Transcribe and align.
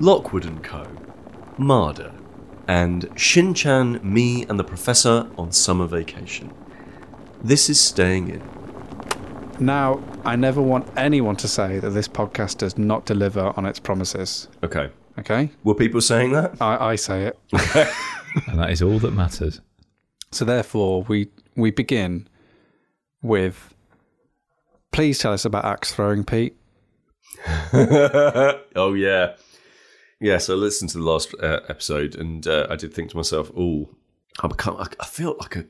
Lockwood 0.00 0.44
and 0.44 0.62
Co., 0.62 0.86
Mada, 1.56 2.14
and 2.68 3.04
Shinchan, 3.16 4.02
me, 4.02 4.44
and 4.46 4.58
the 4.58 4.64
Professor 4.64 5.28
on 5.36 5.52
summer 5.52 5.86
vacation. 5.86 6.52
This 7.42 7.68
is 7.68 7.80
staying 7.80 8.28
in. 8.28 8.42
Now, 9.58 10.00
I 10.24 10.36
never 10.36 10.62
want 10.62 10.88
anyone 10.96 11.36
to 11.36 11.48
say 11.48 11.80
that 11.80 11.90
this 11.90 12.06
podcast 12.06 12.58
does 12.58 12.78
not 12.78 13.06
deliver 13.06 13.52
on 13.56 13.66
its 13.66 13.80
promises. 13.80 14.48
Okay. 14.62 14.90
Okay? 15.18 15.50
Were 15.64 15.74
people 15.74 16.00
saying 16.00 16.32
that? 16.32 16.60
I, 16.60 16.90
I 16.90 16.96
say 16.96 17.26
it. 17.26 17.38
And 18.46 18.58
that 18.58 18.70
is 18.70 18.82
all 18.82 18.98
that 19.00 19.12
matters. 19.12 19.60
So 20.30 20.44
therefore, 20.44 21.02
we 21.04 21.28
we 21.56 21.70
begin 21.70 22.28
with. 23.22 23.74
Please 24.92 25.18
tell 25.18 25.32
us 25.32 25.44
about 25.44 25.64
axe 25.64 25.92
throwing, 25.92 26.24
Pete. 26.24 26.56
oh 27.72 28.94
yeah, 28.94 29.34
yeah. 30.20 30.38
So 30.38 30.54
I 30.54 30.56
listened 30.56 30.90
to 30.90 30.98
the 30.98 31.04
last 31.04 31.34
uh, 31.42 31.60
episode, 31.68 32.14
and 32.14 32.46
uh, 32.46 32.66
I 32.70 32.76
did 32.76 32.94
think 32.94 33.10
to 33.10 33.16
myself, 33.16 33.50
"Oh, 33.56 33.90
I, 34.40 34.48
become, 34.48 34.76
I, 34.76 34.86
I 35.00 35.06
feel 35.06 35.36
like 35.38 35.56
a, 35.56 35.64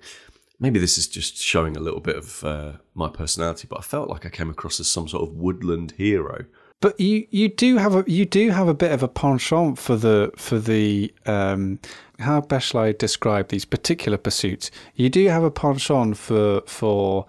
maybe 0.59 0.79
this 0.79 0.99
is 0.99 1.09
just 1.09 1.37
showing 1.37 1.77
a 1.77 1.81
little 1.81 2.01
bit 2.01 2.17
of 2.17 2.45
uh, 2.45 2.73
my 2.95 3.09
personality, 3.09 3.67
but 3.69 3.79
I 3.79 3.83
felt 3.83 4.09
like 4.09 4.27
I 4.27 4.31
came 4.31 4.51
across 4.51 4.81
as 4.81 4.89
some 4.89 5.09
sort 5.09 5.29
of 5.29 5.35
woodland 5.35 5.93
hero." 5.97 6.45
But 6.81 7.01
you, 7.01 7.27
you 7.31 7.49
do 7.49 7.77
have 7.77 7.97
a 7.97 8.05
you 8.07 8.25
do 8.25 8.51
have 8.51 8.69
a 8.69 8.75
bit 8.75 8.93
of 8.93 9.03
a 9.03 9.09
penchant 9.09 9.79
for 9.79 9.97
the 9.97 10.31
for 10.37 10.61
the 10.61 11.13
um, 11.27 11.81
how 12.21 12.41
best 12.41 12.69
shall 12.69 12.83
I 12.83 12.93
describe 12.93 13.49
these 13.49 13.65
particular 13.65 14.17
pursuits? 14.17 14.71
You 14.95 15.09
do 15.09 15.27
have 15.27 15.43
a 15.43 15.51
penchant 15.51 16.17
for 16.17 16.63
for 16.67 17.27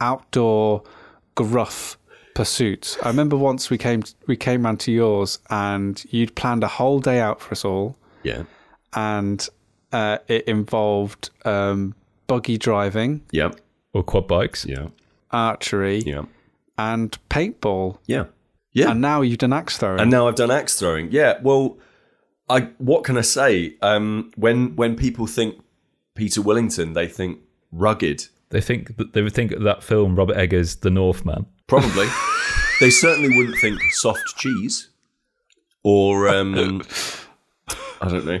outdoor 0.00 0.84
gruff 1.34 1.98
pursuits. 2.34 2.96
I 3.02 3.08
remember 3.08 3.36
once 3.36 3.70
we 3.70 3.78
came 3.78 4.02
we 4.26 4.36
came 4.36 4.64
round 4.64 4.80
to 4.80 4.92
yours 4.92 5.38
and 5.50 6.02
you'd 6.10 6.34
planned 6.34 6.62
a 6.64 6.68
whole 6.68 7.00
day 7.00 7.20
out 7.20 7.40
for 7.40 7.52
us 7.52 7.64
all, 7.64 7.96
Yeah, 8.22 8.44
and 8.94 9.46
uh, 9.92 10.18
it 10.28 10.44
involved 10.48 11.30
um, 11.44 11.94
buggy 12.26 12.56
driving, 12.58 13.22
yeah, 13.30 13.50
Or 13.92 14.02
quad 14.02 14.26
bikes. 14.28 14.64
yeah, 14.66 14.88
archery, 15.30 15.98
yeah, 15.98 16.22
and 16.78 17.16
paintball. 17.28 17.98
yeah, 18.06 18.24
yeah. 18.72 18.90
And 18.90 19.00
now 19.00 19.20
you've 19.20 19.38
done 19.38 19.52
axe 19.52 19.76
throwing. 19.78 20.00
And 20.00 20.10
now 20.10 20.28
I've 20.28 20.34
done 20.36 20.50
axe 20.50 20.78
throwing. 20.78 21.10
Yeah. 21.12 21.38
Well, 21.42 21.78
I 22.48 22.68
what 22.78 23.04
can 23.04 23.16
I 23.18 23.22
say? 23.22 23.76
Um, 23.82 24.30
when 24.36 24.74
when 24.76 24.96
people 24.96 25.26
think 25.26 25.62
Peter 26.14 26.40
Willington, 26.40 26.94
they 26.94 27.06
think 27.06 27.40
rugged. 27.70 28.26
They 28.50 28.60
think 28.60 28.96
that 28.98 29.12
they 29.14 29.22
would 29.22 29.32
think 29.32 29.52
of 29.52 29.62
that 29.62 29.82
film 29.82 30.14
Robert 30.16 30.36
Eggers, 30.36 30.76
The 30.80 30.90
Northman. 30.90 31.46
Probably. 31.80 32.08
they 32.80 32.90
certainly 32.90 33.36
wouldn't 33.36 33.58
think 33.58 33.80
soft 33.92 34.36
cheese 34.36 34.88
or 35.82 36.28
um, 36.28 36.82
I 38.00 38.08
don't 38.08 38.26
know 38.26 38.40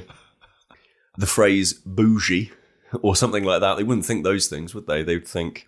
the 1.16 1.26
phrase 1.26 1.72
bougie 1.72 2.52
or 3.00 3.16
something 3.16 3.44
like 3.44 3.60
that. 3.60 3.76
They 3.76 3.84
wouldn't 3.84 4.06
think 4.06 4.24
those 4.24 4.48
things, 4.48 4.74
would 4.74 4.86
they? 4.86 5.02
They'd 5.02 5.26
think, 5.26 5.66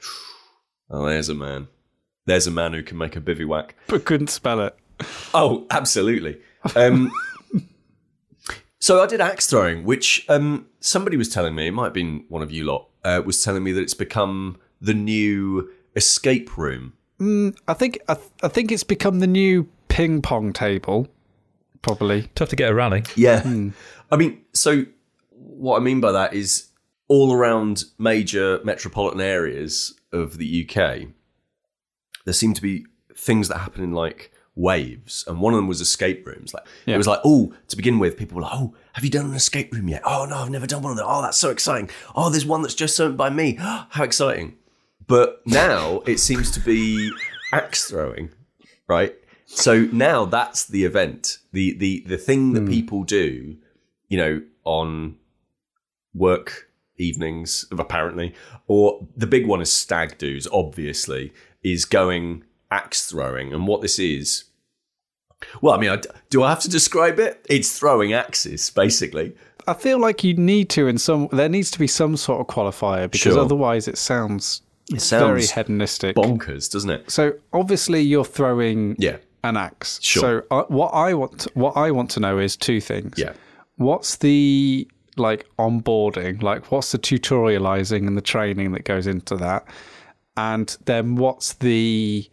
oh, 0.91 1.07
there's 1.07 1.29
a 1.29 1.35
man. 1.35 1.69
There's 2.27 2.47
a 2.47 2.51
man 2.51 2.73
who 2.73 2.83
can 2.83 2.99
make 2.99 3.17
a 3.17 3.21
bivouac. 3.21 3.75
but 3.87 4.05
couldn't 4.05 4.29
spell 4.29 4.61
it. 4.61 4.77
Oh, 5.33 5.67
absolutely. 5.71 6.41
Um, 6.77 7.13
so 8.79 9.03
I 9.03 9.07
did 9.07 9.21
axe 9.21 9.47
throwing, 9.47 9.85
which 9.85 10.25
um, 10.29 10.67
somebody 10.81 11.17
was 11.17 11.29
telling 11.29 11.55
me, 11.55 11.67
it 11.67 11.73
might 11.73 11.85
have 11.85 11.93
been 11.95 12.25
one 12.29 12.43
of 12.43 12.51
you 12.51 12.65
lot, 12.65 12.89
uh, 13.05 13.21
was 13.25 13.43
telling 13.43 13.65
me 13.65 13.73
that 13.73 13.83
it's 13.83 13.95
become 13.95 14.59
the 14.81 14.95
new 14.95 15.71
escape 15.97 16.57
room. 16.57 16.95
Mm, 17.21 17.57
I 17.69 17.75
think 17.75 18.01
I, 18.09 18.15
th- 18.15 18.29
I 18.43 18.49
think 18.49 18.73
it's 18.73 18.85
become 18.85 19.21
the 19.21 19.27
new 19.27 19.69
ping 19.89 20.21
pong 20.23 20.53
table. 20.53 21.09
Probably. 21.83 22.29
Tough 22.35 22.49
to 22.51 22.57
get 22.57 22.71
a 22.71 22.75
rally. 22.75 23.05
Yeah. 23.15 23.43
Hmm. 23.43 23.71
I 24.11 24.17
mean, 24.17 24.43
so 24.53 24.85
what 25.31 25.77
I 25.77 25.81
mean 25.81 26.01
by 26.01 26.13
that 26.13 26.35
is 26.35 26.69
all 27.09 27.33
around 27.35 27.85
major 27.99 28.61
metropolitan 28.65 29.21
areas 29.21 29.95
of 30.13 30.39
the 30.39 30.67
UK, 30.69 31.09
there 32.25 32.33
seem 32.35 32.55
to 32.55 32.63
be 32.63 32.87
things 33.17 33.49
that 33.49 33.59
happen 33.59 33.85
in 33.85 33.93
like 33.93 34.33
waves. 34.57 35.25
And 35.29 35.41
one 35.41 35.53
of 35.53 35.59
them 35.59 35.69
was 35.69 35.81
escape 35.81 36.27
rooms. 36.27 36.55
Like 36.55 36.65
Yeah. 36.87 36.95
it 36.95 36.99
was 36.99 37.07
like, 37.07 37.21
oh, 37.25 37.53
to 37.69 37.77
begin 37.77 37.99
with, 37.99 38.17
people 38.17 38.37
were 38.37 38.43
like, 38.43 38.53
oh, 38.55 38.75
have 38.95 39.05
you 39.05 39.11
done 39.11 39.27
an 39.27 39.35
escape 39.35 39.73
room 39.73 39.89
yet? 39.89 40.03
Oh 40.05 40.25
no, 40.29 40.37
I've 40.39 40.51
never 40.51 40.67
done 40.67 40.83
one 40.83 40.93
of 40.93 40.97
them. 40.97 41.07
Oh, 41.09 41.21
that's 41.23 41.39
so 41.39 41.51
exciting. 41.51 41.91
Oh, 42.17 42.31
there's 42.31 42.47
one 42.47 42.63
that's 42.63 42.75
just 42.75 42.99
owned 43.01 43.17
by 43.19 43.29
me. 43.31 43.55
How 43.61 44.03
exciting. 44.05 44.57
But 45.07 45.43
now 45.47 46.01
it 46.07 46.19
seems 46.19 46.51
to 46.53 46.61
be 46.61 47.11
axe 47.53 47.91
throwing, 47.91 48.31
right? 48.89 49.15
So 49.47 49.83
now 49.93 50.25
that's 50.25 50.65
the 50.67 50.85
event, 50.85 51.39
the 51.53 51.77
the 51.77 52.05
the 52.07 52.19
thing 52.19 52.55
that 52.55 52.63
hmm. 52.63 52.71
people 52.71 53.05
do, 53.05 53.57
you 54.09 54.17
know, 54.17 54.43
on 54.65 55.17
work 56.15 56.71
evenings, 56.97 57.67
apparently, 57.77 58.35
or 58.67 59.07
the 59.17 59.27
big 59.27 59.47
one 59.47 59.61
is 59.61 59.73
stag 59.73 60.17
do's. 60.19 60.49
Obviously, 60.53 61.33
is 61.63 61.85
going 61.85 62.45
axe 62.71 63.07
throwing, 63.11 63.53
and 63.53 63.67
what 63.67 63.83
this 63.83 63.99
is. 63.99 64.45
Well, 65.61 65.75
I 65.75 65.79
mean, 65.79 65.91
I, 65.91 65.99
do 66.31 66.43
I 66.43 66.49
have 66.49 66.61
to 66.61 66.71
describe 66.71 67.19
it? 67.19 67.45
It's 67.51 67.79
throwing 67.79 68.15
axes, 68.15 68.71
basically. 68.71 69.35
I 69.67 69.75
feel 69.75 69.99
like 69.99 70.25
you 70.25 70.35
need 70.35 70.69
to 70.71 70.89
in 70.89 70.99
some. 70.99 71.29
There 71.33 71.49
needs 71.49 71.71
to 71.73 71.79
be 71.79 71.87
some 71.87 72.17
sort 72.17 72.41
of 72.41 72.47
qualifier 72.55 73.11
because 73.11 73.35
Sure. 73.35 73.39
otherwise 73.39 73.89
it 73.89 73.99
sounds, 73.99 74.63
It 74.93 75.01
very 75.03 75.43
sounds 75.43 75.51
hedonistic. 75.53 76.17
bonkers, 76.17 76.71
doesn't 76.71 76.91
it? 76.91 77.11
So 77.11 77.33
obviously 77.53 78.03
you're 78.03 78.25
throwing 78.25 78.97
Yeah, 78.99 79.17
an 79.43 79.57
axe. 79.57 79.99
Sure. 80.03 80.21
So 80.51 80.57
uh, 80.57 80.65
what 80.69 80.89
I 80.89 81.15
want 81.15 81.47
what 81.55 81.77
I 81.77 81.91
want 81.91 82.11
to 82.13 82.21
know 82.21 82.39
is 82.39 82.57
two 82.57 82.81
things. 82.81 83.15
yeah. 83.17 83.33
What's 83.77 84.17
the 84.17 84.87
like 85.17 85.47
onboarding? 85.59 86.43
Like 86.43 86.71
what's 86.71 86.93
the 86.93 86.99
tutorializing 86.99 88.07
and 88.07 88.17
the 88.17 88.23
training 88.23 88.73
that 88.73 88.85
goes 88.85 89.07
into 89.07 89.37
that? 89.37 89.65
And 90.37 90.77
then 90.85 91.17
what's 91.17 91.55
the 91.55 92.29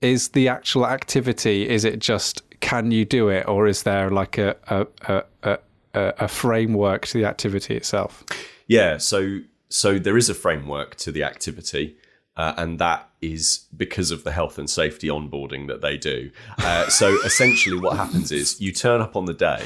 is 0.00 0.28
the 0.30 0.48
actual 0.48 0.86
activity? 0.86 1.68
Is 1.68 1.84
it 1.84 1.98
just 2.00 2.42
can 2.60 2.90
you 2.90 3.04
do 3.04 3.28
it, 3.28 3.46
or 3.48 3.66
is 3.66 3.84
there 3.84 4.10
like 4.10 4.36
a 4.38 4.56
a, 4.68 4.86
a, 5.08 5.22
a 5.44 5.58
a 5.94 6.28
framework 6.28 7.06
to 7.06 7.18
the 7.18 7.24
activity 7.24 7.76
itself? 7.76 8.24
Yeah, 8.66 8.98
so 8.98 9.38
so 9.68 9.98
there 9.98 10.16
is 10.16 10.28
a 10.28 10.34
framework 10.34 10.96
to 10.96 11.12
the 11.12 11.22
activity, 11.22 11.96
uh, 12.36 12.54
and 12.56 12.78
that 12.78 13.10
is 13.20 13.66
because 13.76 14.10
of 14.10 14.24
the 14.24 14.32
health 14.32 14.58
and 14.58 14.70
safety 14.70 15.08
onboarding 15.08 15.66
that 15.68 15.80
they 15.80 15.96
do. 15.96 16.30
Uh, 16.58 16.88
so 16.88 17.18
essentially, 17.24 17.78
what 17.78 17.96
happens 17.96 18.32
is 18.32 18.60
you 18.60 18.72
turn 18.72 19.00
up 19.00 19.16
on 19.16 19.26
the 19.26 19.34
day, 19.34 19.64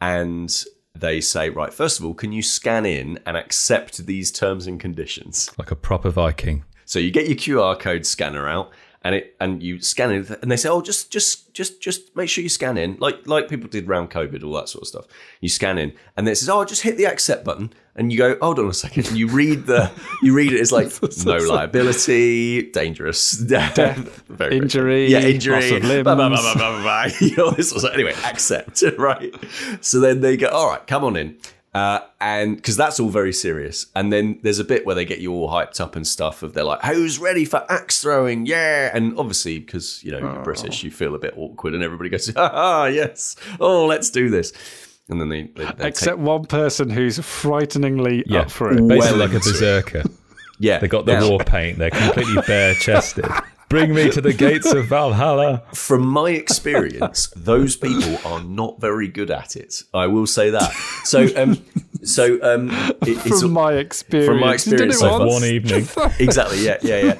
and 0.00 0.64
they 0.94 1.20
say, 1.20 1.48
right, 1.48 1.72
first 1.72 1.98
of 1.98 2.04
all, 2.04 2.14
can 2.14 2.32
you 2.32 2.42
scan 2.42 2.84
in 2.84 3.18
and 3.24 3.36
accept 3.36 4.06
these 4.06 4.32
terms 4.32 4.66
and 4.66 4.80
conditions? 4.80 5.50
Like 5.58 5.70
a 5.70 5.76
proper 5.76 6.10
Viking. 6.10 6.64
So 6.84 6.98
you 6.98 7.10
get 7.10 7.26
your 7.26 7.36
QR 7.36 7.78
code 7.78 8.06
scanner 8.06 8.48
out, 8.48 8.70
and 9.02 9.14
it 9.14 9.36
and 9.40 9.62
you 9.62 9.80
scan 9.80 10.10
it, 10.10 10.30
and 10.42 10.50
they 10.50 10.56
say, 10.56 10.68
"Oh, 10.68 10.82
just 10.82 11.10
just 11.10 11.54
just 11.54 11.80
just 11.80 12.14
make 12.16 12.28
sure 12.28 12.42
you 12.42 12.48
scan 12.48 12.76
in, 12.76 12.96
like 12.98 13.26
like 13.26 13.48
people 13.48 13.68
did 13.68 13.88
around 13.88 14.10
COVID, 14.10 14.42
all 14.42 14.54
that 14.54 14.68
sort 14.68 14.82
of 14.82 14.88
stuff." 14.88 15.06
You 15.40 15.48
scan 15.48 15.78
in, 15.78 15.92
and 16.16 16.26
then 16.26 16.32
it 16.32 16.36
says, 16.36 16.48
"Oh, 16.48 16.64
just 16.64 16.82
hit 16.82 16.96
the 16.96 17.06
accept 17.06 17.44
button," 17.44 17.72
and 17.94 18.10
you 18.10 18.18
go, 18.18 18.36
"Hold 18.40 18.58
on 18.58 18.68
a 18.68 18.74
second. 18.74 19.08
And 19.08 19.16
you 19.16 19.28
read 19.28 19.66
the 19.66 19.90
you 20.22 20.34
read 20.34 20.52
it. 20.52 20.60
It's 20.60 20.72
like 20.72 20.90
no 21.24 21.36
liability, 21.36 22.70
dangerous, 22.72 23.30
death, 23.38 24.22
very 24.26 24.56
Injury, 24.56 25.06
yeah, 25.06 25.20
injury, 25.20 25.80
blah, 25.80 26.02
blah, 26.02 26.14
blah, 26.14 26.28
blah, 26.28 26.54
blah, 26.54 26.54
blah, 26.54 26.82
blah. 26.82 27.06
You 27.20 27.36
know, 27.36 27.50
this 27.52 27.72
was 27.72 27.84
anyway. 27.84 28.14
Accept, 28.24 28.82
right? 28.98 29.32
So 29.80 30.00
then 30.00 30.20
they 30.20 30.36
go, 30.36 30.48
"All 30.48 30.68
right, 30.68 30.84
come 30.86 31.04
on 31.04 31.16
in." 31.16 31.36
Uh, 31.78 32.00
and 32.20 32.56
because 32.56 32.76
that's 32.76 32.98
all 32.98 33.08
very 33.08 33.32
serious, 33.32 33.86
and 33.94 34.12
then 34.12 34.40
there's 34.42 34.58
a 34.58 34.64
bit 34.64 34.84
where 34.84 34.94
they 34.96 35.04
get 35.04 35.20
you 35.20 35.32
all 35.32 35.48
hyped 35.48 35.80
up 35.80 35.94
and 35.94 36.04
stuff. 36.06 36.42
Of 36.42 36.52
they're 36.54 36.64
like, 36.64 36.82
"Who's 36.82 37.18
ready 37.18 37.44
for 37.44 37.64
axe 37.70 38.02
throwing?" 38.02 38.46
Yeah, 38.46 38.90
and 38.92 39.16
obviously 39.16 39.60
because 39.60 40.02
you 40.02 40.10
know 40.12 40.18
you're 40.18 40.42
British, 40.42 40.82
you 40.82 40.90
feel 40.90 41.14
a 41.14 41.18
bit 41.18 41.34
awkward, 41.36 41.74
and 41.74 41.82
everybody 41.84 42.10
goes, 42.10 42.32
"Ah, 42.36 42.86
yes, 42.86 43.36
oh, 43.60 43.86
let's 43.86 44.10
do 44.10 44.28
this." 44.28 44.52
And 45.08 45.20
then 45.20 45.28
they, 45.28 45.44
they, 45.44 45.64
they 45.78 45.88
Except 45.88 46.18
take, 46.18 46.26
one 46.26 46.44
person 46.44 46.90
who's 46.90 47.18
frighteningly 47.18 48.24
Yeah, 48.26 48.40
up 48.40 48.50
for 48.50 48.70
it. 48.72 48.86
basically 48.86 49.18
Well 49.18 49.28
like 49.28 49.30
a 49.30 49.40
berserker. 49.40 50.02
yeah, 50.58 50.78
They 50.80 50.88
got 50.88 51.06
the 51.06 51.14
now, 51.18 51.28
war 51.30 51.38
paint. 51.38 51.78
They're 51.78 51.88
completely 51.90 52.42
bare 52.46 52.74
chested. 52.74 53.24
Bring 53.68 53.94
me 53.94 54.10
to 54.10 54.20
the 54.20 54.32
gates 54.32 54.72
of 54.72 54.86
Valhalla. 54.86 55.62
From 55.74 56.06
my 56.06 56.30
experience, 56.30 57.32
those 57.36 57.76
people 57.76 58.18
are 58.24 58.42
not 58.42 58.80
very 58.80 59.08
good 59.08 59.30
at 59.30 59.56
it. 59.56 59.82
I 59.92 60.06
will 60.06 60.26
say 60.26 60.50
that. 60.50 60.72
So, 61.04 61.28
um, 61.36 61.62
so 62.02 62.38
um, 62.42 62.70
it, 63.02 63.26
it's 63.26 63.42
From 63.42 63.52
my 63.52 63.74
experience, 63.74 64.66
You 64.66 64.78
did 64.78 64.90
experience 64.90 64.94
it 64.96 64.98
so 64.98 65.18
once. 65.18 65.32
One 65.32 65.44
evening. 65.44 65.88
exactly 66.18 66.64
yeah 66.64 66.78
yeah 66.82 67.00
yeah 67.02 67.14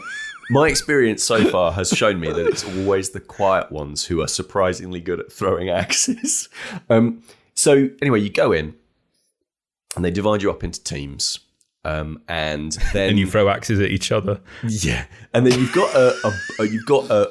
my 0.51 0.69
experience 0.69 1.23
so 1.23 1.45
far 1.51 1.73
has 1.73 1.91
shown 1.91 2.21
me 2.21 2.29
that 2.29 2.47
it's 2.47 2.65
always 2.65 3.11
the 3.11 3.21
quiet 3.21 3.71
ones 3.71 4.07
who 4.07 4.21
are 4.23 4.29
surprisingly 4.29 5.01
good 5.01 5.21
at 5.21 5.31
throwing 5.33 5.69
axes 5.83 6.49
um, 6.89 7.23
so 7.55 7.89
anyway 8.01 8.21
you 8.21 8.31
go 8.31 8.53
in 8.53 8.75
and 9.97 10.05
they 10.05 10.11
divide 10.11 10.43
you 10.43 10.51
up 10.51 10.65
into 10.65 10.83
teams 10.83 11.41
um, 11.89 12.23
and 12.29 12.73
then 12.93 13.11
And 13.11 13.19
you 13.19 13.27
throw 13.27 13.49
axes 13.49 13.81
at 13.81 13.91
each 13.91 14.13
other. 14.13 14.41
yeah 14.65 15.07
and 15.33 15.47
then 15.47 15.59
you've 15.59 15.73
got 15.73 15.95
a, 15.95 16.15
a, 16.25 16.63
a 16.63 16.69
you've 16.69 16.87
got 16.87 17.11
a, 17.11 17.31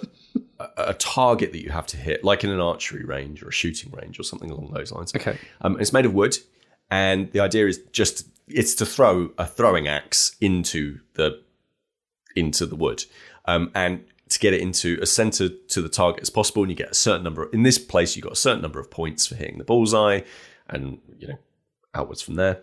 a 0.60 0.68
a 0.78 0.94
target 0.96 1.52
that 1.52 1.64
you 1.64 1.70
have 1.70 1.86
to 1.88 1.98
hit, 1.98 2.24
like 2.24 2.44
in 2.44 2.50
an 2.50 2.60
archery 2.60 3.04
range 3.04 3.44
or 3.44 3.50
a 3.50 3.52
shooting 3.52 3.92
range 3.92 4.20
or 4.20 4.24
something 4.24 4.50
along 4.50 4.72
those 4.74 4.92
lines. 4.92 5.14
Okay. 5.16 5.38
Um, 5.62 5.80
it's 5.80 5.94
made 5.94 6.06
of 6.06 6.14
wood, 6.14 6.38
and 6.90 7.32
the 7.32 7.40
idea 7.40 7.68
is 7.68 7.80
just 7.92 8.28
it's 8.48 8.74
to 8.76 8.86
throw 8.86 9.32
a 9.38 9.46
throwing 9.46 9.88
axe 9.88 10.36
into 10.42 11.00
the 11.14 11.42
into 12.36 12.66
the 12.66 12.76
wood, 12.76 13.06
um, 13.46 13.72
and 13.76 14.04
to 14.30 14.40
get 14.40 14.54
it 14.54 14.62
into 14.62 14.98
as 15.02 15.12
center 15.12 15.50
to 15.50 15.82
the 15.82 15.90
target 15.90 16.22
as 16.22 16.30
possible. 16.30 16.64
And 16.64 16.72
you 16.72 16.76
get 16.76 16.92
a 16.92 16.96
certain 16.96 17.24
number. 17.24 17.50
In 17.52 17.64
this 17.64 17.78
place, 17.78 18.16
you 18.16 18.22
got 18.22 18.34
a 18.34 18.38
certain 18.38 18.62
number 18.62 18.80
of 18.80 18.90
points 18.90 19.28
for 19.28 19.36
hitting 19.36 19.58
the 19.58 19.64
bullseye, 19.64 20.22
and 20.68 21.00
you 21.20 21.28
know 21.28 21.38
outwards 21.94 22.22
from 22.22 22.36
there. 22.36 22.62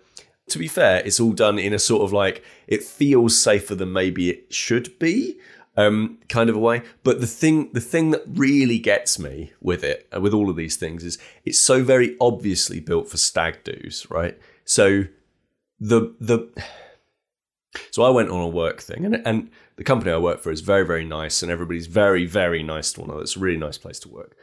To 0.49 0.59
be 0.59 0.69
fair, 0.69 1.03
it's 1.05 1.21
all 1.21 1.33
done 1.33 1.59
in 1.59 1.73
a 1.73 1.79
sort 1.79 2.03
of 2.03 2.13
like 2.13 2.45
it 2.67 2.83
feels 2.83 3.41
safer 3.41 3.75
than 3.75 3.93
maybe 3.93 4.29
it 4.29 4.53
should 4.53 4.99
be, 4.99 5.39
um, 5.77 6.19
kind 6.29 6.51
of 6.51 6.57
a 6.57 6.59
way. 6.61 6.83
But 7.03 7.21
the 7.21 7.27
thing, 7.27 7.73
the 7.73 7.81
thing 7.81 8.11
that 8.11 8.23
really 8.27 8.79
gets 8.79 9.19
me 9.19 9.53
with 9.61 9.83
it, 9.83 10.07
uh, 10.15 10.21
with 10.21 10.35
all 10.35 10.51
of 10.51 10.57
these 10.57 10.77
things, 10.77 11.03
is 11.03 11.19
it's 11.45 11.59
so 11.59 11.83
very 11.83 12.17
obviously 12.21 12.81
built 12.81 13.09
for 13.09 13.17
stag 13.17 13.65
do's, 13.65 14.07
right? 14.11 14.39
So 14.65 15.05
the 15.81 16.15
the 16.21 16.49
so 17.91 18.03
I 18.03 18.11
went 18.11 18.31
on 18.31 18.41
a 18.41 18.49
work 18.49 18.81
thing, 18.81 19.05
and 19.05 19.27
and 19.27 19.51
the 19.77 19.85
company 19.85 20.13
I 20.13 20.19
work 20.19 20.41
for 20.41 20.51
is 20.51 20.61
very 20.61 20.87
very 20.87 21.05
nice, 21.05 21.43
and 21.43 21.51
everybody's 21.51 21.87
very 21.87 22.27
very 22.27 22.63
nice 22.63 22.93
to 22.93 23.01
one 23.01 23.11
another. 23.11 23.23
It's 23.23 23.37
a 23.37 23.41
really 23.41 23.59
nice 23.59 23.79
place 23.79 23.99
to 24.01 24.09
work. 24.09 24.37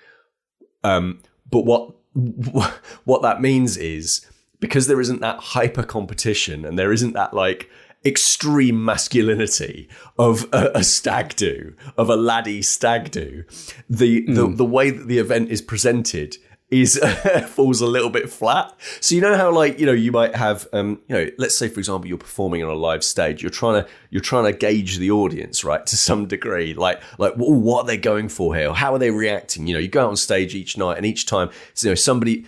Um, 0.83 1.21
but 1.49 1.65
what 1.65 1.95
what 3.05 3.21
that 3.21 3.41
means 3.41 3.77
is 3.77 4.25
because 4.61 4.87
there 4.87 5.01
isn't 5.01 5.19
that 5.19 5.39
hyper 5.39 5.83
competition, 5.83 6.63
and 6.63 6.79
there 6.79 6.93
isn't 6.93 7.11
that 7.13 7.33
like 7.33 7.69
extreme 8.05 8.83
masculinity 8.83 9.89
of 10.17 10.47
a, 10.53 10.71
a 10.75 10.83
stag 10.83 11.35
do, 11.35 11.75
of 11.97 12.09
a 12.09 12.15
laddie 12.15 12.61
stag 12.61 13.11
do. 13.11 13.43
The, 13.89 14.25
the 14.27 14.47
the 14.47 14.65
way 14.65 14.89
that 14.89 15.07
the 15.09 15.17
event 15.17 15.49
is 15.49 15.61
presented 15.61 16.37
is 16.71 16.97
falls 17.47 17.81
a 17.81 17.85
little 17.85 18.09
bit 18.09 18.29
flat. 18.29 18.73
So 19.01 19.13
you 19.13 19.21
know 19.21 19.35
how 19.35 19.51
like 19.51 19.77
you 19.77 19.85
know 19.85 19.91
you 19.91 20.11
might 20.11 20.35
have 20.35 20.67
um 20.71 21.01
you 21.09 21.15
know 21.15 21.27
let's 21.37 21.57
say 21.57 21.67
for 21.67 21.79
example 21.79 22.07
you're 22.07 22.17
performing 22.17 22.63
on 22.63 22.69
a 22.69 22.75
live 22.75 23.03
stage 23.03 23.43
you're 23.43 23.51
trying 23.51 23.83
to 23.83 23.89
you're 24.09 24.21
trying 24.21 24.45
to 24.45 24.57
gauge 24.57 24.97
the 24.97 25.11
audience 25.11 25.65
right 25.65 25.85
to 25.85 25.97
some 25.97 26.27
degree 26.27 26.73
like 26.73 27.01
like 27.17 27.37
"Ooh, 27.37 27.59
what 27.59 27.83
are 27.83 27.87
they 27.87 27.97
going 27.97 28.29
for 28.29 28.55
here 28.55 28.73
how 28.73 28.93
are 28.93 28.99
they 28.99 29.11
reacting 29.11 29.67
you 29.67 29.73
know 29.73 29.79
you 29.79 29.89
go 29.89 30.03
out 30.03 30.09
on 30.09 30.15
stage 30.15 30.55
each 30.55 30.77
night 30.77 30.95
and 30.95 31.05
each 31.05 31.25
time 31.25 31.49
you 31.81 31.89
know 31.89 31.95
somebody 31.95 32.45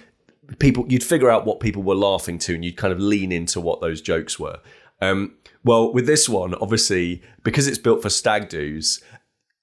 people 0.60 0.86
you'd 0.90 1.04
figure 1.04 1.30
out 1.30 1.46
what 1.46 1.60
people 1.60 1.84
were 1.84 1.96
laughing 1.96 2.38
to 2.40 2.56
and 2.56 2.64
you'd 2.64 2.78
kind 2.78 2.94
of 2.94 3.00
lean 3.00 3.32
into 3.32 3.60
what 3.60 3.82
those 3.82 4.02
jokes 4.02 4.40
were. 4.40 4.60
Um 5.02 5.36
well 5.64 5.94
with 5.94 6.06
this 6.06 6.28
one 6.28 6.56
obviously 6.56 7.22
because 7.44 7.68
it's 7.68 7.78
built 7.78 8.02
for 8.02 8.10
stag 8.10 8.50
do's 8.50 9.02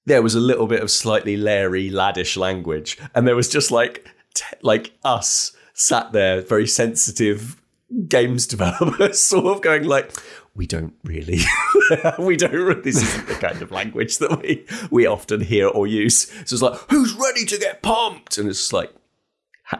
there 0.06 0.22
was 0.22 0.34
a 0.34 0.40
little 0.40 0.66
bit 0.66 0.82
of 0.82 0.90
slightly 0.90 1.36
leery 1.36 1.90
laddish 1.90 2.36
language. 2.36 2.98
And 3.14 3.26
there 3.26 3.36
was 3.36 3.48
just 3.48 3.70
like 3.70 4.08
t- 4.34 4.44
like 4.62 4.92
us 5.04 5.52
sat 5.74 6.12
there 6.12 6.42
very 6.42 6.66
sensitive 6.66 7.60
games 8.08 8.46
developers 8.54 9.20
sort 9.20 9.46
of 9.46 9.62
going 9.62 9.84
like 9.84 10.12
we 10.54 10.66
don't 10.66 10.94
really 11.04 11.40
we 12.18 12.36
don't 12.36 12.82
this 12.82 13.02
isn't 13.02 13.28
the 13.28 13.34
kind 13.34 13.62
of 13.62 13.70
language 13.70 14.18
that 14.18 14.42
we 14.42 14.64
we 14.90 15.06
often 15.06 15.40
hear 15.40 15.68
or 15.68 15.86
use. 15.86 16.30
So 16.44 16.54
it's 16.54 16.62
like 16.62 16.78
who's 16.90 17.12
ready 17.14 17.44
to 17.46 17.58
get 17.58 17.82
pumped? 17.82 18.38
And 18.38 18.48
it's 18.48 18.72
like 18.72 18.92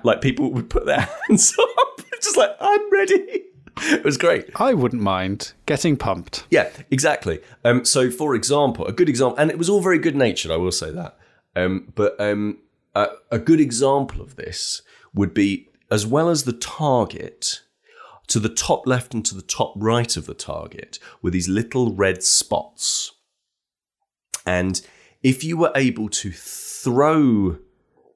like 0.03 0.21
people 0.21 0.51
would 0.53 0.71
put 0.71 0.87
their 0.87 1.01
hands 1.29 1.55
up 1.59 2.03
just 2.21 2.37
like 2.37 2.51
i'm 2.61 2.93
ready 2.93 3.45
it 3.83 4.05
was 4.05 4.19
great 4.19 4.51
I 4.57 4.75
wouldn't 4.75 5.01
mind 5.01 5.53
getting 5.65 5.97
pumped. 5.97 6.45
yeah, 6.51 6.69
exactly. 6.91 7.41
Um, 7.65 7.87
so, 7.87 8.11
for 8.11 8.35
example, 8.35 8.85
a 8.87 8.93
good 8.93 9.09
example, 9.09 9.39
and 9.39 9.51
it 9.51 9.57
was 9.57 9.71
all 9.71 9.81
very 9.81 9.99
good 9.99 10.15
natured, 10.15 10.53
I 10.53 10.57
will 10.57 10.73
say 10.73 10.91
that. 10.91 11.17
Um, 11.57 11.91
but 11.95 12.21
um, 12.21 12.59
a, 12.95 13.09
a 13.31 13.39
good 13.39 13.61
example 13.61 14.21
of 14.21 14.37
this 14.37 14.83
would 15.15 15.33
be 15.33 15.71
as 15.91 16.07
well 16.07 16.29
as 16.29 16.45
the 16.45 16.53
target, 16.53 17.61
to 18.29 18.39
the 18.39 18.49
top 18.49 18.87
left 18.87 19.13
and 19.13 19.25
to 19.27 19.35
the 19.35 19.43
top 19.43 19.75
right 19.77 20.17
of 20.17 20.27
the 20.27 20.35
target 20.35 20.99
were 21.21 21.31
these 21.31 21.49
little 21.49 21.93
red 21.93 22.23
spots. 22.23 23.13
And 24.47 24.81
if 25.23 25.43
you 25.43 25.57
were 25.57 25.73
able 25.75 26.09
to 26.09 26.31
throw 26.31 27.59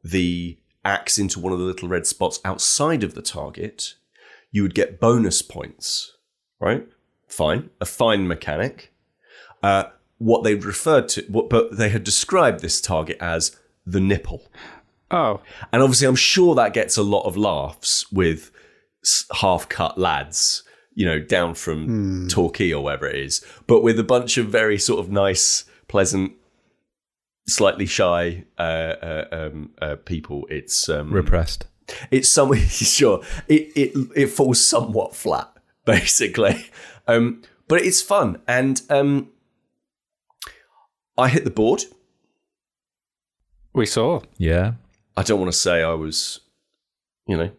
the 0.05 0.59
axe 0.85 1.19
into 1.19 1.41
one 1.41 1.53
of 1.53 1.59
the 1.59 1.65
little 1.65 1.89
red 1.89 2.07
spots 2.07 2.41
outside 2.45 3.03
of 3.03 3.15
the 3.15 3.23
target, 3.23 3.95
you 4.51 4.63
would 4.63 4.75
get 4.75 5.01
bonus 5.01 5.43
points, 5.43 6.17
right? 6.61 6.87
Fine, 7.29 7.71
a 7.81 7.87
fine 7.87 8.29
mechanic. 8.29 8.93
Uh, 9.63 9.85
what 10.19 10.45
they 10.45 10.55
referred 10.55 11.09
to, 11.09 11.23
what, 11.29 11.51
but 11.51 11.77
they 11.77 11.89
had 11.89 12.05
described 12.05 12.61
this 12.61 12.81
target 12.81 13.17
as 13.21 13.57
the 13.87 14.01
nipple. 14.01 14.51
Oh, 15.11 15.41
And 15.73 15.83
obviously, 15.83 16.07
I'm 16.07 16.17
sure 16.17 16.55
that 16.55 16.73
gets 16.73 16.97
a 16.97 17.03
lot 17.03 17.25
of 17.25 17.37
laughs 17.37 18.11
with 18.11 18.51
half 19.41 19.69
cut 19.69 19.99
lads, 19.99 20.63
you 20.95 21.05
know, 21.05 21.19
down 21.21 21.55
from 21.55 22.29
Torquay 22.29 22.73
or 22.73 22.85
wherever 22.85 23.07
it 23.07 23.17
is, 23.17 23.45
but 23.67 23.83
with 23.83 23.99
a 23.99 24.05
bunch 24.05 24.39
of 24.39 24.47
very 24.47 24.79
sort 24.79 25.01
of 25.01 25.11
nice, 25.11 25.65
pleasant, 25.89 26.33
slightly 27.47 27.87
shy 27.87 28.45
uh, 28.59 28.63
uh, 28.63 29.25
um, 29.33 29.71
uh, 29.81 29.97
people. 30.05 30.47
It's 30.51 30.89
um, 30.89 31.13
Repressed. 31.13 31.67
it's 32.11 32.29
some 32.29 32.55
sure 32.69 33.23
it, 33.49 33.73
it 33.77 34.09
it 34.17 34.27
falls 34.29 34.67
somewhat 34.67 35.15
flat 35.15 35.51
basically 35.85 36.67
um 37.07 37.43
but 37.69 37.83
it's 37.83 38.01
fun 38.01 38.39
and 38.49 38.81
um 38.89 39.29
i 41.19 41.29
hit 41.29 41.45
the 41.45 41.51
board 41.51 41.83
we 43.75 43.85
saw. 43.85 44.21
Yeah. 44.39 44.73
i 45.15 45.23
don't 45.23 45.39
want 45.41 45.53
to 45.53 45.59
say 45.59 45.83
i 45.83 45.93
was 45.93 46.41
you 47.27 47.37
know 47.37 47.51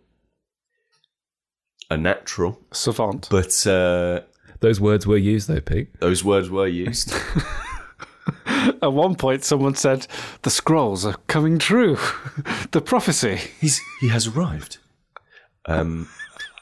a 1.91 1.97
natural 1.97 2.59
Savant. 2.71 3.27
but 3.29 3.67
uh 3.67 4.21
Those 4.61 4.81
words 4.81 5.05
were 5.05 5.17
used 5.17 5.47
though, 5.47 5.61
Pete. 5.61 5.99
those 5.99 6.23
words 6.23 6.49
were 6.49 6.67
used 6.67 7.13
At 8.81 8.93
one 8.93 9.15
point, 9.15 9.43
someone 9.43 9.75
said, 9.75 10.07
The 10.41 10.49
scrolls 10.49 11.05
are 11.05 11.17
coming 11.27 11.59
true. 11.59 11.95
the 12.71 12.81
prophecy. 12.81 13.39
he's 13.59 13.81
he 13.99 14.09
has 14.09 14.27
arrived 14.27 14.77
um 15.67 16.07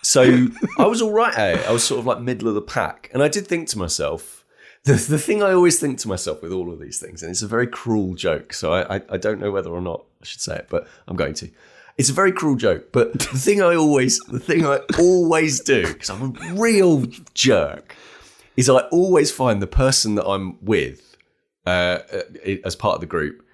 so 0.01 0.47
i 0.77 0.85
was 0.85 1.01
all 1.01 1.11
right 1.11 1.37
i 1.37 1.71
was 1.71 1.83
sort 1.83 1.99
of 1.99 2.05
like 2.05 2.21
middle 2.21 2.47
of 2.47 2.55
the 2.55 2.61
pack 2.61 3.09
and 3.13 3.21
i 3.21 3.27
did 3.27 3.45
think 3.45 3.67
to 3.67 3.77
myself 3.77 4.43
the, 4.83 4.93
the 4.95 5.17
thing 5.17 5.41
I 5.41 5.53
always 5.53 5.79
think 5.79 5.99
to 5.99 6.07
myself 6.07 6.41
with 6.41 6.51
all 6.51 6.71
of 6.71 6.79
these 6.79 6.99
things, 6.99 7.23
and 7.23 7.31
it's 7.31 7.41
a 7.41 7.47
very 7.47 7.67
cruel 7.67 8.15
joke, 8.15 8.53
so 8.53 8.73
I, 8.73 8.97
I, 8.97 9.01
I 9.11 9.17
don't 9.17 9.39
know 9.39 9.51
whether 9.51 9.69
or 9.69 9.81
not 9.81 10.03
I 10.21 10.25
should 10.25 10.41
say 10.41 10.57
it, 10.57 10.67
but 10.69 10.87
I'm 11.07 11.15
going 11.15 11.35
to. 11.35 11.49
It's 11.97 12.09
a 12.09 12.13
very 12.13 12.31
cruel 12.31 12.55
joke, 12.55 12.91
but 12.91 13.13
the 13.13 13.37
thing 13.37 13.61
I 13.61 13.75
always, 13.75 14.19
the 14.27 14.39
thing 14.39 14.65
I 14.65 14.79
always 14.99 15.61
do, 15.61 15.87
because 15.87 16.09
I'm 16.09 16.35
a 16.35 16.53
real 16.55 17.05
jerk, 17.33 17.95
is 18.57 18.69
I 18.69 18.79
always 18.89 19.31
find 19.31 19.61
the 19.61 19.67
person 19.67 20.15
that 20.15 20.27
I'm 20.27 20.57
with 20.61 21.12
uh, 21.65 21.99
uh, 22.11 22.55
as 22.65 22.75
part 22.75 22.95
of 22.95 23.01
the 23.01 23.07
group. 23.07 23.45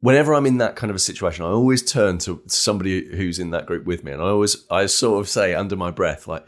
Whenever 0.00 0.34
I'm 0.34 0.46
in 0.46 0.58
that 0.58 0.76
kind 0.76 0.90
of 0.90 0.96
a 0.96 1.00
situation, 1.00 1.44
I 1.44 1.48
always 1.48 1.82
turn 1.82 2.18
to 2.18 2.42
somebody 2.46 3.16
who's 3.16 3.38
in 3.38 3.50
that 3.50 3.66
group 3.66 3.86
with 3.86 4.04
me, 4.04 4.12
and 4.12 4.22
I 4.22 4.26
always, 4.26 4.64
I 4.70 4.86
sort 4.86 5.20
of 5.20 5.28
say 5.28 5.54
under 5.54 5.74
my 5.74 5.90
breath, 5.90 6.28
like, 6.28 6.46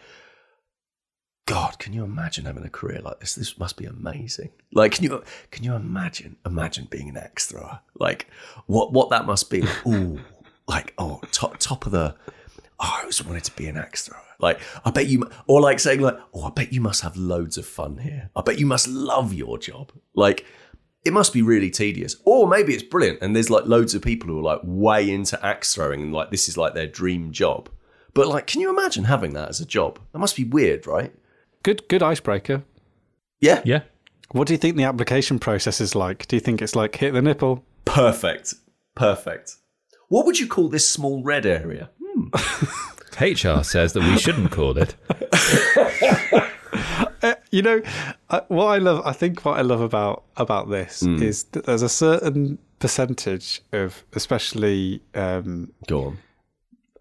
God, 1.46 1.78
can 1.78 1.94
you 1.94 2.04
imagine 2.04 2.44
having 2.44 2.64
a 2.64 2.68
career 2.68 3.00
like 3.00 3.20
this? 3.20 3.34
This 3.34 3.58
must 3.58 3.78
be 3.78 3.86
amazing. 3.86 4.50
Like, 4.70 4.92
can 4.92 5.04
you 5.04 5.24
can 5.50 5.64
you 5.64 5.74
imagine 5.74 6.36
imagine 6.44 6.88
being 6.90 7.08
an 7.08 7.16
axe 7.16 7.46
thrower? 7.46 7.80
Like, 7.94 8.26
what 8.66 8.92
what 8.92 9.08
that 9.08 9.24
must 9.24 9.48
be? 9.48 9.62
Like, 9.62 9.86
ooh, 9.86 10.20
like 10.68 10.92
oh, 10.98 11.22
top 11.32 11.56
top 11.56 11.86
of 11.86 11.92
the. 11.92 12.14
Oh, 12.80 12.94
I 12.96 13.00
always 13.00 13.24
wanted 13.24 13.44
to 13.44 13.56
be 13.56 13.66
an 13.66 13.78
axe 13.78 14.06
thrower. 14.06 14.22
Like, 14.38 14.60
I 14.84 14.90
bet 14.90 15.06
you, 15.06 15.28
or 15.46 15.62
like 15.62 15.80
saying 15.80 16.00
like, 16.00 16.18
oh, 16.34 16.44
I 16.44 16.50
bet 16.50 16.70
you 16.70 16.82
must 16.82 17.00
have 17.00 17.16
loads 17.16 17.56
of 17.56 17.64
fun 17.66 17.96
here. 17.96 18.30
I 18.36 18.42
bet 18.42 18.58
you 18.58 18.66
must 18.66 18.86
love 18.86 19.32
your 19.32 19.56
job. 19.56 19.90
Like, 20.14 20.44
it 21.04 21.12
must 21.12 21.32
be 21.32 21.42
really 21.42 21.70
tedious, 21.70 22.16
or 22.24 22.48
maybe 22.48 22.74
it's 22.74 22.82
brilliant, 22.82 23.20
and 23.22 23.34
there's 23.34 23.50
like 23.50 23.66
loads 23.66 23.94
of 23.94 24.02
people 24.02 24.28
who 24.28 24.38
are 24.38 24.42
like 24.42 24.60
way 24.64 25.08
into 25.10 25.44
axe 25.44 25.74
throwing, 25.74 26.02
and 26.02 26.12
like 26.12 26.30
this 26.30 26.48
is 26.48 26.56
like 26.56 26.74
their 26.74 26.86
dream 26.86 27.32
job. 27.32 27.68
But 28.14 28.26
like, 28.28 28.46
can 28.46 28.60
you 28.60 28.70
imagine 28.70 29.04
having 29.04 29.32
that 29.34 29.48
as 29.48 29.60
a 29.60 29.66
job? 29.66 29.98
That 30.12 30.18
must 30.18 30.36
be 30.36 30.44
weird, 30.44 30.86
right? 30.86 31.12
Good, 31.62 31.86
good 31.88 32.02
icebreaker. 32.02 32.64
Yeah, 33.40 33.62
Yeah. 33.64 33.82
What 34.32 34.46
do 34.46 34.52
you 34.52 34.58
think 34.58 34.76
the 34.76 34.84
application 34.84 35.38
process 35.38 35.80
is 35.80 35.94
like? 35.94 36.26
Do 36.26 36.36
you 36.36 36.40
think 36.40 36.60
it's 36.60 36.76
like 36.76 36.96
hit 36.96 37.14
the 37.14 37.22
nipple? 37.22 37.64
Perfect. 37.86 38.52
Perfect. 38.94 39.56
What 40.08 40.26
would 40.26 40.38
you 40.38 40.46
call 40.46 40.68
this 40.68 40.86
small 40.86 41.22
red 41.22 41.46
area? 41.46 41.88
Hmm. 42.04 42.28
HR 43.20 43.62
says 43.64 43.94
that 43.94 44.02
we 44.02 44.18
shouldn't 44.18 44.50
call 44.50 44.76
it. 44.76 44.94
You 47.50 47.62
know, 47.62 47.82
I, 48.30 48.42
what 48.48 48.66
I 48.66 48.78
love, 48.78 49.02
I 49.06 49.12
think 49.12 49.44
what 49.44 49.58
I 49.58 49.62
love 49.62 49.80
about 49.80 50.24
about 50.36 50.68
this 50.68 51.02
is 51.02 51.44
that 51.52 51.64
there's 51.66 51.82
a 51.82 51.88
certain 51.88 52.58
percentage 52.78 53.62
of, 53.72 54.04
especially 54.14 55.00
um, 55.14 55.72
Go 55.86 56.04
on. 56.04 56.18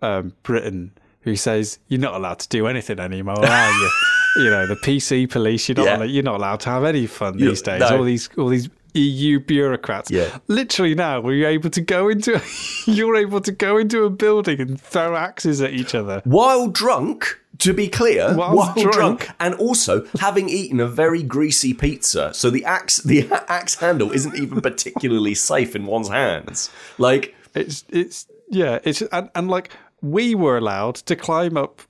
um, 0.02 0.34
Britain, 0.44 0.92
who 1.22 1.36
says 1.36 1.80
you're 1.90 2.00
not 2.00 2.16
allowed 2.16 2.40
to 2.40 2.48
do 2.50 2.68
anything 2.68 3.00
anymore, 3.00 3.44
are 3.46 3.72
you? 3.72 3.90
you 4.38 4.50
know, 4.50 4.66
the 4.68 4.76
PC 4.76 5.30
police, 5.30 5.68
you're 5.68 5.76
not 5.76 5.86
Yeah. 5.86 5.98
allowed, 5.98 6.10
you're 6.10 6.24
not 6.24 6.36
allowed 6.36 6.60
to 6.62 6.70
have 6.70 6.84
any 6.86 7.08
fun 7.08 7.38
You- 7.38 7.50
these 7.50 7.62
days. 7.62 7.82
no. 7.82 7.98
All 7.98 8.04
these, 8.04 8.30
all 8.38 8.48
these 8.48 8.70
EU 8.98 9.40
bureaucrats. 9.40 10.10
Yeah. 10.12 10.38
Literally 10.48 10.96
now, 10.96 11.22
we're 11.22 11.48
able 11.48 11.70
to 11.70 11.82
go 11.82 12.10
into 12.10 12.42
you're 12.88 13.16
able 13.16 13.42
to 13.42 13.52
go 13.52 13.78
into 13.78 14.04
a 14.04 14.10
building 14.10 14.60
and 14.62 14.80
throw 14.82 15.16
axes 15.16 15.62
at 15.62 15.72
each 15.74 15.94
other. 15.96 16.22
while 16.26 16.68
drunk. 16.68 17.40
To 17.62 17.74
be 17.74 17.88
clear, 17.88 18.36
Whilst 18.36 18.76
while 18.76 18.92
drunk. 18.92 18.94
drunk. 19.22 19.30
and 19.40 19.56
also 19.56 20.06
having 20.20 20.48
eaten 20.48 20.80
a 20.80 20.88
very 20.88 21.24
greasy 21.24 21.74
pizza, 21.74 22.32
so 22.32 22.52
the 22.52 22.64
axe 22.64 22.98
the 23.12 23.28
axe 23.50 23.74
handle 23.76 24.12
isn't 24.12 24.36
even 24.36 24.62
particularly 24.62 25.34
safe 25.34 25.76
in 25.76 25.88
one's 25.88 26.10
hands. 26.10 26.70
Like, 27.00 27.34
It's 27.56 27.84
it's 27.90 28.28
yeah, 28.50 28.78
it's 28.84 29.02
and, 29.12 29.32
and 29.34 29.50
like 29.50 29.72
we 30.04 30.36
were 30.36 30.56
allowed 30.56 30.96
to 31.10 31.16
climb 31.16 31.58
up 31.58 31.82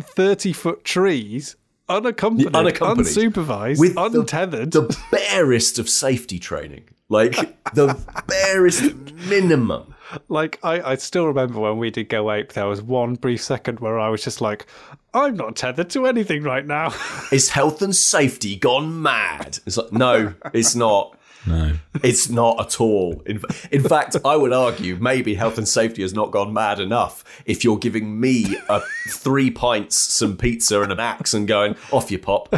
thirty 0.00 0.54
foot 0.54 0.82
trees 0.82 1.56
unaccompanied, 1.88 2.54
unaccompanied, 2.54 3.06
unsupervised, 3.06 3.78
with 3.78 3.94
the- 3.94 4.00
untethered. 4.20 4.72
the 4.72 4.96
barest 5.10 5.78
of 5.78 5.88
safety 5.88 6.38
training, 6.38 6.84
like 7.08 7.34
the 7.74 7.94
barest 8.26 8.94
minimum. 9.28 9.94
like 10.28 10.58
I, 10.62 10.92
I 10.92 10.94
still 10.96 11.26
remember 11.26 11.60
when 11.60 11.78
we 11.78 11.90
did 11.90 12.08
go 12.08 12.30
ape, 12.32 12.52
there 12.52 12.66
was 12.68 12.82
one 12.82 13.14
brief 13.14 13.42
second 13.42 13.80
where 13.80 13.98
I 13.98 14.08
was 14.08 14.22
just 14.22 14.40
like, 14.40 14.66
I'm 15.14 15.36
not 15.36 15.56
tethered 15.56 15.90
to 15.90 16.06
anything 16.06 16.42
right 16.42 16.66
now. 16.66 16.92
Is 17.32 17.48
health 17.50 17.80
and 17.82 17.94
safety 17.94 18.56
gone 18.56 19.02
mad? 19.02 19.58
It's 19.66 19.76
like, 19.76 19.92
no, 19.92 20.34
it's 20.52 20.74
not. 20.74 21.18
No. 21.46 21.74
It's 22.02 22.28
not 22.28 22.60
at 22.60 22.80
all. 22.80 23.22
In, 23.24 23.40
in 23.70 23.82
fact, 23.82 24.16
I 24.24 24.36
would 24.36 24.52
argue 24.52 24.96
maybe 24.96 25.34
health 25.34 25.58
and 25.58 25.68
safety 25.68 26.02
has 26.02 26.12
not 26.12 26.32
gone 26.32 26.52
mad 26.52 26.80
enough 26.80 27.22
if 27.46 27.62
you're 27.62 27.78
giving 27.78 28.20
me 28.20 28.56
a 28.68 28.80
three 29.10 29.50
pints, 29.50 29.96
some 29.96 30.36
pizza, 30.36 30.82
and 30.82 30.90
an 30.90 31.00
axe 31.00 31.34
and 31.34 31.46
going, 31.46 31.76
off 31.92 32.10
you 32.10 32.18
pop, 32.18 32.54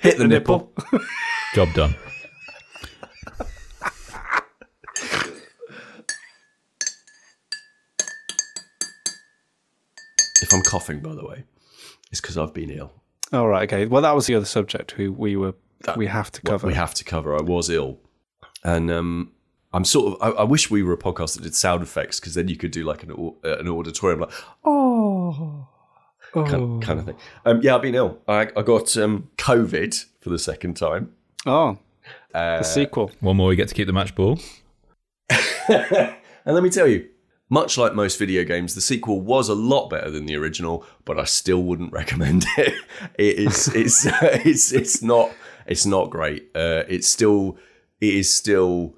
hit 0.00 0.18
the 0.18 0.26
nipple. 0.26 0.72
Job 1.54 1.72
done. 1.72 1.94
If 10.42 10.52
I'm 10.52 10.62
coughing, 10.62 11.00
by 11.00 11.14
the 11.14 11.26
way, 11.26 11.44
it's 12.12 12.20
because 12.20 12.36
I've 12.36 12.52
been 12.52 12.70
ill. 12.70 12.92
All 13.32 13.48
right, 13.48 13.68
okay. 13.72 13.86
Well, 13.86 14.02
that 14.02 14.14
was 14.14 14.26
the 14.26 14.34
other 14.34 14.46
subject 14.46 14.96
we 14.96 15.08
we 15.08 15.36
were 15.36 15.54
we 15.96 16.06
have 16.06 16.30
to 16.32 16.42
cover. 16.42 16.66
We 16.66 16.74
have 16.74 16.94
to 16.94 17.04
cover. 17.04 17.36
I 17.36 17.40
was 17.40 17.70
ill, 17.70 17.98
and 18.66 18.90
um, 18.90 19.32
I'm 19.72 19.84
sort 19.84 20.14
of. 20.14 20.22
I, 20.22 20.40
I 20.40 20.44
wish 20.44 20.70
we 20.70 20.82
were 20.82 20.92
a 20.92 20.98
podcast 20.98 21.34
that 21.36 21.42
did 21.42 21.54
sound 21.54 21.82
effects 21.82 22.18
because 22.20 22.34
then 22.34 22.48
you 22.48 22.56
could 22.56 22.72
do 22.72 22.84
like 22.84 23.02
an 23.02 23.12
uh, 23.12 23.58
an 23.58 23.68
auditorium, 23.68 24.20
like 24.20 24.32
oh, 24.64 25.68
kind, 26.32 26.82
kind 26.82 26.98
of 26.98 27.04
thing. 27.06 27.16
Um, 27.44 27.60
yeah, 27.62 27.76
I've 27.76 27.82
been 27.82 27.94
ill. 27.94 28.18
I, 28.26 28.48
I 28.56 28.62
got 28.62 28.96
um, 28.96 29.30
COVID 29.38 30.04
for 30.20 30.30
the 30.30 30.38
second 30.38 30.76
time. 30.76 31.12
oh, 31.46 31.78
Uh, 32.34 32.58
the 32.58 32.64
sequel. 32.64 33.10
One 33.20 33.36
more, 33.36 33.48
we 33.48 33.56
get 33.56 33.68
to 33.68 33.74
keep 33.74 33.86
the 33.86 33.92
match 33.92 34.14
ball. 34.14 34.38
And 36.46 36.54
let 36.54 36.62
me 36.62 36.70
tell 36.70 36.86
you, 36.86 37.08
much 37.50 37.76
like 37.76 37.92
most 37.94 38.20
video 38.20 38.44
games, 38.44 38.76
the 38.76 38.80
sequel 38.80 39.20
was 39.20 39.48
a 39.48 39.54
lot 39.54 39.88
better 39.90 40.10
than 40.10 40.26
the 40.26 40.36
original, 40.36 40.86
but 41.04 41.18
I 41.18 41.24
still 41.24 41.62
wouldn't 41.64 41.92
recommend 42.00 42.46
it. 42.56 42.74
It 43.18 43.38
is 43.38 43.68
it's 43.74 44.06
it's 44.22 44.72
it's 44.72 45.02
not 45.02 45.32
it's 45.66 45.84
not 45.84 46.10
great. 46.10 46.50
Uh, 46.54 46.84
it's 46.88 47.08
still 47.08 47.58
it 48.00 48.14
is 48.14 48.34
still 48.34 48.94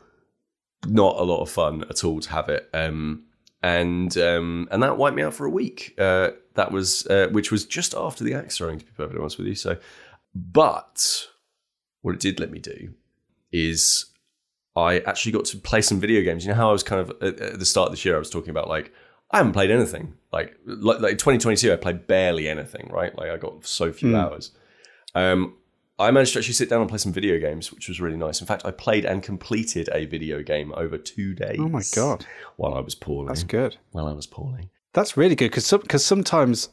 not 0.87 1.17
a 1.19 1.25
lot 1.25 1.41
of 1.41 1.51
fun 1.51 1.85
at 1.91 2.05
all 2.05 2.21
to 2.21 2.31
have 2.31 2.49
it. 2.49 2.69
Um, 2.73 3.25
and 3.63 4.17
um, 4.17 4.69
and 4.71 4.83
that 4.83 4.97
wiped 4.97 5.17
me 5.17 5.23
out 5.23 5.35
for 5.35 5.47
a 5.47 5.51
week. 5.51 5.95
Uh, 5.99 6.31
that 6.55 6.71
was 6.71 7.07
uh, 7.09 7.29
which 7.33 7.51
was 7.51 7.65
just 7.65 7.95
after 7.95 8.25
the 8.25 8.35
axe 8.35 8.59
throwing, 8.59 8.79
to 8.79 8.85
be 8.85 8.93
perfectly 8.93 9.21
honest 9.21 9.39
with 9.39 9.49
you. 9.49 9.55
So, 9.55 9.77
but 10.35 11.27
what 12.03 12.15
it 12.15 12.21
did 12.21 12.39
let 12.39 12.51
me 12.51 12.61
do 12.61 12.95
is 13.51 14.07
I 14.77 15.01
actually 15.01 15.33
got 15.33 15.45
to 15.47 15.59
play 15.59 15.83
some 15.83 15.99
video 15.99 16.23
games. 16.23 16.45
You 16.45 16.51
know 16.51 16.57
how 16.57 16.69
I 16.69 16.73
was 16.73 16.85
kind 16.85 17.01
of 17.01 17.11
at, 17.21 17.41
at 17.41 17.59
the 17.59 17.67
start 17.67 17.89
of 17.89 17.93
this 17.93 18.05
year, 18.05 18.15
I 18.15 18.19
was 18.19 18.31
talking 18.31 18.51
about 18.51 18.69
like 18.69 18.93
I 19.31 19.39
haven't 19.39 19.53
played 19.53 19.71
anything. 19.71 20.15
Like 20.33 20.57
like, 20.65 21.01
like 21.01 21.19
2022, 21.19 21.73
I 21.73 21.77
played 21.77 22.07
barely 22.07 22.49
anything. 22.49 22.89
Right, 22.93 23.17
like 23.19 23.31
I 23.31 23.37
got 23.37 23.67
so 23.67 23.93
few 23.93 24.17
hours. 24.17 24.53
Um, 25.15 25.57
I 25.99 26.11
managed 26.13 26.33
to 26.35 26.39
actually 26.39 26.55
sit 26.55 26.71
down 26.71 26.81
and 26.81 26.89
play 26.89 26.99
some 26.99 27.13
video 27.13 27.39
games, 27.39 27.73
which 27.73 27.89
was 27.89 28.01
really 28.01 28.17
nice. 28.17 28.41
In 28.41 28.47
fact, 28.47 28.65
I 28.65 28.71
played 28.71 29.05
and 29.05 29.23
completed 29.23 29.89
a 29.93 30.05
video 30.05 30.43
game 30.43 30.73
over 30.77 30.97
two 30.97 31.35
days. 31.35 31.59
Oh 31.59 31.69
my 31.69 31.83
god, 31.95 32.25
While 32.57 32.75
I 32.75 32.81
was 32.81 32.95
poorly. 32.95 33.29
that's 33.29 33.43
good. 33.43 33.77
While 33.91 34.07
I 34.07 34.13
was 34.13 34.27
poorly. 34.27 34.71
That's 34.95 35.17
really 35.17 35.35
good 35.35 35.51
because 35.51 35.71
because 35.71 36.05
sometimes 36.05 36.69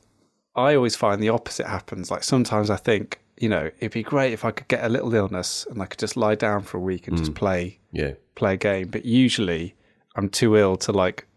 I 0.56 0.76
always 0.76 0.96
find 0.96 1.22
the 1.22 1.30
opposite 1.30 1.68
happens. 1.68 2.12
Like 2.12 2.24
sometimes 2.24 2.70
I 2.70 2.78
think 2.78 3.20
you 3.38 3.50
know 3.50 3.70
it'd 3.80 3.92
be 3.92 4.04
great 4.04 4.32
if 4.34 4.46
I 4.46 4.52
could 4.52 4.68
get 4.68 4.84
a 4.84 4.90
little 4.90 5.14
illness 5.14 5.68
and 5.70 5.82
I 5.82 5.86
could 5.86 6.00
just 6.00 6.16
lie 6.16 6.36
down 6.36 6.62
for 6.64 6.78
a 6.78 6.82
week 6.82 7.08
and 7.08 7.18
just 7.18 7.32
mm. 7.32 7.36
play 7.36 7.80
Yeah. 7.92 8.14
play 8.36 8.54
a 8.54 8.58
game. 8.58 8.88
But 8.90 9.06
usually 9.06 9.76
I'm 10.16 10.30
too 10.30 10.56
ill 10.56 10.78
to 10.78 10.92
like 10.92 11.28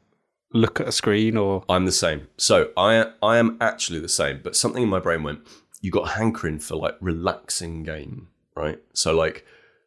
look 0.53 0.81
at 0.81 0.89
a 0.89 0.93
screen 0.93 1.37
or 1.37 1.65
I'm 1.69 1.85
the 1.85 1.93
same. 1.93 2.29
So 2.37 2.71
I 2.77 3.13
I 3.23 3.39
am 3.39 3.57
actually 3.61 4.01
the 4.01 4.09
same, 4.09 4.41
but 4.43 4.57
something 4.57 4.83
in 4.83 4.89
my 4.89 5.01
brain 5.01 5.23
went, 5.23 5.41
you 5.81 5.91
got 5.91 6.11
hankering 6.11 6.59
for 6.59 6.77
like 6.77 6.97
relaxing 7.01 7.83
game, 7.83 8.29
right? 8.55 8.81
So 8.93 9.15
like 9.15 9.47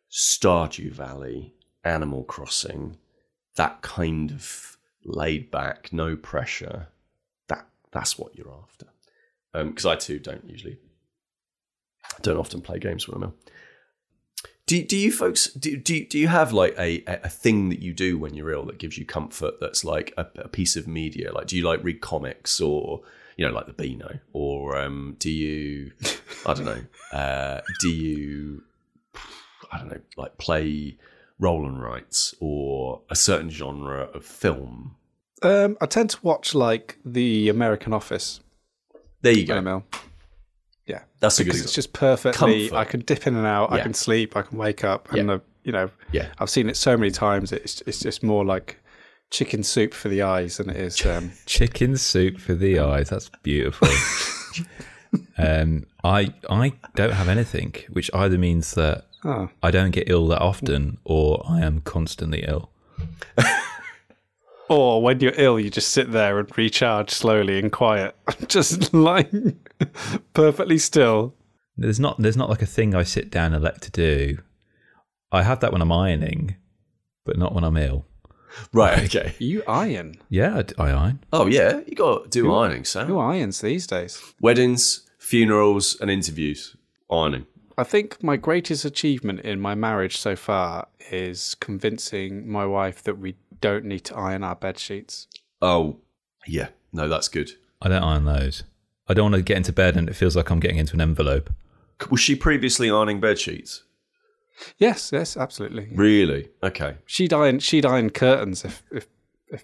Stardew 0.10 0.92
Valley, 0.92 1.54
Animal 1.84 2.24
Crossing, 2.24 2.98
that 3.56 3.82
kind 3.82 4.32
of 4.32 4.78
laid 5.04 5.52
back, 5.52 5.92
no 5.92 6.16
pressure. 6.16 6.88
That 7.48 7.68
that's 7.92 8.18
what 8.18 8.36
you're 8.36 8.54
after. 8.64 8.88
Um, 9.54 9.70
because 9.70 9.86
I 9.86 9.96
too 9.96 10.20
don't 10.20 10.48
usually 10.48 10.78
don't 12.22 12.38
often 12.38 12.62
play 12.62 12.80
games 12.80 13.08
when 13.08 13.18
I'm 13.18 13.24
ill. 13.24 13.36
Do, 14.68 14.82
do 14.84 14.96
you 14.96 15.12
folks 15.12 15.48
do, 15.54 15.76
do, 15.76 16.06
do 16.06 16.18
you 16.18 16.30
have 16.30 16.54
like 16.54 16.76
a, 16.80 17.04
a 17.06 17.28
thing 17.28 17.70
that 17.70 17.82
you 17.82 17.94
do 17.94 18.18
when 18.18 18.34
you're 18.34 18.52
ill 18.52 18.66
that 18.66 18.78
gives 18.78 18.98
you 18.98 19.06
comfort 19.06 19.56
that's 19.60 19.84
like 19.84 20.14
a, 20.18 20.28
a 20.36 20.48
piece 20.48 20.78
of 20.78 20.88
media 20.88 21.34
like 21.34 21.48
do 21.48 21.58
you 21.58 21.68
like 21.68 21.84
read 21.84 22.00
comics 22.00 22.62
or 22.62 23.02
you 23.42 23.48
know 23.48 23.54
like 23.54 23.66
the 23.66 23.74
Beano 23.74 24.20
or 24.34 24.78
um, 24.78 25.16
do 25.18 25.32
you 25.32 25.92
I 26.46 26.54
don't 26.54 26.66
know 26.66 26.84
uh, 27.12 27.62
do 27.80 27.90
you 27.90 28.62
I 29.72 29.80
don't 29.80 29.90
know 29.90 30.02
like 30.16 30.38
play 30.38 30.98
roll 31.40 31.66
and 31.66 31.82
writes 31.82 32.36
or 32.40 33.02
a 33.10 33.16
certain 33.16 33.50
genre 33.50 34.04
of 34.14 34.24
film 34.24 34.96
um, 35.42 35.76
I 35.82 35.88
tend 35.88 36.12
to 36.12 36.20
watch 36.22 36.54
like 36.54 37.00
the 37.04 37.50
American 37.50 37.94
Office. 37.94 38.42
there 39.24 39.34
you 39.34 39.48
go 39.48 39.56
ML. 39.56 39.84
Yeah, 40.86 41.02
that's 41.20 41.40
a 41.40 41.44
good 41.44 41.48
because 41.54 41.64
it's 41.64 41.74
just 41.74 41.94
perfectly. 41.94 42.70
Comfort. 42.70 42.76
I 42.78 42.84
can 42.86 43.00
dip 43.00 43.26
in 43.26 43.36
and 43.36 43.48
out. 43.48 43.72
I 43.72 43.82
can 43.82 43.96
sleep. 43.96 44.38
I 44.38 44.44
can 44.44 44.60
wake 44.60 44.84
up. 44.84 45.12
And 45.12 45.30
Yeah. 45.30 45.40
you 45.64 45.72
know, 45.72 45.90
yeah 46.12 46.28
I've 46.38 46.52
seen 46.52 46.70
it 46.70 46.78
so 46.78 46.96
many 46.96 47.10
times. 47.10 47.52
It's 47.52 47.82
it's 47.88 48.00
just 48.00 48.22
more 48.22 48.46
like 48.46 48.78
chicken 49.32 49.64
soup 49.64 49.94
for 49.94 50.10
the 50.10 50.22
eyes 50.22 50.58
than 50.58 50.70
it 50.70 50.76
is. 50.76 51.06
Um, 51.06 51.32
Chicken 51.46 51.98
soup 51.98 52.40
for 52.40 52.54
the 52.54 52.80
eyes. 52.80 53.10
That's 53.10 53.30
beautiful. 53.42 53.88
um, 55.38 55.86
I 56.04 56.34
I 56.50 56.74
don't 56.96 57.14
have 57.14 57.30
anything, 57.30 57.74
which 57.90 58.12
either 58.14 58.38
means 58.38 58.76
that 58.76 59.06
oh, 59.24 59.50
I 59.64 59.72
don't 59.72 59.92
get 59.92 60.10
ill 60.10 60.28
that 60.28 60.42
often, 60.42 61.00
or 61.04 61.44
I 61.48 61.62
am 61.62 61.82
constantly 61.82 62.44
ill. 62.48 62.70
Or 64.72 65.02
when 65.02 65.20
you're 65.20 65.34
ill, 65.36 65.60
you 65.60 65.70
just 65.70 65.90
sit 65.90 66.14
there 66.14 66.40
and 66.40 66.58
recharge 66.58 67.10
slowly 67.10 67.60
and 67.60 67.70
quiet, 67.74 68.16
just 68.48 68.94
lying 68.94 69.60
perfectly 70.34 70.78
still. 70.78 71.36
There's 71.76 72.00
not 72.00 72.22
there's 72.22 72.38
not 72.38 72.50
like 72.50 72.62
a 72.62 72.66
thing 72.66 72.96
I 72.96 73.04
sit 73.04 73.30
down 73.30 73.54
and 73.54 73.62
let 73.62 73.82
to 73.82 73.92
do. 73.92 74.38
I 75.30 75.44
have 75.44 75.60
that 75.60 75.74
when 75.74 75.82
I'm 75.82 75.92
ironing, 75.92 76.56
but 77.26 77.38
not 77.38 77.54
when 77.54 77.66
I'm 77.66 77.76
ill. 77.76 78.06
right 78.74 79.04
okay 79.06 79.34
You 79.40 79.64
iron. 79.68 80.16
Yeah, 80.30 80.58
I 80.58 80.62
d- 80.64 80.76
I 80.78 80.90
iron. 80.92 81.20
oh 81.34 81.46
yeah 81.48 81.82
you 81.88 81.96
got 81.96 82.24
to 82.26 82.30
do 82.30 82.54
ironing 82.54 82.86
so 82.86 83.06
Who 83.06 83.20
irons 83.20 83.62
these 83.62 83.88
days? 83.88 84.22
weddings 84.42 85.10
funerals 85.18 85.98
and 86.02 86.10
interviews 86.12 86.76
ironing 87.12 87.46
I 87.78 87.84
think 87.84 88.22
my 88.22 88.36
greatest 88.38 88.84
achievement 88.86 89.40
in 89.42 89.60
my 89.60 89.76
marriage 89.76 90.18
so 90.18 90.36
far 90.36 90.88
is 91.10 91.56
convincing 91.56 92.48
my 92.52 92.66
wife 92.66 93.02
that 93.04 93.18
we 93.18 93.36
don't 93.60 93.86
need 93.86 94.02
to 94.06 94.16
iron 94.16 94.44
our 94.44 94.56
bed 94.56 94.78
sheets. 94.78 95.28
oh 95.62 95.98
yeah 96.48 96.70
no 96.92 97.08
that's 97.08 97.28
good 97.28 97.52
I 97.84 97.88
don't 97.90 98.04
iron 98.04 98.26
those. 98.26 98.62
I 99.08 99.16
don't 99.16 99.32
want 99.32 99.36
to 99.36 99.42
get 99.42 99.58
into 99.58 99.74
bed 99.74 99.98
and 99.98 100.08
it 100.08 100.14
feels 100.16 100.36
like 100.36 100.52
I'm 100.52 100.60
getting 100.60 100.78
into 100.78 100.94
an 100.94 101.02
envelope. 101.02 101.50
Was 102.12 102.20
she 102.20 102.36
previously 102.36 102.92
ironing 102.92 103.20
bed 103.20 103.40
sheets? 103.40 103.84
Yes, 104.78 105.12
yes, 105.12 105.38
absolutely. 105.38 105.90
Really? 105.96 106.50
Okay. 106.64 106.96
She'd 107.06 107.34
iron 107.34 107.60
she'd 107.60 107.86
iron 107.86 108.10
curtains 108.10 108.64
if 108.66 108.84
if, 108.92 109.08
if 109.50 109.64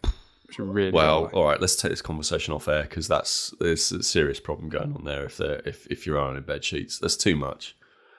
she 0.51 0.61
really 0.61 0.91
Well, 0.91 1.23
liked. 1.23 1.33
all 1.33 1.45
right. 1.45 1.59
Let's 1.61 1.75
take 1.75 1.91
this 1.91 2.01
conversation 2.01 2.53
off 2.53 2.67
air 2.67 2.83
because 2.83 3.07
that's 3.07 3.53
there's 3.59 3.91
a 3.91 4.01
serious 4.03 4.39
problem 4.39 4.69
going 4.69 4.93
on 4.93 5.03
there. 5.03 5.25
If 5.25 5.37
they're 5.37 5.61
if 5.65 5.85
if 5.87 6.05
you're 6.05 6.19
ironing 6.19 6.43
bed 6.43 6.63
sheets, 6.63 6.99
that's 6.99 7.17
too 7.17 7.35
much. 7.35 7.75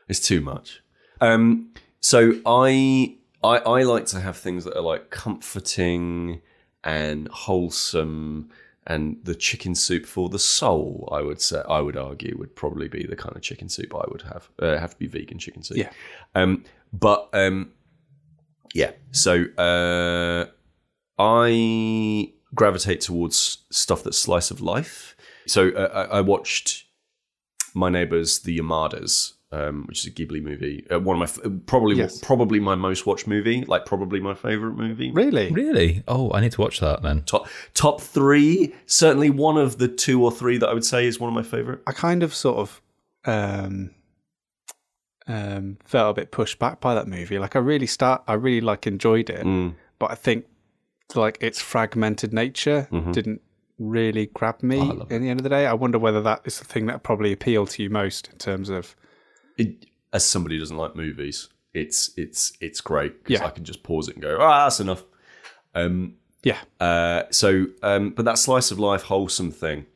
It's 0.08 0.20
too 0.20 0.40
much. 0.40 0.80
Um. 1.20 1.70
So 2.00 2.40
I 2.46 3.16
I 3.42 3.58
I 3.58 3.82
like 3.82 4.06
to 4.06 4.20
have 4.20 4.36
things 4.36 4.64
that 4.64 4.76
are 4.76 4.82
like 4.82 5.10
comforting 5.10 6.40
and 6.84 7.28
wholesome. 7.28 8.50
And 8.88 9.18
the 9.22 9.34
chicken 9.34 9.74
soup 9.74 10.06
for 10.06 10.30
the 10.30 10.38
soul, 10.38 11.08
I 11.12 11.20
would 11.20 11.42
say, 11.42 11.62
I 11.68 11.80
would 11.80 11.96
argue, 11.96 12.34
would 12.38 12.56
probably 12.56 12.88
be 12.88 13.06
the 13.06 13.16
kind 13.16 13.36
of 13.36 13.42
chicken 13.42 13.68
soup 13.68 13.94
I 13.94 14.04
would 14.08 14.22
have. 14.22 14.48
Uh, 14.58 14.78
have 14.78 14.92
to 14.92 14.98
be 14.98 15.06
vegan 15.06 15.38
chicken 15.38 15.62
soup. 15.62 15.76
Yeah. 15.76 15.90
Um, 16.34 16.64
but 16.92 17.28
um, 17.34 17.72
Yeah. 18.74 18.92
So 19.10 19.44
uh, 19.58 20.46
I 21.18 22.32
gravitate 22.54 23.02
towards 23.02 23.58
stuff 23.70 24.02
that's 24.02 24.18
slice 24.18 24.50
of 24.50 24.60
life. 24.60 25.14
So 25.46 25.68
uh, 25.68 26.08
I 26.10 26.18
I 26.18 26.20
watched 26.22 26.86
My 27.74 27.90
Neighbors, 27.90 28.40
The 28.40 28.58
Yamadas, 28.58 29.34
um, 29.52 29.84
which 29.88 30.00
is 30.00 30.06
a 30.06 30.10
Ghibli 30.10 30.42
movie. 30.42 30.84
Uh, 30.90 31.00
one 31.00 31.16
of 31.16 31.18
my 31.20 31.24
f- 31.46 31.52
probably 31.66 31.96
Yes. 31.96 32.20
probably 32.20 32.60
my 32.60 32.74
most 32.74 33.06
watched 33.06 33.26
movie, 33.26 33.64
like 33.64 33.86
probably 33.86 34.20
my 34.20 34.34
favorite 34.34 34.74
movie. 34.74 35.10
Really? 35.10 35.50
Really? 35.50 36.02
Oh, 36.06 36.30
I 36.32 36.40
need 36.40 36.52
to 36.52 36.60
watch 36.60 36.80
that 36.80 37.02
then. 37.02 37.22
Top 37.22 37.48
top 37.74 38.00
three, 38.00 38.74
certainly 38.86 39.30
one 39.30 39.56
of 39.56 39.78
the 39.78 39.88
two 39.88 40.22
or 40.22 40.30
three 40.30 40.58
that 40.58 40.68
I 40.68 40.74
would 40.74 40.84
say 40.84 41.06
is 41.06 41.18
one 41.18 41.28
of 41.28 41.34
my 41.34 41.42
favorite. 41.42 41.80
I 41.86 41.92
kind 41.92 42.22
of 42.22 42.34
sort 42.34 42.58
of 42.58 42.82
um, 43.24 43.90
um, 45.26 45.78
felt 45.84 46.10
a 46.16 46.20
bit 46.20 46.30
pushed 46.30 46.58
back 46.58 46.80
by 46.80 46.94
that 46.94 47.06
movie. 47.06 47.38
Like 47.38 47.56
I 47.56 47.58
really 47.58 47.86
start, 47.86 48.22
I 48.26 48.34
really 48.34 48.60
like 48.60 48.86
enjoyed 48.86 49.30
it, 49.30 49.44
Mm. 49.44 49.74
but 49.98 50.10
I 50.10 50.14
think 50.14 50.46
like 51.14 51.38
its 51.40 51.60
fragmented 51.60 52.32
nature 52.32 52.86
didn't 53.12 53.40
really 53.78 54.26
grab 54.26 54.62
me. 54.62 54.78
Mm-hmm. 54.78 55.02
Oh, 55.02 55.06
in 55.14 55.22
the 55.22 55.28
end 55.30 55.40
of 55.40 55.44
the 55.44 55.48
day, 55.50 55.66
I 55.66 55.72
wonder 55.72 55.98
whether 55.98 56.20
that 56.22 56.42
is 56.44 56.58
the 56.58 56.64
thing 56.64 56.86
that 56.86 57.02
probably 57.02 57.32
appealed 57.32 57.70
to 57.70 57.82
you 57.82 57.90
most 57.90 58.28
in 58.32 58.38
terms 58.38 58.68
of 58.68 58.94
It, 59.58 59.86
as 60.12 60.24
somebody 60.24 60.54
who 60.56 60.60
doesn't 60.60 60.76
like 60.76 60.96
movies, 60.96 61.48
it's 61.74 62.10
it's 62.16 62.52
it's 62.60 62.80
great 62.80 63.22
because 63.22 63.40
Yeah. 63.40 63.46
I 63.46 63.50
can 63.50 63.64
just 63.64 63.82
pause 63.82 64.08
it 64.08 64.14
and 64.14 64.22
go, 64.22 64.38
ah, 64.40 64.64
that's 64.64 64.80
enough. 64.80 65.04
Um, 65.74 66.14
yeah, 66.44 66.58
Uh, 66.80 67.24
so, 67.30 67.66
um, 67.82 68.10
but 68.10 68.24
that 68.24 68.38
slice 68.38 68.70
of 68.70 68.78
life, 68.78 69.02
wholesome 69.02 69.50
thing, 69.50 69.86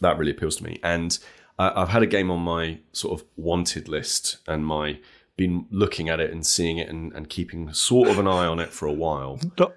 that 0.00 0.18
really 0.18 0.32
appeals 0.32 0.56
to 0.56 0.64
me. 0.64 0.78
And 0.82 1.18
uh, 1.58 1.72
I've 1.76 1.88
had 1.90 2.02
a 2.02 2.06
game 2.06 2.30
on 2.30 2.40
my 2.40 2.80
sort 2.92 3.20
of 3.20 3.26
wanted 3.36 3.88
list, 3.88 4.38
and 4.48 4.66
my 4.66 4.98
been 5.36 5.66
looking 5.70 6.08
at 6.08 6.20
it 6.20 6.30
and 6.30 6.44
seeing 6.44 6.78
it 6.78 6.88
and, 6.88 7.12
and 7.14 7.28
keeping 7.28 7.72
sort 7.72 8.08
of 8.08 8.18
an 8.18 8.28
eye 8.28 8.46
on 8.46 8.60
it 8.60 8.68
for 8.70 8.86
a 8.86 8.92
while. 8.92 9.40
not 9.58 9.74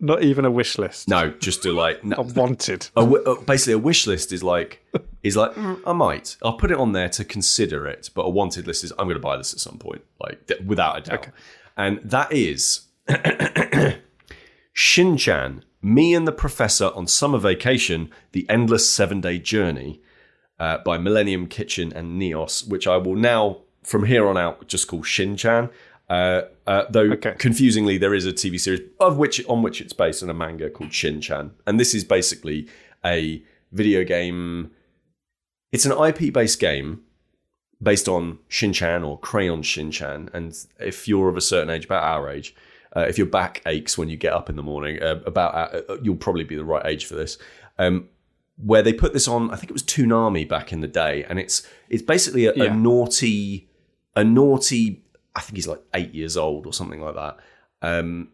not 0.00 0.22
even 0.22 0.44
a 0.44 0.50
wish 0.50 0.78
list. 0.78 1.08
No, 1.08 1.30
just 1.30 1.62
to 1.62 1.72
like, 1.72 2.04
no, 2.04 2.16
a 2.16 2.22
wanted. 2.22 2.88
a 2.96 3.00
uh, 3.00 3.40
basically 3.42 3.74
a 3.74 3.78
wish 3.78 4.06
list 4.06 4.32
is 4.32 4.42
like 4.42 4.84
is 5.22 5.36
like 5.36 5.52
mm, 5.54 5.80
I 5.86 5.92
might 5.92 6.36
I'll 6.42 6.56
put 6.56 6.70
it 6.70 6.78
on 6.78 6.92
there 6.92 7.08
to 7.10 7.24
consider 7.24 7.86
it, 7.86 8.10
but 8.14 8.22
a 8.22 8.30
wanted 8.30 8.66
list 8.66 8.84
is 8.84 8.92
I'm 8.92 9.06
going 9.06 9.14
to 9.14 9.20
buy 9.20 9.36
this 9.36 9.52
at 9.52 9.60
some 9.60 9.78
point, 9.78 10.02
like 10.20 10.46
th- 10.46 10.60
without 10.62 10.98
a 10.98 11.00
doubt. 11.10 11.28
And 11.76 12.00
that 12.02 12.32
is 12.32 12.86
Shin-chan, 14.72 15.64
me 15.80 16.14
and 16.14 16.26
the 16.26 16.32
professor 16.32 16.90
on 16.94 17.06
summer 17.06 17.38
vacation, 17.38 18.10
the 18.32 18.46
endless 18.48 18.90
seven 18.90 19.20
day 19.20 19.38
journey 19.38 20.00
uh, 20.58 20.78
by 20.78 20.98
Millennium 20.98 21.46
Kitchen 21.46 21.92
and 21.92 22.20
Neos, 22.20 22.66
which 22.68 22.86
I 22.86 22.96
will 22.96 23.14
now 23.14 23.62
from 23.86 24.04
here 24.04 24.26
on 24.26 24.36
out 24.36 24.66
just 24.66 24.88
call 24.88 25.02
Shin-chan. 25.02 25.70
Uh, 26.08 26.42
uh, 26.66 26.84
though 26.90 27.12
Okay. 27.12 27.34
confusingly, 27.38 27.98
there 27.98 28.14
is 28.14 28.26
a 28.26 28.32
TV 28.32 28.60
series 28.60 28.80
of 29.00 29.16
which 29.16 29.44
on 29.46 29.62
which 29.62 29.80
it's 29.80 29.92
based 29.92 30.22
on 30.22 30.30
a 30.30 30.34
manga 30.34 30.68
called 30.70 30.92
Shin-chan, 30.92 31.52
and 31.66 31.80
this 31.80 31.94
is 31.94 32.04
basically 32.04 32.68
a 33.04 33.42
video 33.72 34.04
game. 34.04 34.70
It's 35.72 35.86
an 35.86 35.92
IP-based 35.92 36.60
game 36.60 37.02
based 37.82 38.08
on 38.08 38.38
Shin-chan 38.48 39.02
or 39.02 39.18
Crayon 39.18 39.62
Shin-chan, 39.62 40.30
and 40.32 40.56
if 40.78 41.08
you're 41.08 41.28
of 41.28 41.36
a 41.36 41.40
certain 41.40 41.70
age, 41.70 41.84
about 41.86 42.04
our 42.04 42.30
age, 42.30 42.54
uh, 42.96 43.00
if 43.00 43.18
your 43.18 43.26
back 43.26 43.62
aches 43.66 43.98
when 43.98 44.08
you 44.08 44.16
get 44.16 44.32
up 44.32 44.48
in 44.48 44.56
the 44.56 44.62
morning, 44.62 45.02
uh, 45.02 45.20
about 45.26 45.54
uh, 45.54 45.80
uh, 45.88 45.96
you'll 46.02 46.16
probably 46.16 46.44
be 46.44 46.56
the 46.56 46.64
right 46.64 46.86
age 46.86 47.04
for 47.04 47.14
this. 47.14 47.36
Um, 47.78 48.08
where 48.58 48.82
they 48.82 48.92
put 48.92 49.12
this 49.12 49.28
on, 49.28 49.50
I 49.50 49.56
think 49.56 49.70
it 49.70 49.74
was 49.74 49.82
Toonami 49.82 50.48
back 50.48 50.72
in 50.72 50.80
the 50.80 50.88
day, 50.88 51.24
and 51.28 51.38
it's 51.38 51.66
it's 51.88 52.02
basically 52.02 52.46
a, 52.46 52.52
a 52.54 52.70
naughty, 52.74 53.68
a 54.16 54.24
naughty. 54.24 55.04
I 55.34 55.40
think 55.40 55.56
he's 55.56 55.68
like 55.68 55.82
eight 55.94 56.14
years 56.14 56.36
old 56.36 56.66
or 56.66 56.72
something 56.72 57.00
like 57.00 57.14
that. 57.14 57.36
Um, 57.82 58.30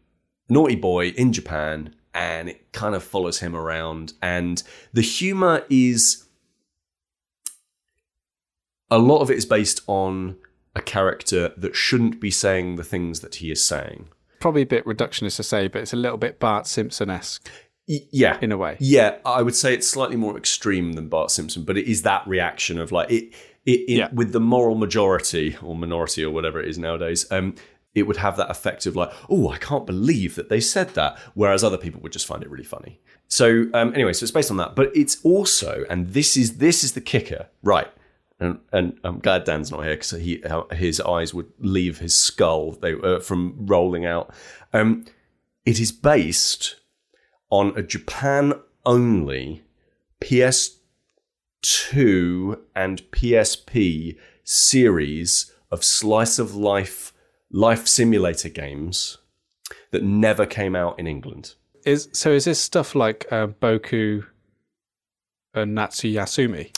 naughty 0.48 0.76
boy 0.76 1.08
in 1.08 1.32
Japan, 1.32 1.94
and 2.14 2.48
it 2.48 2.72
kind 2.72 2.94
of 2.94 3.02
follows 3.02 3.40
him 3.40 3.54
around, 3.54 4.14
and 4.22 4.62
the 4.92 5.02
humor 5.02 5.64
is 5.68 6.24
a 8.90 8.98
lot 8.98 9.20
of 9.20 9.30
it 9.30 9.36
is 9.36 9.46
based 9.46 9.80
on 9.86 10.36
a 10.74 10.80
character 10.80 11.52
that 11.56 11.74
shouldn't 11.74 12.20
be 12.20 12.30
saying 12.30 12.76
the 12.76 12.84
things 12.84 13.20
that 13.20 13.36
he 13.36 13.50
is 13.50 13.66
saying. 13.66 14.08
Probably 14.40 14.62
a 14.62 14.66
bit 14.66 14.84
reductionist 14.84 15.36
to 15.36 15.42
say, 15.42 15.68
but 15.68 15.82
it's 15.82 15.92
a 15.92 15.96
little 15.96 16.18
bit 16.18 16.38
Bart 16.38 16.66
Simpson 16.66 17.10
esque 17.10 17.48
Y- 17.88 18.06
yeah, 18.12 18.38
in 18.40 18.52
a 18.52 18.56
way. 18.56 18.76
Yeah, 18.78 19.16
I 19.24 19.42
would 19.42 19.56
say 19.56 19.74
it's 19.74 19.88
slightly 19.88 20.16
more 20.16 20.36
extreme 20.36 20.92
than 20.92 21.08
Bart 21.08 21.30
Simpson, 21.30 21.64
but 21.64 21.76
it 21.76 21.90
is 21.90 22.02
that 22.02 22.26
reaction 22.26 22.78
of 22.78 22.92
like 22.92 23.10
it, 23.10 23.34
it, 23.66 23.80
it 23.88 23.96
Yeah. 23.98 24.08
with 24.12 24.32
the 24.32 24.40
moral 24.40 24.74
majority 24.74 25.56
or 25.62 25.74
minority 25.74 26.24
or 26.24 26.30
whatever 26.30 26.60
it 26.60 26.68
is 26.68 26.78
nowadays. 26.78 27.30
Um, 27.30 27.54
it 27.94 28.04
would 28.04 28.16
have 28.16 28.38
that 28.38 28.50
effect 28.50 28.86
of 28.86 28.96
like, 28.96 29.12
oh, 29.28 29.50
I 29.50 29.58
can't 29.58 29.84
believe 29.86 30.34
that 30.36 30.48
they 30.48 30.60
said 30.60 30.90
that, 30.94 31.18
whereas 31.34 31.62
other 31.62 31.76
people 31.76 32.00
would 32.00 32.12
just 32.12 32.26
find 32.26 32.42
it 32.42 32.48
really 32.50 32.64
funny. 32.64 33.00
So 33.28 33.66
um, 33.74 33.92
anyway, 33.94 34.14
so 34.14 34.24
it's 34.24 34.30
based 34.32 34.50
on 34.50 34.56
that, 34.56 34.74
but 34.74 34.90
it's 34.96 35.18
also, 35.22 35.84
and 35.90 36.08
this 36.14 36.34
is 36.36 36.56
this 36.56 36.82
is 36.84 36.92
the 36.92 37.00
kicker, 37.02 37.48
right? 37.62 37.88
And, 38.40 38.58
and 38.72 38.98
I'm 39.04 39.20
glad 39.20 39.44
Dan's 39.44 39.70
not 39.70 39.84
here 39.84 39.94
because 39.94 40.10
he 40.12 40.42
uh, 40.42 40.64
his 40.74 41.00
eyes 41.02 41.32
would 41.34 41.52
leave 41.58 41.98
his 41.98 42.14
skull 42.18 42.72
they 42.72 42.94
uh, 42.94 43.20
from 43.20 43.54
rolling 43.66 44.04
out. 44.06 44.34
Um, 44.72 45.04
it 45.66 45.78
is 45.78 45.92
based 45.92 46.76
on 47.50 47.72
a 47.76 47.82
Japan 47.82 48.54
only 48.86 49.62
PS2 51.92 52.58
and 52.74 53.02
PSP 53.10 54.16
series 54.44 55.52
of 55.70 55.84
slice 55.84 56.38
of 56.38 56.54
life 56.54 57.12
life 57.50 57.86
simulator 57.86 58.48
games 58.48 59.18
that 59.90 60.02
never 60.02 60.46
came 60.46 60.74
out 60.74 60.98
in 60.98 61.06
England. 61.06 61.54
Is 61.84 62.08
so? 62.12 62.30
Is 62.30 62.44
this 62.44 62.58
stuff 62.58 62.94
like 62.94 63.26
uh, 63.30 63.48
Boku 63.48 64.24
and 65.54 65.74
Natsu 65.74 66.12
Yasumi? 66.12 66.76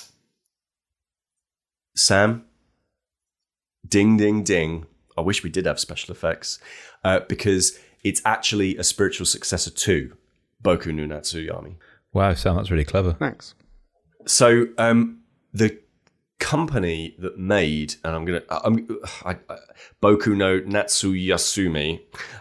Sam, 1.96 2.44
ding, 3.86 4.16
ding, 4.16 4.42
ding. 4.42 4.86
I 5.16 5.20
wish 5.20 5.44
we 5.44 5.50
did 5.50 5.66
have 5.66 5.78
special 5.78 6.12
effects 6.12 6.58
uh, 7.04 7.20
because 7.28 7.78
it's 8.02 8.20
actually 8.24 8.76
a 8.76 8.82
spiritual 8.82 9.26
successor 9.26 9.70
to 9.70 10.16
Boku 10.62 10.92
no 10.92 11.04
Natsuyami. 11.04 11.76
Wow, 12.12 12.34
Sam, 12.34 12.56
that's 12.56 12.70
really 12.70 12.84
clever. 12.84 13.12
Thanks. 13.12 13.54
So 14.26 14.66
um, 14.78 15.20
the 15.52 15.78
company 16.38 17.14
that 17.18 17.38
made, 17.38 17.94
and 18.04 18.14
I'm 18.14 18.24
gonna, 18.24 18.42
I'm, 18.50 19.00
I, 19.24 19.36
I, 19.48 19.56
Boku 20.02 20.36
no 20.36 20.60
Natsuyasumi, 20.60 22.00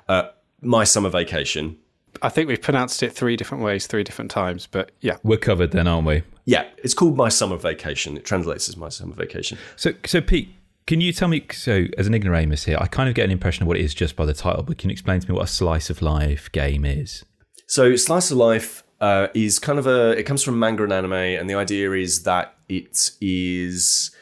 uh, 0.09 0.29
My 0.61 0.83
Summer 0.83 1.09
Vacation. 1.09 1.77
I 2.21 2.29
think 2.29 2.47
we've 2.47 2.61
pronounced 2.61 3.01
it 3.03 3.11
three 3.11 3.35
different 3.35 3.63
ways, 3.63 3.87
three 3.87 4.03
different 4.03 4.29
times, 4.29 4.67
but 4.67 4.91
yeah. 5.01 5.17
We're 5.23 5.37
covered 5.37 5.71
then, 5.71 5.87
aren't 5.87 6.07
we? 6.07 6.23
Yeah, 6.45 6.65
it's 6.77 6.93
called 6.93 7.17
My 7.17 7.29
Summer 7.29 7.57
Vacation. 7.57 8.17
It 8.17 8.25
translates 8.25 8.69
as 8.69 8.77
My 8.77 8.89
Summer 8.89 9.15
Vacation. 9.15 9.57
So, 9.75 9.93
so 10.05 10.21
Pete, 10.21 10.49
can 10.85 11.01
you 11.01 11.13
tell 11.13 11.27
me? 11.27 11.45
So, 11.51 11.85
as 11.97 12.07
an 12.07 12.13
ignoramus 12.13 12.65
here, 12.65 12.77
I 12.79 12.87
kind 12.87 13.09
of 13.09 13.15
get 13.15 13.25
an 13.25 13.31
impression 13.31 13.63
of 13.63 13.67
what 13.67 13.77
it 13.77 13.83
is 13.83 13.93
just 13.93 14.15
by 14.15 14.25
the 14.25 14.33
title, 14.33 14.63
but 14.63 14.77
can 14.77 14.89
you 14.89 14.93
explain 14.93 15.21
to 15.21 15.29
me 15.29 15.35
what 15.35 15.45
a 15.45 15.47
slice 15.47 15.89
of 15.89 16.01
life 16.01 16.51
game 16.51 16.85
is? 16.85 17.23
So 17.67 17.95
Slice 17.95 18.29
of 18.29 18.37
Life 18.37 18.83
uh, 19.03 19.27
is 19.33 19.59
kind 19.59 19.79
of 19.79 19.85
a. 19.85 20.17
It 20.17 20.23
comes 20.23 20.43
from 20.43 20.57
manga 20.57 20.83
and 20.83 20.93
anime, 20.93 21.11
and 21.11 21.49
the 21.49 21.55
idea 21.55 21.91
is 21.91 22.23
that 22.23 22.55
it 22.69 23.11
is. 23.19 24.15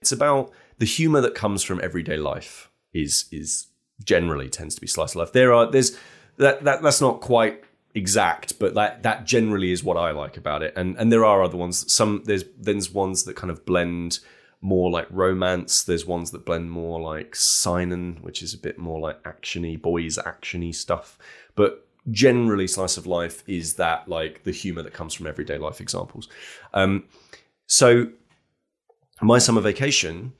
It's 0.00 0.12
about 0.12 0.52
the 0.78 0.86
humor 0.86 1.20
that 1.20 1.34
comes 1.34 1.64
from 1.64 1.80
everyday 1.82 2.16
life. 2.16 2.70
Is 2.92 3.24
is 3.32 3.66
generally 4.04 4.48
tends 4.48 4.76
to 4.76 4.80
be 4.80 4.86
slice 4.86 5.12
of 5.12 5.16
life. 5.16 5.32
There 5.32 5.52
are 5.52 5.68
there's 5.68 5.98
that, 6.36 6.62
that 6.62 6.80
that's 6.80 7.00
not 7.00 7.20
quite 7.20 7.64
exact, 7.92 8.60
but 8.60 8.74
that 8.74 9.02
that 9.02 9.24
generally 9.24 9.72
is 9.72 9.82
what 9.82 9.96
I 9.96 10.12
like 10.12 10.36
about 10.36 10.62
it. 10.62 10.74
And 10.76 10.96
and 10.96 11.10
there 11.10 11.24
are 11.24 11.42
other 11.42 11.56
ones. 11.56 11.92
Some 11.92 12.22
there's 12.24 12.44
there's 12.56 12.88
ones 12.88 13.24
that 13.24 13.34
kind 13.34 13.50
of 13.50 13.66
blend 13.66 14.20
more 14.60 14.92
like 14.92 15.08
romance. 15.10 15.82
There's 15.82 16.06
ones 16.06 16.30
that 16.30 16.46
blend 16.46 16.70
more 16.70 17.00
like 17.00 17.34
seinen, 17.34 18.18
which 18.22 18.44
is 18.44 18.54
a 18.54 18.58
bit 18.58 18.78
more 18.78 19.00
like 19.00 19.20
actiony, 19.24 19.80
boys 19.80 20.18
actiony 20.18 20.72
stuff. 20.72 21.18
But 21.56 21.88
generally, 22.10 22.66
slice 22.66 22.96
of 22.96 23.06
life 23.06 23.42
is 23.46 23.74
that 23.74 24.08
like 24.08 24.44
the 24.44 24.52
humor 24.52 24.82
that 24.82 24.92
comes 24.92 25.14
from 25.14 25.26
everyday 25.26 25.58
life 25.58 25.80
examples. 25.80 26.28
Um, 26.74 27.04
so, 27.66 28.08
my 29.20 29.38
summer 29.38 29.60
vacation 29.60 30.32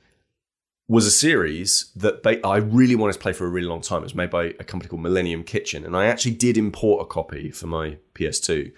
was 0.87 1.05
a 1.05 1.11
series 1.11 1.91
that 1.95 2.21
ba- 2.21 2.45
I 2.45 2.57
really 2.57 2.95
wanted 2.95 3.13
to 3.13 3.19
play 3.19 3.31
for 3.31 3.45
a 3.45 3.49
really 3.49 3.67
long 3.67 3.81
time. 3.81 3.99
It 3.99 4.03
was 4.03 4.15
made 4.15 4.29
by 4.29 4.45
a 4.59 4.63
company 4.63 4.89
called 4.89 5.01
Millennium 5.01 5.43
Kitchen, 5.43 5.85
and 5.85 5.95
I 5.95 6.05
actually 6.05 6.33
did 6.33 6.57
import 6.57 7.01
a 7.01 7.05
copy 7.05 7.49
for 7.51 7.67
my 7.67 7.97
PS2 8.15 8.73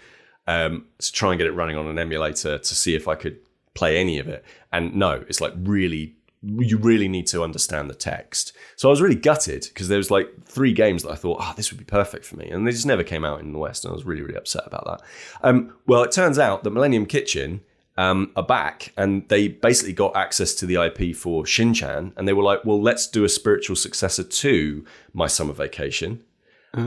um, 0.45 0.85
to 0.99 1.11
try 1.11 1.31
and 1.31 1.39
get 1.39 1.47
it 1.47 1.53
running 1.53 1.77
on 1.77 1.87
an 1.87 1.97
emulator 1.97 2.59
to 2.59 2.75
see 2.75 2.95
if 2.95 3.07
I 3.07 3.15
could 3.15 3.39
play 3.73 3.97
any 3.97 4.19
of 4.19 4.27
it. 4.27 4.45
And 4.71 4.95
no, 4.95 5.23
it's 5.27 5.41
like 5.41 5.53
really, 5.57 6.15
you 6.43 6.77
really 6.77 7.07
need 7.07 7.27
to 7.27 7.43
understand 7.43 7.89
the 7.89 7.95
text. 7.95 8.53
So 8.75 8.89
I 8.89 8.91
was 8.91 9.01
really 9.01 9.15
gutted 9.15 9.65
because 9.69 9.87
there 9.87 9.97
was 9.97 10.11
like 10.11 10.45
three 10.45 10.73
games 10.73 11.03
that 11.03 11.11
I 11.11 11.15
thought, 11.15 11.39
oh, 11.41 11.53
this 11.55 11.71
would 11.71 11.79
be 11.79 11.85
perfect 11.85 12.25
for 12.25 12.35
me, 12.35 12.49
and 12.49 12.67
they 12.67 12.71
just 12.71 12.85
never 12.85 13.03
came 13.03 13.23
out 13.23 13.39
in 13.39 13.53
the 13.53 13.59
West, 13.59 13.85
and 13.85 13.91
I 13.91 13.95
was 13.95 14.05
really, 14.05 14.21
really 14.21 14.37
upset 14.37 14.63
about 14.65 14.85
that. 14.85 15.01
Um, 15.47 15.73
well, 15.87 16.03
it 16.03 16.11
turns 16.11 16.37
out 16.37 16.63
that 16.63 16.71
Millennium 16.71 17.05
Kitchen 17.05 17.61
um, 17.97 18.31
are 18.35 18.43
back 18.43 18.91
and 18.97 19.27
they 19.29 19.47
basically 19.47 19.93
got 19.93 20.15
access 20.15 20.55
to 20.55 20.65
the 20.65 20.75
IP 20.75 21.15
for 21.15 21.43
Shinchan 21.43 22.13
and 22.17 22.27
they 22.27 22.33
were 22.33 22.43
like, 22.43 22.65
well, 22.65 22.81
let's 22.81 23.07
do 23.07 23.23
a 23.23 23.29
spiritual 23.29 23.75
successor 23.75 24.23
to 24.23 24.85
My 25.13 25.27
Summer 25.27 25.53
Vacation, 25.53 26.23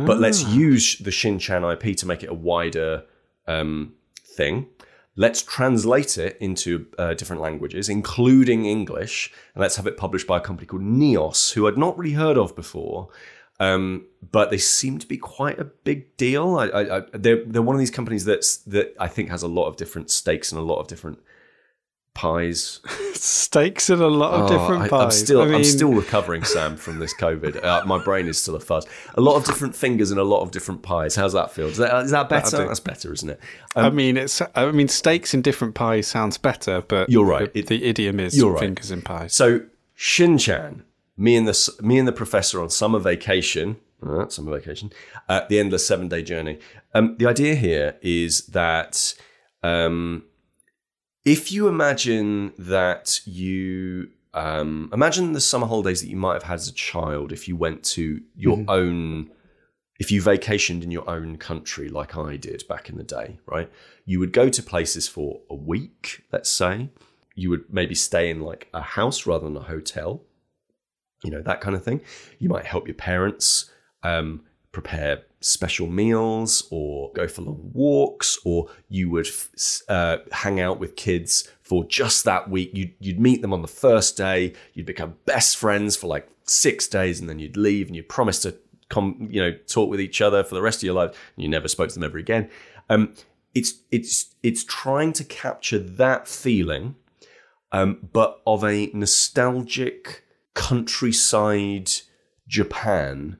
but 0.04 0.18
let's 0.18 0.42
use 0.42 0.98
the 0.98 1.10
Shinchan 1.10 1.72
IP 1.72 1.96
to 1.98 2.06
make 2.06 2.24
it 2.24 2.28
a 2.28 2.34
wider 2.34 3.04
um, 3.46 3.94
thing. 4.36 4.66
Let's 5.16 5.42
translate 5.42 6.18
it 6.18 6.36
into 6.40 6.86
uh, 6.98 7.14
different 7.14 7.40
languages, 7.40 7.88
including 7.88 8.66
English, 8.66 9.32
and 9.54 9.62
let's 9.62 9.76
have 9.76 9.86
it 9.86 9.96
published 9.96 10.26
by 10.26 10.36
a 10.36 10.40
company 10.40 10.66
called 10.66 10.82
Neos, 10.82 11.54
who 11.54 11.66
I'd 11.66 11.78
not 11.78 11.96
really 11.98 12.12
heard 12.12 12.36
of 12.36 12.54
before. 12.54 13.08
Um, 13.58 14.04
but 14.30 14.50
they 14.50 14.58
seem 14.58 14.98
to 14.98 15.06
be 15.06 15.16
quite 15.16 15.58
a 15.58 15.64
big 15.64 16.14
deal. 16.18 16.58
I, 16.58 16.66
I, 16.66 16.98
I, 16.98 17.02
they're 17.14 17.42
they're 17.46 17.62
one 17.62 17.74
of 17.74 17.80
these 17.80 17.90
companies 17.90 18.26
that's 18.26 18.58
that 18.58 18.94
I 19.00 19.08
think 19.08 19.30
has 19.30 19.42
a 19.42 19.48
lot 19.48 19.66
of 19.66 19.76
different 19.76 20.10
stakes 20.10 20.52
and 20.52 20.60
a 20.60 20.64
lot 20.64 20.80
of 20.80 20.88
different 20.88 21.20
pies. 22.16 22.80
Steaks 23.12 23.90
in 23.90 24.00
a 24.00 24.06
lot 24.06 24.32
of 24.32 24.50
Oh, 24.50 24.58
different 24.58 24.82
I, 24.84 24.88
pies. 24.88 25.04
I'm 25.04 25.10
still 25.10 25.42
I 25.42 25.44
mean, 25.44 25.54
I'm 25.56 25.64
still 25.64 25.92
recovering, 25.92 26.42
Sam, 26.44 26.76
from 26.76 26.98
this 26.98 27.14
COVID. 27.14 27.62
Uh, 27.62 27.84
my 27.84 28.02
brain 28.02 28.26
is 28.26 28.40
still 28.40 28.56
a 28.56 28.60
fuzz. 28.60 28.86
A 29.14 29.20
lot 29.20 29.36
of 29.36 29.44
different 29.44 29.76
fingers 29.76 30.10
and 30.10 30.18
a 30.18 30.24
lot 30.24 30.40
of 30.40 30.50
different 30.50 30.82
pies. 30.82 31.14
How's 31.14 31.34
that 31.34 31.52
feel? 31.52 31.66
Is 31.66 31.76
that, 31.76 32.04
is 32.04 32.10
that 32.10 32.28
better? 32.28 32.66
That's 32.66 32.80
better, 32.80 33.12
isn't 33.12 33.28
it? 33.28 33.40
I 33.76 33.90
mean, 33.90 34.16
it's. 34.16 34.40
I 34.54 34.70
mean, 34.72 34.88
steaks 34.88 35.34
in 35.34 35.42
different 35.42 35.74
pies 35.74 36.06
sounds 36.06 36.38
better, 36.38 36.80
but 36.80 37.10
You're 37.10 37.26
right. 37.26 37.52
The, 37.52 37.62
the 37.62 37.84
idiom 37.84 38.18
is 38.18 38.36
you're 38.36 38.52
right. 38.52 38.60
fingers 38.60 38.90
in 38.90 39.02
pies. 39.02 39.34
So 39.34 39.60
Shinchan, 39.96 40.82
me 41.16 41.36
and 41.36 41.46
the 41.46 41.72
me 41.82 41.98
and 41.98 42.08
the 42.08 42.12
professor 42.12 42.60
on 42.62 42.70
summer 42.70 42.98
vacation. 42.98 43.76
Uh, 44.06 44.28
summer 44.28 44.58
vacation. 44.58 44.92
Uh, 45.28 45.40
the 45.48 45.58
endless 45.58 45.86
seven 45.86 46.08
day 46.08 46.22
journey. 46.22 46.58
Um, 46.94 47.16
the 47.18 47.26
idea 47.26 47.54
here 47.54 47.96
is 48.02 48.46
that 48.48 49.14
um, 49.62 50.24
if 51.26 51.50
you 51.50 51.66
imagine 51.66 52.52
that 52.56 53.20
you 53.26 54.08
um, 54.32 54.88
imagine 54.92 55.32
the 55.32 55.40
summer 55.40 55.66
holidays 55.66 56.00
that 56.00 56.08
you 56.08 56.16
might 56.16 56.34
have 56.34 56.44
had 56.44 56.54
as 56.54 56.68
a 56.68 56.72
child 56.72 57.32
if 57.32 57.48
you 57.48 57.56
went 57.56 57.82
to 57.82 58.22
your 58.36 58.64
own 58.68 59.30
if 59.98 60.12
you 60.12 60.22
vacationed 60.22 60.82
in 60.82 60.90
your 60.90 61.08
own 61.08 61.36
country 61.36 61.88
like 61.88 62.16
I 62.16 62.36
did 62.36 62.62
back 62.68 62.90
in 62.90 62.98
the 62.98 63.02
day, 63.02 63.38
right? 63.46 63.70
You 64.04 64.20
would 64.20 64.32
go 64.32 64.50
to 64.50 64.62
places 64.62 65.08
for 65.08 65.40
a 65.48 65.54
week, 65.54 66.22
let's 66.32 66.50
say. 66.50 66.90
You 67.34 67.48
would 67.48 67.64
maybe 67.72 67.94
stay 67.94 68.28
in 68.28 68.40
like 68.42 68.68
a 68.74 68.82
house 68.82 69.24
rather 69.24 69.46
than 69.46 69.56
a 69.56 69.62
hotel, 69.62 70.22
you 71.24 71.30
know, 71.30 71.40
that 71.42 71.62
kind 71.62 71.74
of 71.74 71.82
thing. 71.82 72.02
You 72.38 72.50
might 72.50 72.66
help 72.66 72.86
your 72.86 72.94
parents 72.94 73.70
um, 74.02 74.42
prepare 74.70 75.22
special 75.46 75.86
meals 75.86 76.66
or 76.70 77.12
go 77.12 77.28
for 77.28 77.42
long 77.42 77.70
walks, 77.72 78.38
or 78.44 78.68
you 78.88 79.08
would 79.10 79.28
uh, 79.88 80.18
hang 80.32 80.60
out 80.60 80.80
with 80.80 80.96
kids 80.96 81.48
for 81.62 81.84
just 81.84 82.24
that 82.24 82.50
week. 82.50 82.70
You'd, 82.74 82.94
you'd 82.98 83.20
meet 83.20 83.42
them 83.42 83.52
on 83.52 83.62
the 83.62 83.68
first 83.68 84.16
day, 84.16 84.54
you'd 84.74 84.86
become 84.86 85.16
best 85.24 85.56
friends 85.56 85.96
for 85.96 86.08
like 86.08 86.28
six 86.44 86.88
days, 86.88 87.20
and 87.20 87.28
then 87.28 87.38
you'd 87.38 87.56
leave 87.56 87.86
and 87.86 87.96
you'd 87.96 88.08
promise 88.08 88.40
to 88.42 88.56
come, 88.88 89.28
you 89.30 89.40
know, 89.40 89.52
talk 89.66 89.88
with 89.88 90.00
each 90.00 90.20
other 90.20 90.42
for 90.42 90.54
the 90.54 90.62
rest 90.62 90.80
of 90.80 90.82
your 90.84 90.94
life, 90.94 91.10
and 91.36 91.42
you 91.42 91.48
never 91.48 91.68
spoke 91.68 91.88
to 91.88 91.94
them 91.94 92.04
ever 92.04 92.18
again. 92.18 92.50
Um, 92.88 93.14
it's 93.54 93.74
it's 93.90 94.34
it's 94.42 94.64
trying 94.64 95.12
to 95.14 95.24
capture 95.24 95.78
that 95.78 96.28
feeling, 96.28 96.96
um, 97.72 98.08
but 98.12 98.42
of 98.46 98.64
a 98.64 98.90
nostalgic 98.92 100.24
countryside 100.54 101.90
Japan 102.48 103.38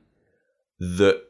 that 0.78 1.25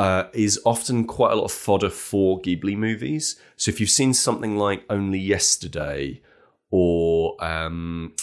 uh, 0.00 0.30
is 0.32 0.58
often 0.64 1.04
quite 1.04 1.30
a 1.30 1.34
lot 1.34 1.44
of 1.44 1.52
fodder 1.52 1.90
for 1.90 2.40
Ghibli 2.40 2.74
movies. 2.74 3.38
So 3.56 3.68
if 3.68 3.80
you've 3.80 3.90
seen 3.90 4.14
something 4.14 4.56
like 4.56 4.82
Only 4.88 5.18
Yesterday 5.18 6.22
or 6.70 7.36
um, 7.44 8.14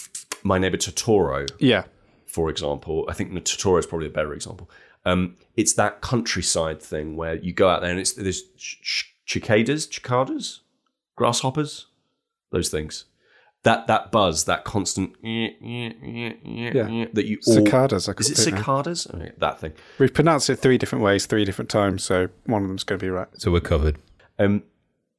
My 0.42 0.58
Neighbor 0.58 0.76
Totoro, 0.76 1.48
yeah, 1.60 1.84
for 2.26 2.50
example, 2.50 3.06
I 3.08 3.12
think 3.12 3.30
Totoro 3.30 3.78
is 3.78 3.86
probably 3.86 4.08
a 4.08 4.10
better 4.10 4.34
example. 4.34 4.68
Um, 5.04 5.36
it's 5.56 5.74
that 5.74 6.00
countryside 6.00 6.82
thing 6.82 7.16
where 7.16 7.36
you 7.36 7.52
go 7.52 7.68
out 7.68 7.82
there 7.82 7.92
and 7.92 8.00
it's 8.00 8.14
there's 8.14 8.42
ch- 8.56 8.80
ch- 8.82 9.14
cicadas, 9.24 9.84
cicadas, 9.88 10.62
grasshoppers, 11.14 11.86
those 12.50 12.70
things. 12.70 13.04
That 13.64 13.88
that 13.88 14.12
buzz, 14.12 14.44
that 14.44 14.64
constant 14.64 15.16
yeah. 15.20 15.48
that 17.12 17.24
you 17.26 17.38
all 17.46 17.54
cicadas. 17.54 18.08
I 18.08 18.12
is 18.18 18.30
it 18.30 18.36
cicadas? 18.36 19.08
Oh, 19.12 19.18
yeah, 19.18 19.32
that 19.38 19.58
thing. 19.58 19.72
We've 19.98 20.14
pronounced 20.14 20.48
it 20.48 20.56
three 20.56 20.78
different 20.78 21.04
ways, 21.04 21.26
three 21.26 21.44
different 21.44 21.68
times, 21.68 22.04
so 22.04 22.28
one 22.46 22.62
of 22.62 22.68
them's 22.68 22.84
going 22.84 23.00
to 23.00 23.04
be 23.04 23.10
right. 23.10 23.26
So 23.34 23.50
we're 23.50 23.60
covered. 23.60 23.98
Um, 24.38 24.62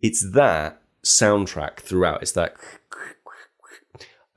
it's 0.01 0.25
that 0.31 0.81
soundtrack 1.03 1.79
throughout. 1.79 2.21
It's 2.21 2.31
that, 2.31 2.55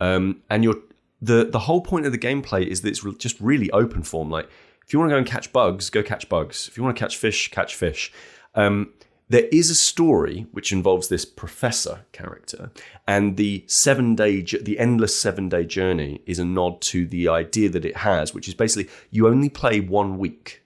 um, 0.01 0.43
and 0.51 0.65
you're 0.65 0.83
the 1.21 1.45
the 1.45 1.61
whole 1.61 1.81
point 1.81 2.05
of 2.05 2.11
the 2.11 2.19
gameplay 2.19 2.67
is 2.67 2.81
that 2.83 2.89
it's 2.89 3.05
re- 3.05 3.15
just 3.17 3.41
really 3.41 3.71
open 3.71 4.03
form. 4.03 4.31
Like 4.31 4.49
if 4.85 4.93
you 4.93 4.99
want 4.99 5.11
to 5.11 5.15
go 5.15 5.19
and 5.19 5.27
catch 5.27 5.53
bugs, 5.53 5.91
go 5.91 6.03
catch 6.03 6.29
bugs. 6.29 6.67
If 6.69 6.77
you 6.77 6.83
want 6.83 6.97
to 6.97 7.01
catch 7.01 7.17
fish, 7.17 7.51
catch 7.51 7.77
fish. 7.77 8.13
Um, 8.55 8.93
there 9.33 9.49
is 9.51 9.71
a 9.71 9.75
story 9.75 10.47
which 10.53 10.73
involves 10.73 11.09
this 11.09 11.25
professor 11.25 12.05
character, 12.13 12.71
and 13.09 13.39
the 13.39 13.65
seven 13.67 14.15
day, 14.15 14.43
the 14.43 14.79
endless 14.79 15.19
seven 15.19 15.49
day 15.49 15.65
journey 15.65 16.21
is 16.27 16.39
a 16.39 16.45
nod 16.45 16.83
to 16.83 17.07
the 17.07 17.29
idea 17.29 17.71
that 17.71 17.87
it 17.87 17.97
has, 17.97 18.35
which 18.35 18.47
is 18.47 18.53
basically 18.53 18.93
you 19.11 19.27
only 19.27 19.49
play 19.49 19.81
one 19.81 20.19
week, 20.19 20.63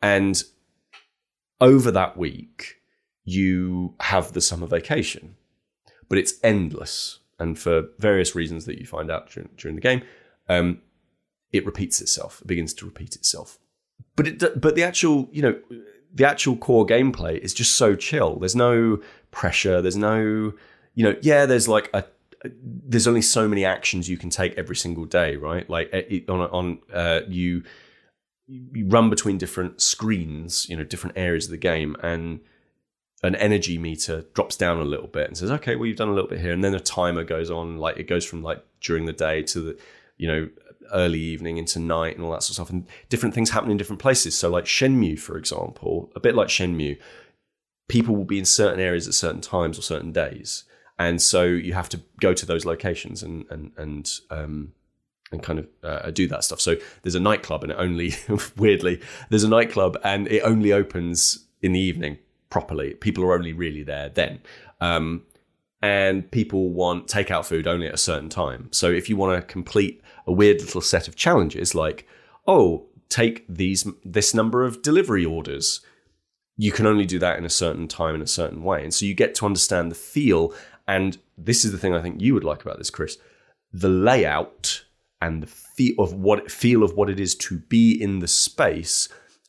and 0.00 0.42
over 1.60 1.90
that 1.90 2.16
week 2.16 2.76
you 3.24 3.94
have 4.00 4.32
the 4.32 4.40
summer 4.40 4.66
vacation, 4.66 5.36
but 6.08 6.16
it's 6.16 6.40
endless, 6.42 7.18
and 7.38 7.58
for 7.58 7.90
various 7.98 8.34
reasons 8.34 8.64
that 8.64 8.78
you 8.78 8.86
find 8.86 9.10
out 9.10 9.28
during, 9.28 9.50
during 9.58 9.74
the 9.74 9.82
game, 9.82 10.00
um, 10.48 10.80
it 11.52 11.66
repeats 11.66 12.00
itself. 12.00 12.40
It 12.40 12.46
begins 12.46 12.72
to 12.72 12.86
repeat 12.86 13.16
itself, 13.16 13.58
but 14.16 14.26
it 14.26 14.58
but 14.58 14.76
the 14.76 14.82
actual 14.82 15.28
you 15.30 15.42
know 15.42 15.60
the 16.12 16.26
actual 16.26 16.56
core 16.56 16.86
gameplay 16.86 17.38
is 17.38 17.54
just 17.54 17.76
so 17.76 17.94
chill. 17.94 18.38
There's 18.38 18.56
no 18.56 19.00
pressure. 19.30 19.80
There's 19.80 19.96
no, 19.96 20.52
you 20.94 21.04
know, 21.04 21.16
yeah. 21.22 21.46
There's 21.46 21.68
like 21.68 21.90
a, 21.94 22.04
there's 22.62 23.06
only 23.06 23.22
so 23.22 23.46
many 23.48 23.64
actions 23.64 24.08
you 24.08 24.16
can 24.16 24.30
take 24.30 24.56
every 24.56 24.76
single 24.76 25.04
day, 25.04 25.36
right? 25.36 25.68
Like 25.68 25.90
it, 25.92 26.28
on 26.28 26.40
on 26.40 26.78
uh, 26.92 27.20
you 27.28 27.62
you 28.46 28.86
run 28.86 29.10
between 29.10 29.38
different 29.38 29.80
screens, 29.80 30.68
you 30.68 30.76
know, 30.76 30.84
different 30.84 31.16
areas 31.16 31.44
of 31.44 31.52
the 31.52 31.56
game, 31.56 31.96
and 32.02 32.40
an 33.22 33.34
energy 33.36 33.78
meter 33.78 34.24
drops 34.34 34.56
down 34.56 34.78
a 34.78 34.84
little 34.84 35.06
bit 35.06 35.28
and 35.28 35.36
says, 35.36 35.50
okay, 35.50 35.76
well, 35.76 35.86
you've 35.86 35.98
done 35.98 36.08
a 36.08 36.14
little 36.14 36.30
bit 36.30 36.40
here, 36.40 36.52
and 36.52 36.64
then 36.64 36.74
a 36.74 36.80
timer 36.80 37.22
goes 37.22 37.50
on, 37.50 37.76
like 37.76 37.96
it 37.98 38.08
goes 38.08 38.24
from 38.24 38.42
like 38.42 38.64
during 38.80 39.04
the 39.04 39.12
day 39.12 39.42
to 39.42 39.60
the, 39.60 39.78
you 40.16 40.26
know, 40.26 40.48
early 40.92 41.20
evening 41.20 41.56
into 41.56 41.78
night 41.78 42.16
and 42.16 42.24
all 42.24 42.32
that 42.32 42.42
sort 42.42 42.50
of 42.50 42.54
stuff, 42.54 42.70
and 42.70 42.86
different 43.08 43.34
things 43.34 43.50
happen 43.50 43.70
in 43.70 43.76
different 43.76 44.00
places. 44.00 44.36
So, 44.36 44.50
like 44.50 44.64
Shenmue, 44.64 45.18
for 45.18 45.36
example, 45.36 46.10
a 46.14 46.20
bit 46.20 46.34
like 46.34 46.48
Shenmue, 46.48 46.98
people 47.88 48.14
will 48.14 48.24
be 48.24 48.38
in 48.38 48.44
certain 48.44 48.80
areas 48.80 49.08
at 49.08 49.14
certain 49.14 49.40
times 49.40 49.78
or 49.78 49.82
certain 49.82 50.12
days, 50.12 50.64
and 50.98 51.20
so 51.20 51.44
you 51.44 51.72
have 51.72 51.88
to 51.90 52.00
go 52.20 52.34
to 52.34 52.46
those 52.46 52.64
locations 52.64 53.22
and 53.22 53.44
and 53.50 53.72
and 53.76 54.10
um, 54.30 54.72
and 55.32 55.42
kind 55.42 55.58
of 55.58 55.68
uh, 55.82 56.10
do 56.10 56.26
that 56.28 56.44
stuff. 56.44 56.60
So 56.60 56.76
there's 57.02 57.14
a 57.14 57.20
nightclub, 57.20 57.62
and 57.62 57.72
it 57.72 57.76
only 57.78 58.14
weirdly 58.56 59.00
there's 59.28 59.44
a 59.44 59.48
nightclub, 59.48 59.98
and 60.04 60.28
it 60.28 60.40
only 60.40 60.72
opens 60.72 61.46
in 61.62 61.72
the 61.72 61.80
evening 61.80 62.18
properly. 62.48 62.94
People 62.94 63.24
are 63.24 63.32
only 63.32 63.52
really 63.52 63.82
there 63.82 64.08
then. 64.08 64.40
Um, 64.80 65.22
and 65.82 66.30
people 66.30 66.70
want 66.70 67.06
takeout 67.06 67.46
food 67.46 67.66
only 67.66 67.86
at 67.86 67.94
a 67.94 67.98
certain 67.98 68.28
time. 68.28 68.68
So 68.70 68.90
if 68.90 69.08
you 69.08 69.16
want 69.16 69.40
to 69.40 69.52
complete 69.52 70.02
a 70.26 70.32
weird 70.32 70.60
little 70.60 70.80
set 70.80 71.08
of 71.08 71.16
challenges, 71.16 71.74
like 71.74 72.06
oh, 72.46 72.86
take 73.08 73.44
these 73.48 73.86
this 74.04 74.34
number 74.34 74.64
of 74.64 74.82
delivery 74.82 75.24
orders, 75.24 75.80
you 76.56 76.72
can 76.72 76.86
only 76.86 77.06
do 77.06 77.18
that 77.18 77.38
in 77.38 77.44
a 77.44 77.50
certain 77.50 77.88
time 77.88 78.14
in 78.14 78.22
a 78.22 78.26
certain 78.26 78.62
way, 78.62 78.82
and 78.82 78.92
so 78.92 79.06
you 79.06 79.14
get 79.14 79.34
to 79.36 79.46
understand 79.46 79.90
the 79.90 79.96
feel. 79.96 80.54
And 80.88 81.18
this 81.38 81.64
is 81.64 81.72
the 81.72 81.78
thing 81.78 81.94
I 81.94 82.02
think 82.02 82.20
you 82.20 82.34
would 82.34 82.44
like 82.44 82.62
about 82.62 82.78
this, 82.78 82.90
Kris: 82.90 83.18
the 83.72 83.88
layout 83.88 84.84
and 85.22 85.42
the 85.42 85.46
feel 85.46 85.94
of 85.98 86.14
what 86.14 86.50
feel 86.50 86.82
of 86.82 86.94
what 86.94 87.10
it 87.10 87.20
is 87.20 87.34
to 87.36 87.58
be 87.58 87.92
in 87.92 88.20
the 88.20 88.28
space 88.28 89.08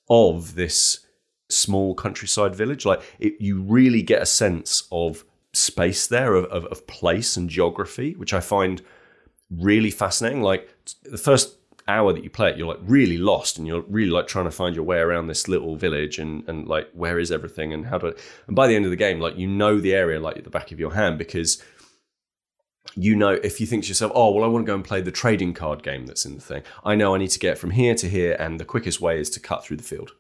of 0.10 0.56
this 0.56 1.06
small 1.50 1.96
countryside 1.96 2.56
village. 2.56 2.86
Like 2.86 3.02
it, 3.20 3.34
you 3.40 3.62
really 3.62 4.02
get 4.02 4.22
a 4.22 4.26
sense 4.26 4.88
of 4.92 5.24
space 5.54 6.08
there, 6.08 6.34
of, 6.34 6.46
of, 6.46 6.66
of 6.66 6.88
place 6.88 7.36
and 7.38 7.50
geography, 7.50 8.14
which 8.14 8.34
I 8.34 8.40
find 8.40 8.82
really 9.50 9.92
fascinating. 9.92 10.42
Like 10.42 10.70
the 11.04 11.18
first 11.18 11.58
hour 11.88 12.14
that 12.14 12.24
you 12.24 12.30
play 12.30 12.50
it, 12.50 12.58
you're 12.58 12.68
like 12.68 12.80
really 12.82 13.18
lost 13.18 13.58
and 13.58 13.68
you're 13.68 13.82
really 13.82 14.12
like 14.12 14.28
trying 14.28 14.46
to 14.46 14.52
find 14.52 14.76
your 14.76 14.86
way 14.86 14.98
around 14.98 15.28
this 15.28 15.48
little 15.48 15.76
village 15.76 16.20
and, 16.20 16.48
and 16.48 16.68
like 16.68 16.90
where 16.94 17.20
is 17.20 17.32
everything 17.32 17.74
and 17.74 17.86
how 17.86 17.98
do 17.98 18.08
I, 18.08 18.14
and 18.48 18.56
by 18.56 18.68
the 18.68 18.76
end 18.76 18.86
of 18.86 18.92
the 18.92 18.98
game, 18.98 19.20
like 19.20 19.38
you 19.38 19.48
know 19.48 19.80
the 19.80 19.94
area 19.94 20.20
like 20.20 20.38
at 20.38 20.44
the 20.44 20.50
back 20.50 20.72
of 20.72 20.80
your 20.80 20.94
hand 20.94 21.18
because 21.18 21.64
you 22.96 23.16
know 23.16 23.32
if 23.32 23.60
you 23.60 23.68
think 23.68 23.84
to 23.84 23.90
yourself, 23.90 24.12
oh 24.16 24.32
well 24.32 24.44
I 24.44 24.48
want 24.48 24.66
to 24.66 24.70
go 24.70 24.76
and 24.76 24.86
play 24.86 25.02
the 25.02 25.12
trading 25.12 25.54
card 25.54 25.84
game 25.84 26.06
that's 26.06 26.26
in 26.26 26.36
the 26.36 26.42
thing, 26.42 26.64
I 26.84 26.96
know 26.96 27.14
I 27.14 27.18
need 27.18 27.32
to 27.32 27.40
get 27.40 27.58
from 27.58 27.72
here 27.72 27.96
to 27.96 28.10
here 28.10 28.36
and 28.40 28.60
the 28.60 28.66
quickest 28.66 29.02
way 29.02 29.20
is 29.20 29.30
to 29.32 29.40
cut 29.40 29.66
through 29.66 29.78
the 29.78 29.84
field. 29.84 30.12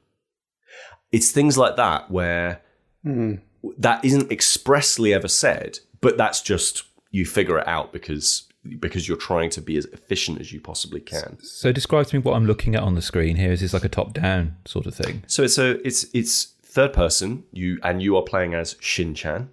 It's 1.12 1.32
things 1.32 1.58
like 1.58 1.76
that 1.78 2.10
where 2.10 2.62
hmm. 3.04 3.36
That 3.78 4.04
isn't 4.04 4.32
expressly 4.32 5.13
ever 5.13 5.28
said, 5.28 5.80
but 6.00 6.17
that's 6.17 6.41
just 6.41 6.84
you 7.12 7.26
figure 7.26 7.60
it 7.60 7.67
out 7.67 7.91
because 7.91 8.47
because 8.80 9.08
you're 9.08 9.17
trying 9.17 9.50
to 9.50 9.62
be 9.62 9.76
as 9.76 9.86
efficient 9.86 10.39
as 10.39 10.54
you 10.54 10.62
possibly 10.62 11.02
can. 11.02 11.38
So 11.41 11.71
describe 11.71 12.06
to 12.08 12.15
me 12.15 12.21
what 12.21 12.36
I'm 12.36 12.45
looking 12.45 12.76
at 12.76 12.84
on 12.84 12.93
the 12.93 13.02
screen 13.02 13.36
here. 13.36 13.52
Is 13.52 13.62
this 13.62 13.74
like 13.74 13.84
a 13.84 13.89
top-down 13.89 14.56
sort 14.65 14.86
of 14.86 14.93
thing? 14.93 15.24
So 15.28 15.43
it's 15.43 15.58
a 15.58 15.86
it's 15.86 16.06
it's 16.13 16.54
third 16.63 16.93
person. 16.93 17.43
You 17.52 17.80
and 17.84 18.02
you 18.02 18.15
are 18.17 18.21
playing 18.21 18.54
as 18.54 18.76
Shin 18.80 19.15
Chan, 19.15 19.50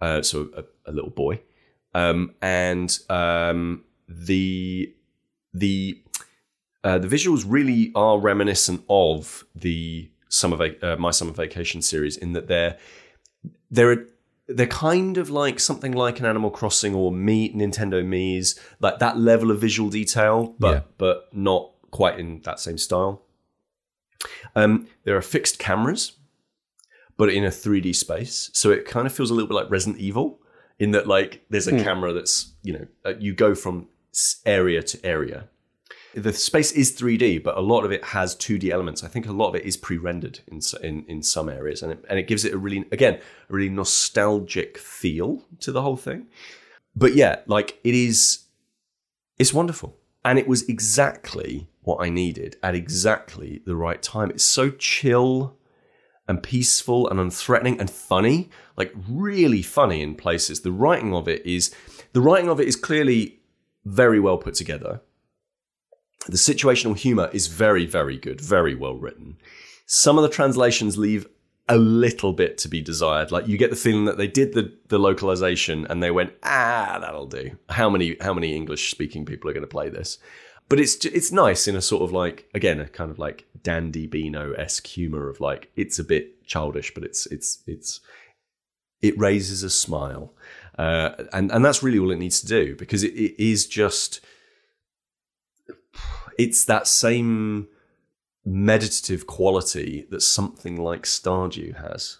uh, 0.00 0.22
so 0.22 0.50
a, 0.56 0.64
a 0.90 0.92
little 0.92 1.10
boy, 1.10 1.40
um, 1.94 2.34
and 2.42 2.98
um, 3.08 3.84
the 4.08 4.92
the 5.54 6.02
uh, 6.84 6.98
the 6.98 7.08
visuals 7.08 7.44
really 7.46 7.92
are 7.94 8.18
reminiscent 8.18 8.82
of 8.88 9.44
the 9.54 10.10
summer 10.28 10.56
va- 10.56 10.94
uh, 10.94 10.96
my 10.96 11.10
summer 11.10 11.32
vacation 11.32 11.80
series 11.80 12.16
in 12.16 12.32
that 12.32 12.48
they're 12.48 12.76
they're 13.72 14.06
they're 14.48 14.66
kind 14.66 15.16
of 15.18 15.30
like 15.30 15.58
something 15.58 15.92
like 15.92 16.20
an 16.20 16.26
Animal 16.26 16.50
Crossing 16.50 16.94
or 16.94 17.10
Me 17.10 17.52
Nintendo 17.54 18.04
Mii's, 18.04 18.58
like 18.80 18.98
that 18.98 19.16
level 19.18 19.50
of 19.50 19.60
visual 19.60 19.88
detail, 19.90 20.54
but 20.58 20.72
Yeah. 20.74 20.80
but 20.98 21.28
not 21.32 21.70
quite 21.90 22.18
in 22.20 22.40
that 22.42 22.60
same 22.60 22.78
style. 22.78 23.22
Um, 24.54 24.86
there 25.04 25.16
are 25.16 25.22
fixed 25.22 25.58
cameras, 25.58 26.12
but 27.16 27.28
in 27.30 27.44
a 27.44 27.48
3D 27.50 27.94
space, 27.94 28.50
so 28.52 28.70
it 28.70 28.84
kind 28.84 29.06
of 29.06 29.12
feels 29.12 29.30
a 29.30 29.34
little 29.34 29.48
bit 29.48 29.54
like 29.54 29.70
Resident 29.70 30.00
Evil 30.00 30.38
in 30.78 30.90
that 30.92 31.06
like 31.06 31.44
there's 31.50 31.66
a 31.68 31.82
camera 31.82 32.12
that's 32.12 32.52
you 32.62 32.72
know 32.72 32.86
uh, 33.04 33.14
you 33.18 33.34
go 33.34 33.54
from 33.54 33.88
area 34.44 34.82
to 34.82 35.04
area. 35.06 35.48
The 36.14 36.32
space 36.32 36.72
is 36.72 36.94
3D, 36.94 37.42
but 37.42 37.56
a 37.56 37.60
lot 37.60 37.84
of 37.84 37.92
it 37.92 38.04
has 38.04 38.36
2D 38.36 38.70
elements. 38.70 39.02
I 39.02 39.08
think 39.08 39.26
a 39.26 39.32
lot 39.32 39.48
of 39.48 39.54
it 39.54 39.64
is 39.64 39.76
pre-rendered 39.76 40.40
in 40.46 40.60
in, 40.82 41.04
in 41.06 41.22
some 41.22 41.48
areas, 41.48 41.82
and 41.82 41.92
it, 41.92 42.04
and 42.08 42.18
it 42.18 42.26
gives 42.26 42.44
it 42.44 42.52
a 42.52 42.58
really 42.58 42.84
again 42.92 43.14
a 43.14 43.52
really 43.52 43.70
nostalgic 43.70 44.76
feel 44.76 45.44
to 45.60 45.72
the 45.72 45.82
whole 45.82 45.96
thing. 45.96 46.26
But 46.94 47.14
yeah, 47.14 47.40
like 47.46 47.78
it 47.82 47.94
is, 47.94 48.44
it's 49.38 49.54
wonderful, 49.54 49.96
and 50.24 50.38
it 50.38 50.46
was 50.46 50.68
exactly 50.68 51.68
what 51.80 52.04
I 52.04 52.10
needed 52.10 52.56
at 52.62 52.74
exactly 52.74 53.62
the 53.64 53.76
right 53.76 54.02
time. 54.02 54.30
It's 54.30 54.44
so 54.44 54.70
chill 54.70 55.56
and 56.28 56.42
peaceful 56.42 57.08
and 57.08 57.18
unthreatening 57.18 57.80
and 57.80 57.90
funny, 57.90 58.50
like 58.76 58.92
really 59.08 59.62
funny 59.62 60.02
in 60.02 60.14
places. 60.14 60.60
The 60.60 60.72
writing 60.72 61.14
of 61.14 61.28
it 61.28 61.44
is 61.44 61.74
the 62.12 62.20
writing 62.20 62.48
of 62.48 62.60
it 62.60 62.68
is 62.68 62.76
clearly 62.76 63.40
very 63.84 64.20
well 64.20 64.38
put 64.38 64.54
together. 64.54 65.00
The 66.26 66.36
situational 66.36 66.96
humor 66.96 67.30
is 67.32 67.48
very, 67.48 67.86
very 67.86 68.16
good, 68.16 68.40
very 68.40 68.74
well 68.74 68.96
written. 68.96 69.36
Some 69.86 70.18
of 70.18 70.22
the 70.22 70.28
translations 70.28 70.96
leave 70.96 71.26
a 71.68 71.76
little 71.76 72.32
bit 72.32 72.58
to 72.58 72.68
be 72.68 72.80
desired. 72.80 73.30
Like 73.30 73.48
you 73.48 73.56
get 73.56 73.70
the 73.70 73.76
feeling 73.76 74.04
that 74.04 74.18
they 74.18 74.26
did 74.26 74.52
the, 74.52 74.72
the 74.88 74.98
localization 74.98 75.86
and 75.86 76.02
they 76.02 76.10
went, 76.10 76.32
ah, 76.42 76.98
that'll 77.00 77.26
do. 77.26 77.56
How 77.70 77.88
many 77.88 78.16
how 78.20 78.34
many 78.34 78.54
English 78.54 78.90
speaking 78.90 79.24
people 79.24 79.48
are 79.48 79.52
going 79.52 79.62
to 79.62 79.68
play 79.68 79.88
this? 79.88 80.18
But 80.68 80.80
it's 80.80 81.04
it's 81.04 81.32
nice 81.32 81.68
in 81.68 81.76
a 81.76 81.82
sort 81.82 82.02
of 82.02 82.12
like 82.12 82.48
again 82.54 82.80
a 82.80 82.88
kind 82.88 83.10
of 83.10 83.18
like 83.18 83.46
Dandy 83.62 84.06
Beano 84.06 84.52
esque 84.52 84.86
humor 84.86 85.28
of 85.28 85.40
like 85.40 85.70
it's 85.76 85.98
a 85.98 86.04
bit 86.04 86.46
childish, 86.46 86.94
but 86.94 87.04
it's 87.04 87.26
it's 87.26 87.62
it's 87.66 88.00
it 89.00 89.18
raises 89.18 89.62
a 89.62 89.70
smile, 89.70 90.32
uh, 90.78 91.10
and 91.32 91.50
and 91.50 91.64
that's 91.64 91.82
really 91.82 91.98
all 91.98 92.10
it 92.10 92.18
needs 92.18 92.40
to 92.40 92.46
do 92.46 92.76
because 92.76 93.02
it, 93.02 93.12
it 93.14 93.42
is 93.42 93.66
just 93.66 94.20
it's 96.38 96.64
that 96.64 96.86
same 96.86 97.68
meditative 98.44 99.26
quality 99.26 100.06
that 100.10 100.20
something 100.22 100.76
like 100.76 101.02
Stardew 101.02 101.80
has, 101.80 102.18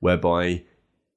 whereby 0.00 0.64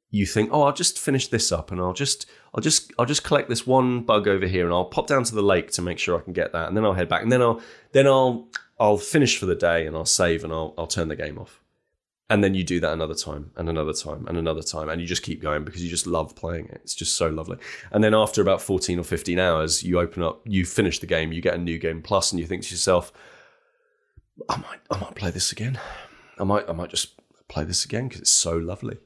you 0.10 0.26
think, 0.26 0.50
oh, 0.52 0.64
I'll 0.64 0.74
just 0.74 1.00
finish 1.00 1.30
this 1.30 1.52
up, 1.52 1.72
and 1.72 1.80
I'll 1.80 1.94
just, 1.94 2.26
I'll 2.54 2.62
just, 2.62 2.92
I'll 3.00 3.06
just 3.06 3.24
collect 3.24 3.48
this 3.48 3.66
one 3.66 4.02
bug 4.02 4.28
over 4.28 4.46
here, 4.46 4.66
and 4.66 4.74
I'll 4.74 4.86
pop 4.86 5.08
down 5.08 5.24
to 5.24 5.36
the 5.36 5.42
lake 5.42 5.72
to 5.72 5.82
make 5.82 6.00
sure 6.00 6.20
I 6.20 6.22
can 6.22 6.34
get 6.34 6.52
that, 6.52 6.68
and 6.68 6.76
then 6.76 6.84
I'll 6.84 6.94
head 6.94 7.08
back, 7.08 7.24
and 7.24 7.32
then 7.32 7.42
I'll, 7.42 7.62
then 7.94 8.08
I'll, 8.08 8.50
I'll 8.78 8.98
finish 8.98 9.38
for 9.38 9.46
the 9.46 9.56
day, 9.56 9.86
and 9.86 9.96
I'll 9.96 10.06
save, 10.06 10.44
and 10.44 10.52
I'll, 10.52 10.74
I'll 10.78 10.88
turn 10.88 11.08
the 11.08 11.16
game 11.16 11.38
off, 11.38 11.61
and 12.32 12.44
then 12.44 12.56
you 12.56 12.64
do 12.64 12.80
that 12.80 12.94
another 12.94 13.14
time, 13.14 13.52
and 13.58 13.70
another 13.70 13.94
time, 13.94 14.26
and 14.28 14.38
another 14.38 14.64
time, 14.64 14.90
and 14.90 15.00
you 15.02 15.06
just 15.08 15.22
keep 15.22 15.42
going 15.42 15.64
because 15.64 15.84
you 15.84 15.90
just 15.90 16.08
love 16.08 16.36
playing 16.36 16.66
it. 16.66 16.82
It's 16.84 16.96
just 16.96 17.16
so 17.18 17.28
lovely. 17.30 17.58
And 17.92 18.04
then 18.04 18.14
after 18.16 18.42
about 18.42 18.62
fourteen 18.62 18.98
or 19.00 19.04
fifteen 19.04 19.38
hours, 19.38 19.84
you 19.84 20.00
open 20.00 20.24
up, 20.24 20.42
you 20.46 20.66
finish 20.66 21.00
the 21.00 21.08
game, 21.08 21.32
you 21.32 21.42
get 21.42 21.54
a 21.56 21.58
new 21.58 21.78
game 21.78 22.02
plus, 22.02 22.32
and 22.32 22.40
you 22.40 22.48
think 22.48 22.64
to 22.64 22.70
yourself, 22.72 23.12
I 24.50 24.58
might, 24.58 24.80
I 24.90 24.98
might 25.00 25.16
play 25.16 25.30
this 25.32 25.52
again. 25.52 25.80
I 26.40 26.44
might, 26.44 26.68
I 26.70 26.74
might 26.74 26.90
just 26.90 27.20
play 27.48 27.64
this 27.66 27.86
again 27.86 28.08
because 28.08 28.22
it's 28.22 28.32
so 28.32 28.56
lovely. 28.58 28.98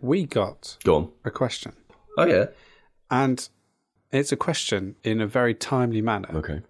We 0.00 0.26
got 0.26 0.76
Go 0.84 0.96
on. 0.96 1.10
a 1.24 1.30
question, 1.30 1.72
Oh 2.18 2.26
yeah. 2.26 2.46
and 3.10 3.48
it's 4.12 4.30
a 4.32 4.36
question 4.36 4.96
in 5.02 5.20
a 5.20 5.26
very 5.26 5.54
timely 5.54 6.02
manner 6.02 6.28
Okay. 6.34 6.60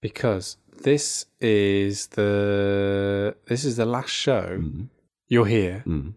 because 0.00 0.56
this 0.82 1.26
is 1.40 2.06
the 2.08 3.34
this 3.46 3.64
is 3.64 3.76
the 3.76 3.86
last 3.86 4.10
show 4.10 4.58
Mm. 4.60 4.88
you're 5.28 5.46
here 5.46 5.82
Mm. 5.86 6.14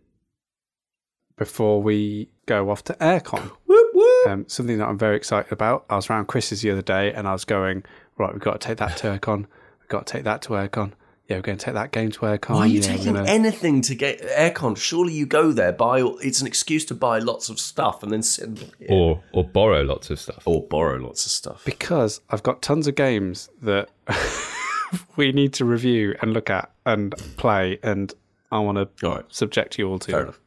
before 1.37 1.81
we 1.81 2.29
go 2.45 2.69
off 2.69 2.83
to 2.85 2.93
Airecon. 2.95 3.51
Whoop 3.65 3.87
whoop. 3.93 4.27
Um, 4.27 4.45
something 4.47 4.77
that 4.77 4.87
I'm 4.87 4.97
very 4.97 5.15
excited 5.17 5.51
about. 5.51 5.85
I 5.89 5.95
was 5.95 6.09
around 6.09 6.27
Kris's 6.27 6.61
the 6.61 6.71
other 6.71 6.81
day, 6.81 7.13
and 7.13 7.27
I 7.27 7.33
was 7.33 7.45
going 7.45 7.83
right. 8.17 8.31
We've 8.33 8.41
got 8.41 8.59
to 8.59 8.67
take 8.67 8.77
that 8.77 8.97
to 8.97 9.07
Airecon. 9.07 9.45
We've 9.79 9.89
got 9.89 10.07
to 10.07 10.13
take 10.13 10.23
that 10.23 10.41
to 10.43 10.49
Airecon. 10.49 10.93
Yeah, 11.27 11.37
we're 11.37 11.41
going 11.41 11.57
to 11.57 11.65
take 11.65 11.73
that 11.73 11.91
game 11.91 12.11
to 12.11 12.19
Airecon. 12.19 12.49
Why 12.53 12.59
are 12.61 12.67
you 12.67 12.81
yeah, 12.81 12.87
taking 12.95 13.13
gonna- 13.13 13.27
anything 13.29 13.81
to 13.81 13.95
get 13.95 14.21
Airecon? 14.21 14.77
Surely 14.77 15.13
you 15.13 15.25
go 15.25 15.51
there, 15.51 15.71
buy. 15.71 16.01
It's 16.21 16.39
an 16.39 16.45
excuse 16.47 16.85
to 16.85 16.93
buy 16.95 17.17
lots 17.19 17.49
of 17.49 17.59
stuff 17.59 18.03
and 18.03 18.11
then 18.11 18.21
sit 18.21 18.43
and, 18.45 18.71
Or 18.89 19.23
or 19.33 19.43
borrow 19.43 19.81
lots 19.81 20.09
of 20.11 20.19
stuff. 20.19 20.43
or 20.45 20.61
borrow 20.61 20.97
lots 20.97 21.25
of 21.25 21.31
stuff. 21.31 21.63
because 21.65 22.21
I've 22.29 22.43
got 22.43 22.61
tons 22.61 22.85
of 22.87 22.93
games 22.95 23.49
that 23.63 23.89
we 25.15 25.31
need 25.31 25.53
to 25.53 25.65
review 25.65 26.15
and 26.21 26.33
look 26.33 26.49
at 26.49 26.71
and 26.85 27.15
play, 27.37 27.79
and 27.83 28.13
I 28.51 28.59
want 28.59 28.77
to 28.77 29.07
right. 29.07 29.25
subject 29.29 29.77
you 29.77 29.89
all 29.89 29.99
to. 29.99 30.11
Fair 30.11 30.21
enough. 30.23 30.39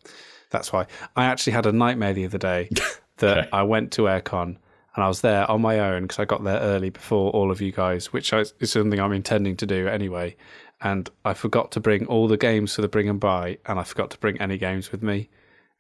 That's 0.51 0.73
why 0.73 0.87
I 1.17 1.27
actually 1.27 1.53
had 1.53 1.67
a 1.67 1.73
nightmare 1.73 2.15
the 2.15 2.25
other 2.25 2.39
day 2.39 2.71
that 3.19 3.39
Okay. 3.39 3.49
I 3.53 3.63
went 3.63 3.93
to 3.93 4.03
Airecon 4.03 4.57
and 4.99 5.05
I 5.05 5.09
was 5.09 5.21
there 5.21 5.49
on 5.49 5.61
my 5.61 5.79
own 5.79 6.03
because 6.03 6.19
I 6.19 6.25
got 6.25 6.43
there 6.43 6.59
early 6.59 6.91
before 6.91 7.31
all 7.31 7.53
of 7.53 7.61
you 7.61 7.71
guys, 7.71 8.13
which 8.13 8.33
is 8.33 8.73
something 8.73 8.99
I'm 8.99 9.13
intending 9.13 9.57
to 9.59 9.67
do 9.67 9.87
anyway. 9.87 10.37
And 10.81 11.09
I 11.25 11.35
forgot 11.35 11.71
to 11.73 11.81
bring 11.81 12.07
all 12.07 12.27
the 12.27 12.37
games 12.37 12.75
for 12.75 12.83
the 12.83 12.89
bring 12.89 13.09
and 13.09 13.21
buy, 13.21 13.59
and 13.67 13.79
I 13.79 13.85
forgot 13.85 14.11
to 14.11 14.19
bring 14.19 14.41
any 14.41 14.59
games 14.59 14.91
with 14.91 15.03
me. 15.03 15.29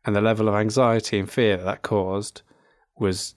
And 0.04 0.14
the 0.14 0.20
level 0.20 0.48
of 0.48 0.54
anxiety 0.54 1.18
and 1.18 1.30
fear 1.30 1.56
that 1.56 1.64
that 1.64 1.82
caused 1.82 2.42
was 2.96 3.34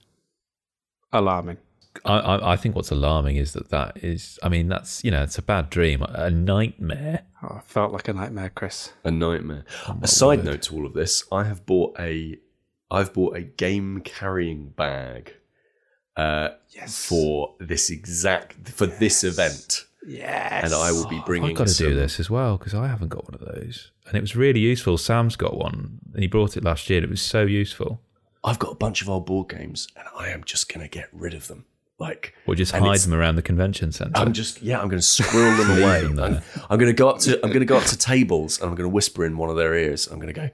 alarming. 1.12 1.57
I, 2.06 2.13
I 2.19 2.54
I 2.54 2.56
think 2.56 2.75
what's 2.75 2.91
alarming 2.91 3.36
is 3.36 3.54
that 3.54 3.69
that 3.69 3.97
is. 4.04 4.39
I 4.41 4.49
mean, 4.49 4.67
that's 4.69 5.04
you 5.04 5.12
know, 5.12 5.23
it's 5.23 5.38
a 5.38 5.41
bad 5.41 5.69
dream, 5.69 6.01
a 6.04 6.30
nightmare. 6.30 7.23
Oh, 7.43 7.56
I 7.58 7.62
felt 7.65 7.91
like 7.91 8.08
a 8.08 8.13
nightmare, 8.13 8.49
Kris. 8.49 8.93
A 9.04 9.12
nightmare. 9.12 9.65
a 10.01 10.08
side 10.08 10.43
note 10.45 10.62
to 10.63 10.75
all 10.75 10.86
of 10.86 10.93
this, 10.93 11.23
I 11.32 11.43
have 11.45 11.65
bought 11.65 11.99
a, 11.99 12.38
I've 12.89 13.13
bought 13.13 13.36
a 13.36 13.41
game 13.41 14.01
carrying 14.06 14.69
bag, 14.69 15.34
uh, 16.15 16.49
Yes. 16.69 17.06
for 17.06 17.56
this 17.60 17.89
exact 17.89 18.69
for 18.69 18.86
this 18.86 19.23
event, 19.23 19.86
Yes. 20.08 20.63
and 20.65 20.73
I 20.73 20.91
will 20.93 21.08
be 21.10 21.21
bringing. 21.25 21.49
I've 21.51 21.56
got 21.58 21.67
to 21.67 21.73
do 21.89 21.93
this 21.95 22.19
as 22.19 22.30
well 22.30 22.58
because 22.58 22.73
I 22.73 22.88
haven't 22.88 23.10
got 23.10 23.25
one 23.30 23.36
of 23.41 23.54
those, 23.56 23.91
and 24.08 24.15
it 24.15 24.21
was 24.21 24.36
really 24.36 24.62
useful. 24.62 24.97
Sam's 24.97 25.36
got 25.36 25.58
one, 25.58 25.99
and 26.13 26.21
he 26.21 26.27
brought 26.27 26.56
it 26.56 26.63
last 26.63 26.89
year. 26.89 26.99
and 26.99 27.06
It 27.06 27.10
was 27.10 27.21
so 27.21 27.41
useful. 27.41 28.01
I've 28.43 28.60
got 28.60 28.71
a 28.71 28.75
bunch 28.75 29.01
of 29.01 29.10
old 29.10 29.25
board 29.25 29.49
games, 29.49 29.88
and 29.97 30.08
I 30.17 30.30
am 30.30 30.43
just 30.45 30.67
going 30.73 30.82
to 30.82 30.88
get 30.89 31.10
rid 31.12 31.34
of 31.34 31.47
them. 31.47 31.65
Like, 32.01 32.33
Or 32.47 32.55
just 32.55 32.71
hide 32.71 32.99
them 33.01 33.13
around 33.13 33.35
the 33.35 33.43
convention 33.43 33.91
centre. 33.91 34.19
I'm 34.19 34.33
just 34.33 34.63
yeah, 34.63 34.81
I'm 34.81 34.87
going 34.89 34.99
to 34.99 35.05
squirrel 35.05 35.55
them 35.55 35.69
Leave 35.75 35.83
away. 35.83 36.01
them 36.01 36.15
there. 36.15 36.25
I'm, 36.25 36.41
I'm 36.67 36.79
going 36.79 36.89
to 36.91 36.97
go 36.97 37.07
up 37.07 37.19
to 37.19 37.35
I'm 37.43 37.49
going 37.49 37.59
to 37.59 37.65
go 37.73 37.77
up 37.77 37.83
to 37.85 37.97
tables 37.97 38.59
and 38.59 38.67
I'm 38.69 38.75
going 38.75 38.89
to 38.89 38.93
whisper 38.93 39.23
in 39.23 39.37
one 39.37 39.51
of 39.51 39.55
their 39.55 39.75
ears. 39.75 40.07
I'm 40.07 40.15
going 40.17 40.33
to 40.33 40.41
go, 40.41 40.49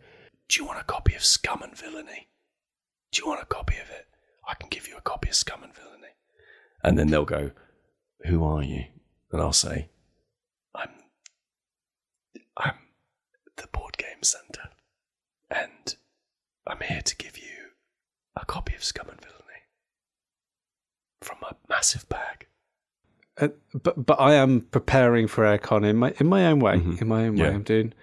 "Do 0.50 0.60
you 0.60 0.66
want 0.68 0.82
a 0.82 0.84
copy 0.84 1.16
of 1.16 1.24
Scum 1.24 1.62
and 1.62 1.74
Villainy? 1.74 2.28
Do 3.14 3.22
you 3.22 3.28
want 3.30 3.42
a 3.42 3.46
copy 3.46 3.76
of 3.76 3.90
it? 3.90 4.08
I 4.46 4.56
can 4.56 4.68
give 4.68 4.90
you 4.90 4.98
a 4.98 5.02
copy 5.02 5.30
of 5.30 5.36
Scum 5.36 5.64
and 5.64 5.74
Villainy." 5.74 6.14
And 6.84 7.00
then 7.00 7.08
they'll 7.08 7.24
go, 7.24 7.52
"Who 8.26 8.44
are 8.44 8.62
you?" 8.62 8.84
And 9.32 9.42
I'll 9.42 9.54
say, 9.54 9.88
"I'm 10.76 10.90
I'm 12.58 12.76
the 13.56 13.68
board 13.68 13.98
game 13.98 14.22
center, 14.22 14.70
and 15.50 15.96
I'm 16.68 16.82
here 16.82 17.02
to 17.04 17.16
give 17.16 17.38
you 17.38 17.72
a 18.36 18.46
copy 18.46 18.76
of 18.76 18.84
Scum 18.84 19.08
and 19.10 19.22
Villainy 19.22 19.37
from 21.22 21.38
a 21.50 21.56
massive 21.70 22.08
bag." 22.10 22.48
Uh, 23.40 23.50
but 23.84 24.06
but 24.06 24.20
I 24.20 24.34
am 24.34 24.62
preparing 24.62 25.28
for 25.28 25.44
Airecon 25.44 25.86
in 25.88 25.96
my 25.98 26.14
in 26.20 26.28
my 26.28 26.46
own 26.48 26.60
way. 26.60 26.78
Mhm. 26.78 27.02
In 27.02 27.08
my 27.08 27.28
own 27.28 27.36
way, 27.36 27.48
I'm 27.50 27.64
doing 27.64 27.94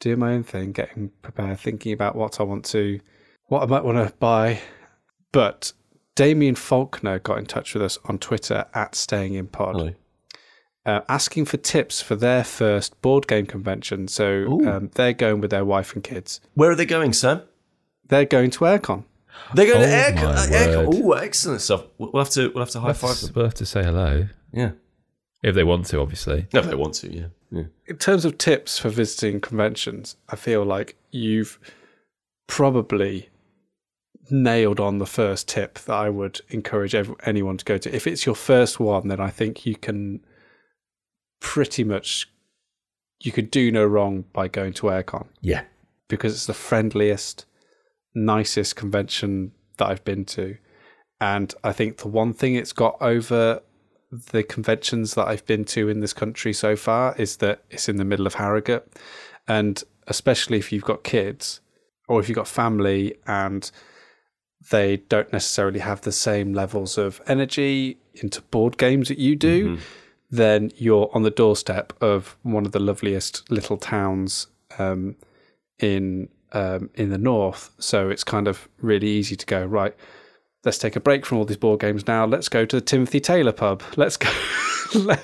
doing 0.00 0.18
my 0.20 0.32
own 0.34 0.44
thing, 0.44 0.72
getting 0.72 1.10
prepared, 1.22 1.58
thinking 1.58 1.92
about 1.92 2.14
what 2.14 2.38
I 2.40 2.44
want 2.44 2.64
to, 2.66 3.00
what 3.46 3.62
I 3.62 3.66
might 3.66 3.82
want 3.84 4.06
to 4.08 4.14
buy. 4.18 4.60
But 5.32 5.72
Damien 6.14 6.54
Faulkner 6.54 7.18
got 7.18 7.38
in 7.38 7.46
touch 7.46 7.74
with 7.74 7.82
us 7.82 7.98
on 8.04 8.18
Twitter 8.18 8.66
at 8.74 8.94
Staying 8.94 9.34
in 9.34 9.48
Pod, 9.48 9.96
uh, 10.86 11.00
asking 11.08 11.46
for 11.46 11.56
tips 11.56 12.00
for 12.00 12.14
their 12.14 12.44
first 12.44 13.00
board 13.02 13.26
game 13.26 13.46
convention. 13.46 14.06
So 14.08 14.60
um, 14.68 14.90
they're 14.94 15.12
going 15.12 15.40
with 15.40 15.50
their 15.50 15.64
wife 15.64 15.94
and 15.94 16.04
kids. 16.04 16.40
Where 16.54 16.70
are 16.70 16.76
they 16.76 16.86
going, 16.86 17.12
Sam? 17.12 17.42
They're 18.08 18.24
going 18.24 18.50
to 18.52 18.60
Airecon. 18.60 19.04
They're 19.54 19.66
going 19.66 19.82
Oh 19.82 19.86
to 19.86 19.92
Airecon. 19.92 20.22
my 20.22 20.30
uh, 20.30 20.46
Airecon. 20.46 20.86
word. 20.86 21.02
Oh, 21.04 21.12
excellent 21.12 21.60
stuff. 21.60 21.84
We'll 21.98 22.10
we'll 22.12 22.24
have 22.24 22.32
to 22.34 22.50
we'll 22.54 22.64
have 22.64 22.70
to 22.72 22.80
high 22.80 22.92
five 22.92 23.10
have, 23.10 23.18
to, 23.18 23.24
them. 23.26 23.32
we'll 23.36 23.44
have 23.46 23.54
to 23.54 23.66
say 23.66 23.82
hello 23.84 24.28
Yeah, 24.52 24.72
if 25.42 25.54
they 25.54 25.64
want 25.64 25.86
to, 25.86 26.00
obviously. 26.00 26.46
if 26.52 26.64
they 26.66 26.74
want 26.74 26.94
to. 26.94 27.14
Yeah, 27.14 27.26
yeah. 27.50 27.62
In 27.86 27.96
terms 27.96 28.24
of 28.24 28.36
tips 28.38 28.78
for 28.78 28.88
visiting 28.90 29.40
conventions, 29.40 30.16
I 30.28 30.36
feel 30.36 30.64
like 30.64 30.96
you've 31.10 31.58
probably 32.46 33.28
nailed 34.30 34.78
on 34.80 34.98
the 34.98 35.06
first 35.06 35.48
tip 35.48 35.78
that 35.80 35.94
I 35.94 36.10
would 36.10 36.40
encourage 36.50 36.94
ev- 36.94 37.14
anyone 37.24 37.56
to 37.56 37.64
go 37.64 37.78
to. 37.78 37.94
If 37.94 38.06
it's 38.06 38.26
your 38.26 38.34
first 38.34 38.78
one, 38.78 39.08
then 39.08 39.20
I 39.20 39.30
think 39.30 39.64
you 39.64 39.74
can 39.76 40.20
pretty 41.40 41.84
much 41.84 42.28
you 43.20 43.32
could 43.32 43.50
do 43.50 43.70
no 43.72 43.84
wrong 43.86 44.24
by 44.32 44.48
going 44.48 44.72
to 44.74 44.82
Airecon 44.86 45.26
Yeah, 45.40 45.62
because 46.08 46.34
it's 46.34 46.46
the 46.46 46.54
friendliest, 46.54 47.46
nicest 48.14 48.76
convention 48.76 49.52
that 49.76 49.88
I've 49.88 50.04
been 50.04 50.24
to. 50.26 50.56
And 51.20 51.54
I 51.64 51.72
think 51.72 51.98
the 51.98 52.08
one 52.08 52.32
thing 52.32 52.54
it's 52.54 52.72
got 52.72 52.96
over 53.00 53.62
the 54.10 54.42
conventions 54.42 55.14
that 55.14 55.26
I've 55.26 55.44
been 55.46 55.64
to 55.66 55.88
in 55.88 56.00
this 56.00 56.12
country 56.12 56.52
so 56.52 56.76
far 56.76 57.14
is 57.16 57.38
that 57.38 57.62
it's 57.70 57.88
in 57.88 57.96
the 57.96 58.04
middle 58.04 58.26
of 58.26 58.34
Harrogate. 58.34 58.86
And 59.46 59.82
especially 60.06 60.58
if 60.58 60.72
you've 60.72 60.84
got 60.84 61.04
kids 61.04 61.60
or 62.08 62.20
if 62.20 62.28
you've 62.28 62.36
got 62.36 62.48
family 62.48 63.16
and 63.26 63.70
they 64.70 64.98
don't 65.08 65.32
necessarily 65.32 65.80
have 65.80 66.00
the 66.02 66.12
same 66.12 66.52
levels 66.52 66.98
of 66.98 67.20
energy 67.26 67.98
into 68.14 68.42
board 68.42 68.78
games 68.78 69.08
that 69.08 69.18
you 69.18 69.36
do, 69.36 69.78
then 70.30 70.70
you're 70.76 71.10
on 71.12 71.22
the 71.22 71.30
doorstep 71.30 71.92
of 72.02 72.36
one 72.42 72.66
of 72.66 72.72
the 72.72 72.80
loveliest 72.80 73.50
little 73.50 73.76
towns 73.76 74.46
um, 74.78 75.16
in 75.78 76.28
um, 76.52 76.90
in 76.94 77.10
the 77.10 77.18
north. 77.18 77.70
So 77.78 78.08
it's 78.10 78.24
kind 78.24 78.48
of 78.48 78.68
really 78.80 79.08
easy 79.08 79.36
to 79.36 79.46
go 79.46 79.64
right. 79.64 79.94
Let's 80.64 80.78
take 80.78 80.96
a 80.96 81.00
break 81.00 81.24
from 81.24 81.38
all 81.38 81.44
these 81.44 81.56
board 81.56 81.80
games 81.80 82.06
now. 82.06 82.26
Let's 82.26 82.48
go 82.48 82.64
to 82.64 82.76
the 82.76 82.80
Timothy 82.82 83.20
Taylor 83.20 83.52
pub. 83.52 83.82
Let's 83.96 84.16
go. 84.16 84.28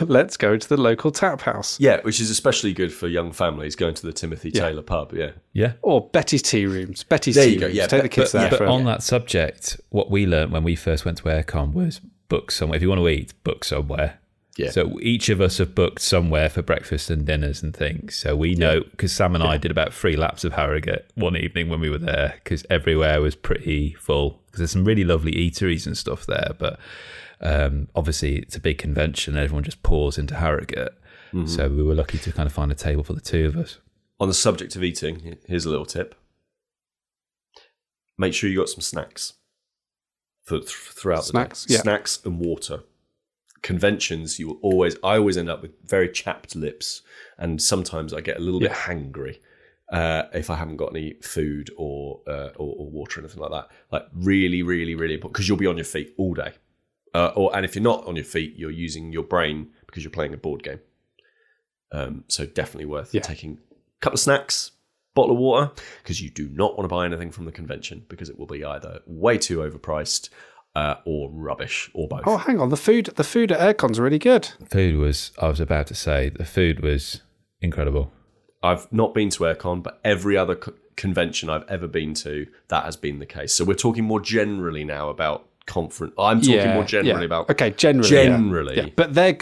let's 0.00 0.36
go 0.36 0.56
to 0.56 0.68
the 0.68 0.76
local 0.78 1.10
tap 1.10 1.42
house 1.42 1.78
yeah, 1.78 2.00
which 2.00 2.18
is 2.18 2.30
especially 2.30 2.72
good 2.72 2.92
for 2.92 3.08
young 3.08 3.30
families 3.30 3.76
going 3.76 3.94
to 3.94 4.06
the 4.06 4.12
Timothy 4.12 4.50
Taylor 4.50 4.82
pub. 4.82 5.12
Yeah, 5.12 5.32
Yeah. 5.52 5.74
or 5.82 6.08
Betty's 6.08 6.42
tea 6.42 6.66
rooms. 6.66 7.04
Betty's 7.04 7.34
There 7.34 7.44
tea 7.46 7.52
you 7.54 7.60
go, 7.60 7.66
rooms. 7.66 7.76
yeah, 7.76 7.86
take 7.86 7.98
but- 7.98 8.02
the 8.04 8.08
kids 8.08 8.32
but- 8.32 8.38
there 8.40 8.50
But 8.50 8.58
for 8.58 8.66
on 8.66 8.84
that 8.84 9.02
subject, 9.02 9.80
what 9.90 10.10
we 10.10 10.26
learned 10.26 10.50
when 10.52 10.64
we 10.64 10.76
first 10.76 11.04
went 11.04 11.18
to 11.18 11.24
Airecon 11.24 11.72
was 11.74 12.00
book 12.28 12.50
somewhere. 12.50 12.76
If 12.76 12.82
you 12.82 12.88
want 12.88 13.00
to 13.00 13.08
eat, 13.08 13.34
book 13.44 13.64
somewhere. 13.64 14.18
Yeah. 14.56 14.70
So 14.70 14.98
each 15.00 15.28
of 15.30 15.40
us 15.40 15.56
have 15.58 15.74
booked 15.74 16.02
somewhere 16.02 16.50
for 16.50 16.60
breakfast 16.60 17.08
and 17.10 17.24
dinners 17.24 17.62
and 17.62 17.74
things. 17.74 18.16
So 18.16 18.36
we 18.36 18.54
know 18.54 18.80
because 18.90 19.10
Sam 19.12 19.34
and 19.34 19.42
I 19.42 19.56
did 19.56 19.70
about 19.70 19.94
three 19.94 20.14
laps 20.16 20.44
of 20.44 20.52
Harrogate 20.52 21.10
one 21.14 21.36
evening 21.38 21.70
when 21.70 21.80
we 21.80 21.88
were 21.88 21.96
there 21.98 22.34
because 22.44 22.66
everywhere 22.68 23.20
was 23.22 23.34
pretty 23.34 23.94
full. 23.94 24.40
Because 24.46 24.58
there's 24.58 24.70
some 24.72 24.84
really 24.84 25.04
lovely 25.04 25.32
eateries 25.32 25.86
and 25.86 25.96
stuff 25.96 26.26
there, 26.26 26.50
but 26.58 26.78
um, 27.40 27.88
obviously 27.96 28.36
it's 28.36 28.54
a 28.54 28.60
big 28.60 28.76
convention. 28.76 29.34
and 29.34 29.42
Everyone 29.42 29.64
just 29.64 29.82
pours 29.82 30.18
into 30.18 30.34
Harrogate. 30.34 30.94
So 31.46 31.70
we 31.70 31.82
were 31.82 31.94
lucky 31.94 32.18
to 32.18 32.30
kind 32.30 32.46
of 32.46 32.52
find 32.52 32.70
a 32.70 32.74
table 32.74 33.02
for 33.02 33.14
the 33.14 33.20
two 33.22 33.46
of 33.46 33.56
us. 33.56 33.78
on 34.20 34.28
the 34.28 34.34
subject 34.34 34.76
of 34.76 34.84
eating, 34.84 35.38
here's 35.46 35.64
a 35.64 35.70
little 35.70 35.86
tip: 35.86 36.14
make 38.18 38.34
sure 38.34 38.50
you 38.50 38.58
got 38.58 38.68
some 38.68 38.82
snacks 38.82 39.32
for 40.44 40.58
th- 40.58 40.68
throughout 40.70 41.24
Snacks, 41.24 41.62
the 41.64 41.68
day. 41.68 41.74
yeah. 41.76 41.80
Snacks 41.80 42.20
and 42.26 42.38
water. 42.38 42.80
Conventions, 43.62 44.38
you 44.38 44.48
will 44.48 44.58
always. 44.62 44.96
I 45.04 45.16
always 45.16 45.36
end 45.36 45.48
up 45.48 45.62
with 45.62 45.72
very 45.88 46.08
chapped 46.10 46.56
lips, 46.56 47.02
and 47.38 47.62
sometimes 47.62 48.12
I 48.12 48.20
get 48.20 48.36
a 48.36 48.40
little 48.40 48.60
bit 48.60 48.72
hangry 48.72 49.38
uh, 49.92 50.24
if 50.34 50.50
I 50.50 50.56
haven't 50.56 50.78
got 50.78 50.90
any 50.90 51.14
food 51.22 51.70
or, 51.76 52.20
uh, 52.26 52.48
or 52.56 52.74
or 52.78 52.90
water 52.90 53.20
or 53.20 53.24
anything 53.24 53.40
like 53.40 53.52
that. 53.52 53.68
Like 53.92 54.06
really, 54.14 54.62
really, 54.62 54.94
really 54.94 55.14
important 55.14 55.34
because 55.34 55.48
you'll 55.48 55.58
be 55.58 55.66
on 55.68 55.76
your 55.76 55.84
feet 55.84 56.12
all 56.18 56.34
day. 56.34 56.52
Uh, 57.14 57.30
or 57.36 57.54
and 57.54 57.64
if 57.64 57.74
you're 57.76 57.84
not 57.84 58.04
on 58.06 58.16
your 58.16 58.24
feet, 58.24 58.56
you're 58.56 58.70
using 58.70 59.12
your 59.12 59.22
brain 59.22 59.70
because 59.86 60.02
you're 60.02 60.10
playing 60.10 60.34
a 60.34 60.38
board 60.38 60.62
game. 60.62 60.80
Um, 61.92 62.24
so 62.28 62.46
definitely 62.46 62.86
worth 62.86 63.14
Yeah. 63.14 63.20
taking 63.20 63.58
a 63.60 64.00
couple 64.00 64.14
of 64.14 64.20
snacks, 64.20 64.72
bottle 65.14 65.32
of 65.32 65.38
water, 65.38 65.70
because 66.02 66.20
you 66.22 66.30
do 66.30 66.48
not 66.48 66.76
want 66.76 66.88
to 66.88 66.94
buy 66.94 67.04
anything 67.04 67.30
from 67.30 67.44
the 67.44 67.52
convention 67.52 68.06
because 68.08 68.30
it 68.30 68.38
will 68.38 68.46
be 68.46 68.64
either 68.64 69.02
way 69.06 69.36
too 69.38 69.58
overpriced 69.58 70.30
uh, 70.74 70.94
or 71.04 71.30
rubbish 71.30 71.90
or 71.94 72.08
both. 72.08 72.22
Oh, 72.26 72.36
hang 72.38 72.60
on. 72.60 72.70
The 72.70 72.76
food, 72.76 73.06
the 73.16 73.24
food 73.24 73.52
at 73.52 73.60
Airecon's 73.60 74.00
really 74.00 74.18
good. 74.18 74.48
Food 74.70 74.96
was, 74.96 75.32
I 75.40 75.48
was 75.48 75.60
about 75.60 75.86
to 75.88 75.94
say, 75.94 76.30
the 76.30 76.44
food 76.44 76.80
was 76.80 77.22
incredible. 77.60 78.10
I've 78.62 78.90
not 78.92 79.12
been 79.14 79.28
to 79.30 79.44
Airecon, 79.44 79.82
but 79.82 80.00
every 80.04 80.36
other 80.36 80.54
co- 80.56 80.74
convention 80.96 81.50
I've 81.50 81.68
ever 81.68 81.88
been 81.88 82.14
to, 82.14 82.46
that 82.68 82.84
has 82.84 82.96
been 82.96 83.18
the 83.18 83.26
case. 83.26 83.52
So 83.52 83.64
we're 83.64 83.74
talking 83.74 84.04
more 84.04 84.20
generally 84.20 84.84
now 84.84 85.08
about 85.08 85.48
conference. 85.66 86.14
I'm 86.18 86.40
talking 86.40 86.70
more 86.74 86.84
generally 86.84 87.20
yeah. 87.20 87.26
about 87.26 87.50
okay, 87.50 87.70
generally, 87.70 88.08
generally. 88.08 88.76
Yeah, 88.76 88.86
but 88.96 89.14
they're 89.14 89.36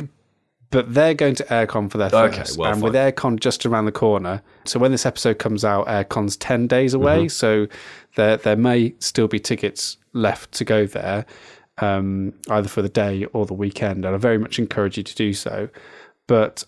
but 0.71 0.95
they're 0.95 1.14
going 1.14 1.35
to 1.35 1.45
Airecon 1.45 1.90
for 1.90 1.99
their 1.99 2.09
Okay, 2.14 2.38
first, 2.38 2.57
well, 2.57 2.73
and 2.73 2.81
with. 2.83 2.95
Airecon 2.95 3.40
just 3.40 3.66
around 3.66 3.87
the 3.87 3.93
corner. 3.93 4.40
So 4.64 4.79
when 4.79 4.93
this 4.93 5.05
episode 5.05 5.38
comes 5.38 5.64
out, 5.64 5.87
Airecon's 5.87 6.37
ten 6.37 6.66
days 6.66 6.95
Mm-hmm. 6.95 7.03
away. 7.03 7.29
So 7.29 7.66
there 8.16 8.37
there 8.37 8.57
may 8.57 8.95
still 9.01 9.29
be 9.29 9.38
tickets 9.40 9.97
left 10.12 10.53
to 10.53 10.64
go 10.64 10.87
there, 10.87 11.27
um, 11.79 12.35
either 12.49 12.68
for 12.68 12.83
the 12.83 12.88
day 12.88 13.25
or 13.33 13.46
the 13.46 13.55
weekend. 13.55 14.05
And 14.05 14.14
I 14.14 14.18
very 14.18 14.38
much 14.38 14.59
encourage 14.59 14.96
you 14.96 15.03
to 15.03 15.14
do 15.14 15.33
so. 15.33 15.68
But 16.27 16.64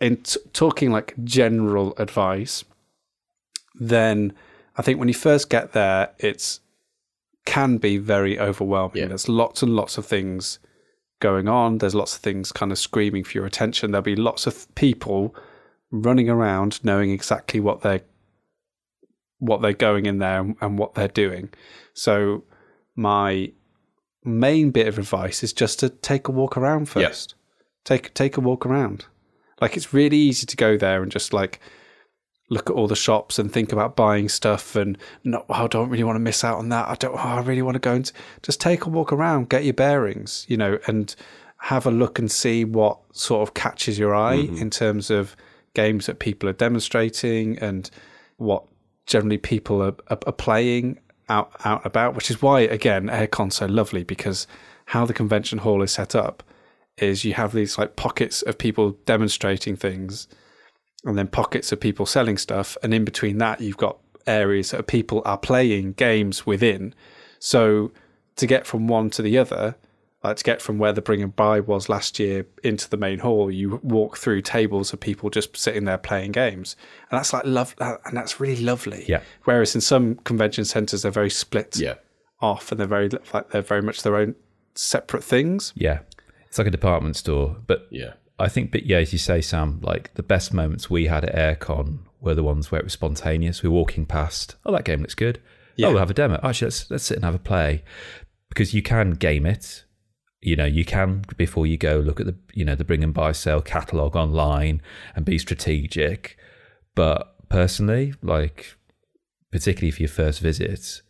in 0.00 0.18
t- 0.18 0.40
talking 0.52 0.90
like 0.90 1.14
general 1.24 1.94
advice, 1.98 2.64
then 3.74 4.32
I 4.76 4.82
think 4.82 4.98
when 4.98 5.08
you 5.08 5.14
first 5.14 5.50
get 5.50 5.72
there, 5.72 6.10
it's 6.18 6.60
can 7.46 7.76
be 7.76 7.98
very 7.98 8.38
overwhelming. 8.38 8.96
Yeah. 9.02 9.06
There's 9.08 9.28
lots 9.28 9.62
and 9.62 9.76
lots 9.76 9.98
of 9.98 10.06
things 10.06 10.58
going 11.20 11.48
on. 11.48 11.78
There's 11.78 11.94
lots 11.94 12.16
of 12.16 12.22
things 12.22 12.52
kind 12.52 12.72
of 12.72 12.78
screaming 12.78 13.24
for 13.24 13.32
your 13.32 13.46
attention. 13.46 13.90
There'll 13.90 14.02
be 14.02 14.16
lots 14.16 14.46
of 14.46 14.72
people 14.74 15.34
running 15.90 16.28
around 16.28 16.82
knowing 16.84 17.10
exactly 17.10 17.60
what 17.60 17.82
they're 17.82 18.02
what 19.38 19.60
they're 19.60 19.72
going 19.72 20.06
in 20.06 20.18
there 20.18 20.40
and, 20.40 20.56
and 20.60 20.78
what 20.78 20.94
they're 20.94 21.08
doing. 21.08 21.50
So 21.92 22.44
my 22.96 23.52
main 24.24 24.70
bit 24.70 24.88
of 24.88 24.98
advice 24.98 25.42
is 25.42 25.52
just 25.52 25.80
to 25.80 25.88
take 25.88 26.28
a 26.28 26.32
walk 26.32 26.56
around 26.56 26.88
Yeah. 26.94 27.08
first. 27.08 27.34
Take 27.84 28.14
take 28.14 28.36
a 28.36 28.40
walk 28.40 28.64
around. 28.64 29.06
Like 29.60 29.76
it's 29.76 29.92
really 29.92 30.16
easy 30.16 30.46
to 30.46 30.56
go 30.56 30.76
there 30.76 31.02
and 31.02 31.12
just 31.12 31.32
like 31.32 31.60
look 32.50 32.68
at 32.68 32.76
all 32.76 32.86
the 32.86 32.96
shops 32.96 33.38
and 33.38 33.50
think 33.52 33.72
about 33.72 33.96
buying 33.96 34.28
stuff 34.28 34.76
and 34.76 34.98
not 35.22 35.46
oh, 35.48 35.64
I 35.64 35.66
don't 35.66 35.88
really 35.88 36.04
want 36.04 36.16
to 36.16 36.20
miss 36.20 36.44
out 36.44 36.58
on 36.58 36.68
that. 36.70 36.88
I 36.88 36.94
don't 36.94 37.14
oh, 37.14 37.18
I 37.18 37.40
really 37.40 37.62
want 37.62 37.74
to 37.74 37.80
go 37.80 37.92
and 37.92 38.10
just 38.42 38.60
take 38.60 38.84
a 38.84 38.88
walk 38.88 39.12
around, 39.12 39.48
get 39.48 39.64
your 39.64 39.74
bearings, 39.74 40.46
you 40.48 40.56
know, 40.56 40.78
and 40.86 41.14
have 41.58 41.86
a 41.86 41.90
look 41.90 42.18
and 42.18 42.30
see 42.30 42.64
what 42.64 42.98
sort 43.12 43.46
of 43.46 43.54
catches 43.54 43.98
your 43.98 44.14
eye 44.14 44.38
mm-hmm. 44.38 44.58
in 44.58 44.70
terms 44.70 45.10
of 45.10 45.36
games 45.74 46.06
that 46.06 46.18
people 46.18 46.48
are 46.48 46.54
demonstrating 46.54 47.58
and 47.58 47.90
what 48.36 48.64
generally 49.06 49.38
people 49.38 49.82
are, 49.82 49.94
are, 50.08 50.18
are 50.26 50.32
playing 50.32 50.98
out 51.28 51.52
out 51.64 51.84
about, 51.84 52.14
which 52.14 52.30
is 52.30 52.42
why 52.42 52.60
again 52.60 53.08
Airecon's 53.08 53.56
so 53.56 53.66
lovely 53.66 54.04
because 54.04 54.46
how 54.86 55.06
the 55.06 55.14
convention 55.14 55.58
hall 55.58 55.82
is 55.82 55.92
set 55.92 56.14
up 56.14 56.42
is 56.98 57.24
you 57.24 57.34
have 57.34 57.52
these 57.52 57.78
like 57.78 57.96
pockets 57.96 58.42
of 58.42 58.58
people 58.58 58.92
demonstrating 59.06 59.76
things 59.76 60.28
and 61.04 61.18
then 61.18 61.26
pockets 61.26 61.72
of 61.72 61.80
people 61.80 62.06
selling 62.06 62.38
stuff 62.38 62.76
and 62.82 62.94
in 62.94 63.04
between 63.04 63.38
that 63.38 63.60
you've 63.60 63.76
got 63.76 63.98
areas 64.26 64.70
that 64.70 64.86
people 64.86 65.22
are 65.24 65.38
playing 65.38 65.92
games 65.92 66.46
within. 66.46 66.94
So 67.38 67.92
to 68.36 68.46
get 68.46 68.66
from 68.66 68.88
one 68.88 69.10
to 69.10 69.22
the 69.22 69.38
other 69.38 69.76
like 70.24 70.36
to 70.38 70.42
get 70.44 70.60
from 70.62 70.78
where 70.78 70.92
the 70.92 71.02
bring 71.02 71.22
and 71.22 71.36
buy 71.36 71.60
was 71.60 71.88
last 71.88 72.18
year 72.18 72.46
into 72.64 72.88
the 72.90 72.96
main 72.96 73.18
hall 73.20 73.50
you 73.50 73.78
walk 73.82 74.16
through 74.16 74.40
tables 74.40 74.92
of 74.92 74.98
people 75.00 75.28
just 75.30 75.56
sitting 75.56 75.84
there 75.84 75.98
playing 75.98 76.32
games 76.32 76.74
and 77.10 77.18
that's 77.18 77.32
like 77.32 77.44
love 77.44 77.74
and 77.78 78.16
that's 78.16 78.40
really 78.40 78.62
lovely 78.64 79.04
Yeah. 79.06 79.20
whereas 79.44 79.74
in 79.74 79.80
some 79.80 80.16
convention 80.16 80.64
centers 80.64 81.02
they're 81.02 81.10
very 81.12 81.30
split 81.30 81.76
Yeah. 81.78 81.94
off 82.40 82.72
and 82.72 82.80
they're 82.80 82.86
very 82.86 83.10
like 83.32 83.50
they're 83.50 83.62
very 83.62 83.82
much 83.82 84.02
their 84.02 84.16
own 84.16 84.34
separate 84.74 85.22
things 85.22 85.72
Yeah. 85.76 86.00
It's 86.48 86.58
like 86.58 86.66
a 86.68 86.70
department 86.70 87.16
store. 87.16 87.56
But 87.66 87.86
Yeah. 87.90 88.12
I 88.38 88.48
think, 88.48 88.70
but 88.72 88.86
yeah, 88.86 88.98
as 88.98 89.12
you 89.12 89.18
say, 89.18 89.40
Sam, 89.40 89.80
like 89.82 90.14
the 90.14 90.22
best 90.22 90.52
moments 90.54 90.88
we 90.90 91.06
had 91.06 91.24
at 91.24 91.34
Airecon 91.60 91.98
were 92.20 92.34
the 92.34 92.42
ones 92.44 92.70
where 92.70 92.80
it 92.80 92.84
was 92.84 92.92
spontaneous. 92.92 93.62
We 93.62 93.68
were 93.68 93.74
walking 93.76 94.06
past, 94.06 94.56
oh, 94.66 94.72
that 94.72 94.84
game 94.84 95.00
looks 95.00 95.14
good. 95.14 95.38
Oh, 95.44 95.50
yeah. 95.76 95.86
Oh, 95.86 95.90
we'll 95.90 95.98
have 95.98 96.10
a 96.10 96.14
demo. 96.14 96.40
Actually, 96.42 96.66
let's 96.66 96.90
let's 96.90 97.04
sit 97.04 97.16
and 97.16 97.24
have 97.24 97.34
a 97.34 97.38
play 97.40 97.82
because 98.48 98.72
you 98.74 98.82
can 98.82 99.12
game 99.12 99.46
it. 99.46 99.83
You 100.44 100.56
know, 100.56 100.64
you 100.66 100.84
can 100.84 101.24
before 101.36 101.66
you 101.66 101.76
go 101.76 101.96
look 101.96 102.20
at 102.20 102.26
the 102.26 102.36
you 102.52 102.64
know 102.64 102.74
the 102.74 102.84
bring 102.84 103.02
and 103.02 103.14
buy 103.14 103.32
sale 103.32 103.62
catalog 103.62 104.14
online 104.14 104.82
and 105.16 105.24
be 105.24 105.38
strategic. 105.38 106.36
But 106.94 107.34
personally, 107.48 108.14
like 108.22 108.76
particularly 109.50 109.90
for 109.90 110.02
your 110.02 110.08
first 110.10 110.40
visit, 110.40 111.02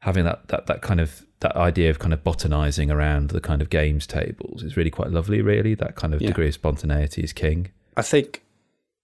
having 0.00 0.24
that 0.24 0.48
that 0.48 0.66
that 0.66 0.80
kind 0.82 1.00
of 1.00 1.26
that 1.40 1.54
idea 1.54 1.90
of 1.90 1.98
kind 1.98 2.12
of 2.14 2.24
botanizing 2.24 2.90
around 2.90 3.30
the 3.30 3.40
kind 3.40 3.60
of 3.62 3.70
games 3.70 4.06
tables 4.06 4.62
is 4.62 4.76
really 4.76 4.90
quite 4.90 5.10
lovely. 5.10 5.42
Really, 5.42 5.74
that 5.74 5.94
kind 5.94 6.14
of 6.14 6.22
Yeah. 6.22 6.28
degree 6.28 6.48
of 6.48 6.54
spontaneity 6.54 7.22
is 7.22 7.32
king. 7.32 7.68
I 7.96 8.02
think 8.02 8.42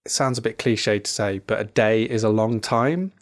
it 0.07 0.11
sounds 0.12 0.39
a 0.39 0.43
bit 0.43 0.59
cliche 0.59 0.99
to 0.99 1.11
say, 1.11 1.41
but 1.47 1.61
a 1.61 1.64
day 1.64 2.05
is 2.05 2.24
a 2.24 2.28
long 2.30 2.59
time. 2.61 3.12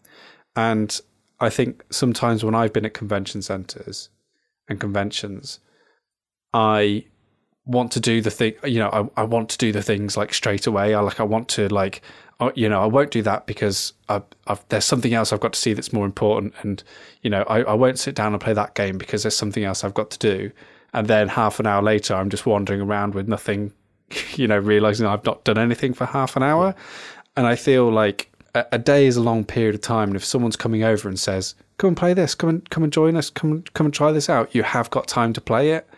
And 0.54 1.00
I 1.40 1.50
think 1.50 1.82
sometimes 1.90 2.44
when 2.44 2.54
I've 2.54 2.72
been 2.72 2.86
at 2.86 2.94
convention 2.94 3.42
centers 3.42 4.10
and 4.68 4.78
conventions, 4.78 5.58
I 6.52 7.04
want 7.64 7.92
to 7.92 8.00
do 8.00 8.20
the 8.20 8.30
thing, 8.30 8.54
you 8.64 8.78
know, 8.78 9.10
I, 9.16 9.22
I 9.22 9.24
want 9.24 9.48
to 9.50 9.58
do 9.58 9.72
the 9.72 9.82
things 9.82 10.16
like 10.16 10.34
straight 10.34 10.66
away. 10.66 10.94
I 10.94 11.00
like, 11.00 11.20
I 11.20 11.24
want 11.24 11.48
to 11.50 11.68
like, 11.68 12.02
uh, 12.40 12.50
you 12.54 12.68
know, 12.68 12.82
I 12.82 12.86
won't 12.86 13.10
do 13.10 13.22
that 13.22 13.46
because 13.46 13.92
I've, 14.08 14.24
I've, 14.46 14.66
there's 14.68 14.84
something 14.84 15.14
else 15.14 15.32
I've 15.32 15.40
got 15.40 15.52
to 15.52 15.58
see 15.58 15.72
that's 15.72 15.92
more 15.92 16.04
important. 16.04 16.54
And, 16.62 16.82
you 17.22 17.30
know, 17.30 17.42
I, 17.42 17.62
I 17.62 17.74
won't 17.74 17.98
sit 17.98 18.14
down 18.14 18.32
and 18.32 18.40
play 18.40 18.52
that 18.52 18.74
game 18.74 18.98
because 18.98 19.22
there's 19.22 19.36
something 19.36 19.64
else 19.64 19.84
I've 19.84 19.94
got 19.94 20.10
to 20.10 20.18
do. 20.18 20.50
And 20.92 21.06
then 21.06 21.28
half 21.28 21.60
an 21.60 21.66
hour 21.66 21.82
later, 21.82 22.14
I'm 22.14 22.30
just 22.30 22.44
wandering 22.44 22.80
around 22.80 23.14
with 23.14 23.28
nothing 23.28 23.72
you 24.36 24.46
know, 24.46 24.58
realizing 24.58 25.06
I've 25.06 25.24
not 25.24 25.44
done 25.44 25.58
anything 25.58 25.94
for 25.94 26.06
half 26.06 26.36
an 26.36 26.42
hour. 26.42 26.74
And 27.36 27.46
I 27.46 27.56
feel 27.56 27.90
like 27.90 28.30
a, 28.54 28.66
a 28.72 28.78
day 28.78 29.06
is 29.06 29.16
a 29.16 29.22
long 29.22 29.44
period 29.44 29.74
of 29.74 29.80
time. 29.80 30.08
And 30.08 30.16
if 30.16 30.24
someone's 30.24 30.56
coming 30.56 30.82
over 30.82 31.08
and 31.08 31.18
says, 31.18 31.54
"Come 31.78 31.88
and 31.88 31.96
play 31.96 32.14
this, 32.14 32.34
come 32.34 32.50
and 32.50 32.70
come 32.70 32.84
and 32.84 32.92
join 32.92 33.16
us, 33.16 33.30
come 33.30 33.64
come 33.74 33.86
and 33.86 33.94
try 33.94 34.12
this 34.12 34.28
out," 34.28 34.54
you 34.54 34.62
have 34.62 34.90
got 34.90 35.06
time 35.06 35.32
to 35.32 35.40
play 35.40 35.70
it. 35.72 35.88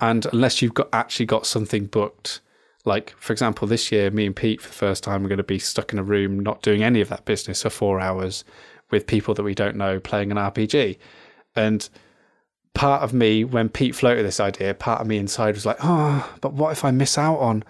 And 0.00 0.26
unless 0.32 0.60
you've 0.60 0.74
got 0.74 0.88
actually 0.92 1.26
got 1.26 1.46
something 1.46 1.86
booked, 1.86 2.40
like 2.84 3.14
for 3.18 3.32
example, 3.32 3.66
this 3.66 3.90
year, 3.90 4.10
me 4.10 4.26
and 4.26 4.36
Pete 4.36 4.60
for 4.60 4.68
the 4.68 4.74
first 4.74 5.02
time 5.02 5.24
are 5.24 5.28
going 5.28 5.38
to 5.38 5.44
be 5.44 5.58
stuck 5.58 5.92
in 5.92 5.98
a 5.98 6.02
room, 6.02 6.40
not 6.40 6.62
doing 6.62 6.82
any 6.82 7.00
of 7.00 7.08
that 7.08 7.24
business 7.24 7.62
for 7.62 7.70
four 7.70 8.00
hours 8.00 8.44
with 8.90 9.06
people 9.06 9.34
that 9.34 9.42
we 9.42 9.54
don't 9.54 9.76
know 9.76 9.98
playing 10.00 10.30
an 10.30 10.36
RPG. 10.36 10.98
And 11.56 11.88
part 12.74 13.02
of 13.02 13.12
me, 13.12 13.44
when 13.44 13.68
Pete 13.68 13.94
floated 13.94 14.24
this 14.24 14.40
idea, 14.40 14.74
part 14.74 15.00
of 15.00 15.06
me 15.06 15.16
inside 15.16 15.54
was 15.54 15.64
like, 15.64 15.78
oh, 15.82 16.34
but 16.40 16.52
what 16.52 16.72
if 16.72 16.84
I 16.84 16.90
miss 16.90 17.16
out 17.16 17.38
on 17.38 17.64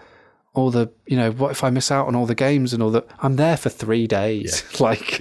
all 0.55 0.70
the, 0.70 0.91
you 1.07 1.16
know, 1.16 1.31
what 1.33 1.51
if 1.51 1.62
I 1.62 1.70
miss 1.70 1.91
out 1.91 2.07
on 2.07 2.14
all 2.14 2.27
the 2.27 2.35
games 2.35 2.72
and 2.72 2.83
all 2.83 2.91
the, 2.91 3.05
I'm 3.20 3.37
there 3.37 3.57
for 3.57 3.68
three 3.68 4.07
days. 4.07 4.64
like, 4.81 5.20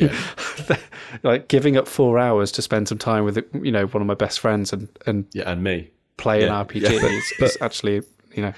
like 1.23 1.47
giving 1.47 1.75
up 1.75 1.87
four 1.87 2.17
hours 2.17 2.51
to 2.53 2.61
spend 2.61 2.87
some 2.87 2.97
time 2.97 3.25
with, 3.25 3.43
you 3.53 3.71
know, 3.71 3.85
one 3.87 4.01
of 4.01 4.07
my 4.07 4.13
best 4.13 4.39
friends 4.39 4.71
and, 4.73 4.87
and 5.05 5.25
Yeah, 5.33 5.51
and 5.51 5.63
me. 5.63 5.91
Play 6.17 6.41
Yeah. 6.41 6.47
an 6.47 6.67
RPG 6.67 6.81
Yeah. 6.83 7.07
is, 7.07 7.33
is 7.39 7.57
actually, 7.61 8.01
you 8.33 8.43
know, 8.43 8.53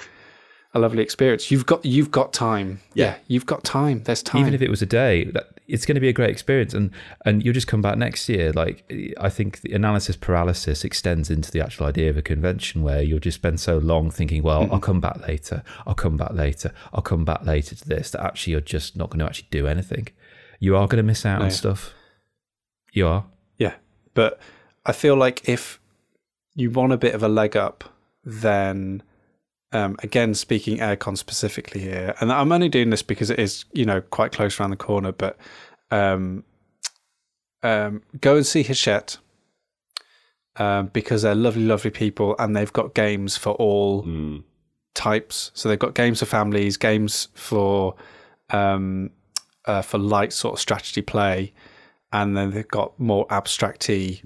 a 0.74 0.80
lovely 0.80 1.02
experience. 1.02 1.50
You've 1.52 1.66
got, 1.66 1.86
you've 1.86 2.12
got 2.12 2.34
time. 2.34 2.82
Yeah. 2.94 3.06
Yeah. 3.06 3.16
You've 3.28 3.46
got 3.46 3.64
time. 3.64 4.04
There's 4.04 4.22
time. 4.24 4.42
even 4.42 4.54
if 4.54 4.62
it 4.62 4.70
was 4.70 4.82
a 4.82 4.86
day 4.86 5.26
that 5.26 5.48
it's 5.68 5.86
going 5.86 5.96
to 5.96 6.02
be 6.02 6.10
a 6.10 6.14
great 6.14 6.30
experience 6.30 6.76
and 6.76 6.92
and 7.26 7.44
you'll 7.44 7.54
just 7.54 7.66
come 7.66 7.82
back 7.82 7.98
next 7.98 8.30
year 8.30 8.54
like 8.54 8.84
i 9.20 9.30
think 9.30 9.62
the 9.62 9.74
analysis 9.74 10.16
paralysis 10.16 10.86
extends 10.86 11.32
into 11.32 11.50
the 11.50 11.60
actual 11.60 11.88
idea 11.88 12.08
of 12.08 12.16
a 12.16 12.22
convention 12.22 12.84
where 12.84 13.02
you'll 13.02 13.18
just 13.18 13.34
spend 13.34 13.60
so 13.60 13.80
long 13.80 14.12
thinking 14.12 14.44
well 14.44 14.60
i'll 14.60 14.68
mm-hmm. 14.68 14.78
come 14.78 15.02
back 15.02 15.28
later 15.28 15.64
i'll 15.88 15.96
come 15.96 16.18
back 16.18 16.32
later 16.34 16.72
i'll 16.94 17.02
come 17.02 17.26
back 17.26 17.44
later 17.44 17.74
to 17.74 17.88
this 17.88 18.12
that 18.12 18.24
actually 18.24 18.52
you're 18.52 18.62
just 18.62 18.96
not 18.96 19.10
going 19.10 19.18
to 19.18 19.26
actually 19.26 19.48
do 19.50 19.66
anything 19.66 20.08
you 20.60 20.78
are 20.78 20.88
going 20.88 20.98
to 20.98 21.04
miss 21.04 21.26
out 21.26 21.42
on 21.42 21.50
stuff 21.50 21.96
you 22.96 23.06
are 23.06 23.26
Yeah. 23.58 23.76
But 24.14 24.40
I 24.86 24.94
feel 24.94 25.16
like 25.16 25.48
if 25.48 25.80
you 26.56 26.72
want 26.72 26.94
a 26.94 26.98
bit 26.98 27.14
of 27.14 27.22
a 27.24 27.28
leg 27.28 27.56
up, 27.58 27.84
then 28.24 29.04
um, 29.72 29.98
again, 30.02 30.34
speaking 30.34 30.78
airecon 30.78 31.18
specifically 31.18 31.82
here, 31.82 32.16
and 32.22 32.32
I'm 32.32 32.52
only 32.52 32.70
doing 32.70 32.90
this 32.90 33.02
because 33.04 33.30
it 33.30 33.40
is, 33.40 33.66
you 33.74 33.86
know, 33.86 34.02
quite 34.02 34.32
close 34.32 34.60
around 34.60 34.70
the 34.70 34.78
corner, 34.78 35.12
but 35.12 35.38
um, 35.92 36.44
um, 37.62 38.02
go 38.22 38.36
and 38.38 38.46
see 38.46 38.64
Hachette 38.64 39.18
um, 40.58 40.88
because 40.94 41.24
they're 41.24 41.36
lovely, 41.36 41.64
lovely 41.66 41.92
people 41.92 42.36
and 42.40 42.56
they've 42.56 42.72
got 42.72 42.94
games 42.94 43.36
for 43.38 43.54
all 43.54 44.04
Mm. 44.04 44.44
types. 44.94 45.52
So 45.54 45.68
they've 45.68 45.80
got 45.80 45.94
games 45.96 46.20
for 46.20 46.26
families, 46.26 46.78
games 46.78 47.28
for 47.34 47.96
um, 48.52 49.10
uh, 49.66 49.82
for 49.82 49.98
light 49.98 50.32
sort 50.32 50.54
of 50.54 50.60
strategy 50.60 51.02
play, 51.02 51.52
and 52.14 52.38
then 52.38 52.52
they've 52.52 52.68
got 52.68 52.98
more 53.00 53.28
abstracty 53.28 54.22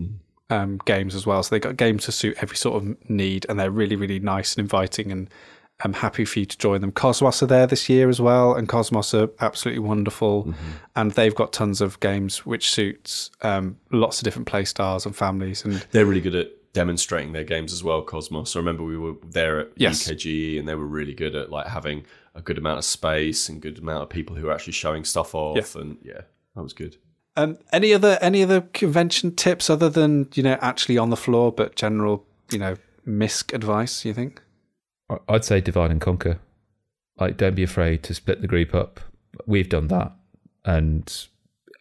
um, 0.50 0.80
games 0.86 1.16
as 1.16 1.26
well. 1.26 1.44
So 1.44 1.54
they've 1.56 1.62
got 1.62 1.78
games 1.78 2.06
to 2.06 2.12
suit 2.12 2.38
every 2.42 2.58
sort 2.58 2.82
of 2.84 3.10
need, 3.10 3.46
and 3.50 3.60
they're 3.60 3.72
really, 3.72 3.96
really 3.96 4.20
nice 4.20 4.54
and 4.56 4.64
inviting. 4.64 5.12
And 5.12 5.30
I'm 5.82 5.94
happy 5.94 6.26
for 6.26 6.40
you 6.40 6.46
to 6.46 6.58
join 6.58 6.82
them. 6.82 6.92
Kosmos 6.92 7.42
are 7.42 7.46
there 7.46 7.66
this 7.68 7.88
year 7.90 8.10
as 8.10 8.20
well, 8.20 8.54
and 8.54 8.68
Kosmos 8.68 9.14
are 9.14 9.30
absolutely 9.40 9.80
wonderful. 9.80 10.54
And 10.96 11.12
they've 11.12 11.36
got 11.36 11.54
tons 11.54 11.82
of 11.82 12.00
games 12.00 12.46
which 12.46 12.70
suits 12.72 13.32
um, 13.42 13.78
lots 13.92 14.20
of 14.20 14.26
different 14.26 14.48
play 14.48 14.66
styles 14.66 15.06
and 15.06 15.16
families. 15.16 15.64
And 15.64 15.76
They're 15.92 16.06
really 16.06 16.22
good 16.22 16.36
at 16.36 16.48
demonstrating 16.74 17.32
their 17.32 17.44
games 17.44 17.74
as 17.74 17.84
well, 17.84 18.04
Kosmos. 18.06 18.56
I 18.56 18.60
remember 18.60 18.84
we 18.84 18.98
were 18.98 19.14
there 19.24 19.60
at 19.60 19.70
Yes. 19.76 20.08
UKGE 20.08 20.60
and 20.60 20.68
they 20.68 20.76
were 20.76 20.86
really 20.86 21.14
good 21.16 21.34
at 21.36 21.50
like 21.50 21.66
having 21.68 22.06
a 22.36 22.42
good 22.42 22.58
amount 22.60 22.78
of 22.78 22.86
space 22.86 23.50
and 23.50 23.60
good 23.62 23.80
amount 23.80 24.04
of 24.04 24.10
people 24.10 24.36
who 24.36 24.48
are 24.50 24.54
actually 24.54 24.74
showing 24.74 25.04
stuff 25.04 25.34
off 25.34 25.76
and 25.76 25.98
yeah, 26.04 26.22
that 26.56 26.62
was 26.62 26.74
good. 26.74 26.98
Um, 27.36 27.58
any 27.72 27.94
other 27.94 28.18
any 28.22 28.44
other 28.44 28.62
convention 28.62 29.36
tips 29.36 29.70
other 29.70 29.90
than 29.90 30.28
you 30.34 30.44
know 30.44 30.58
actually 30.62 30.98
on 30.98 31.10
the 31.10 31.16
floor, 31.18 31.52
but 31.52 31.76
general 31.76 32.26
you 32.52 32.60
know 32.60 32.76
misc 33.06 33.54
advice? 33.54 34.04
You 34.06 34.14
think? 34.14 34.42
I- 35.10 35.18
I'd 35.30 35.46
say 35.46 35.62
divide 35.62 35.92
and 35.92 36.02
conquer. 36.02 36.40
Like, 37.20 37.36
don't 37.38 37.56
be 37.56 37.64
afraid 37.64 38.04
to 38.04 38.14
split 38.14 38.42
the 38.42 38.48
group 38.48 38.74
up. 38.74 39.00
We've 39.46 39.68
done 39.70 39.88
that, 39.90 40.14
and 40.66 41.28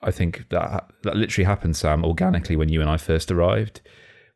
I 0.02 0.10
think 0.10 0.46
that 0.50 0.90
that 1.02 1.16
literally 1.16 1.44
happened, 1.46 1.76
Sam, 1.76 2.04
organically 2.04 2.56
when 2.56 2.68
you 2.68 2.80
and 2.80 2.90
I 2.90 2.96
first 2.96 3.30
arrived. 3.30 3.80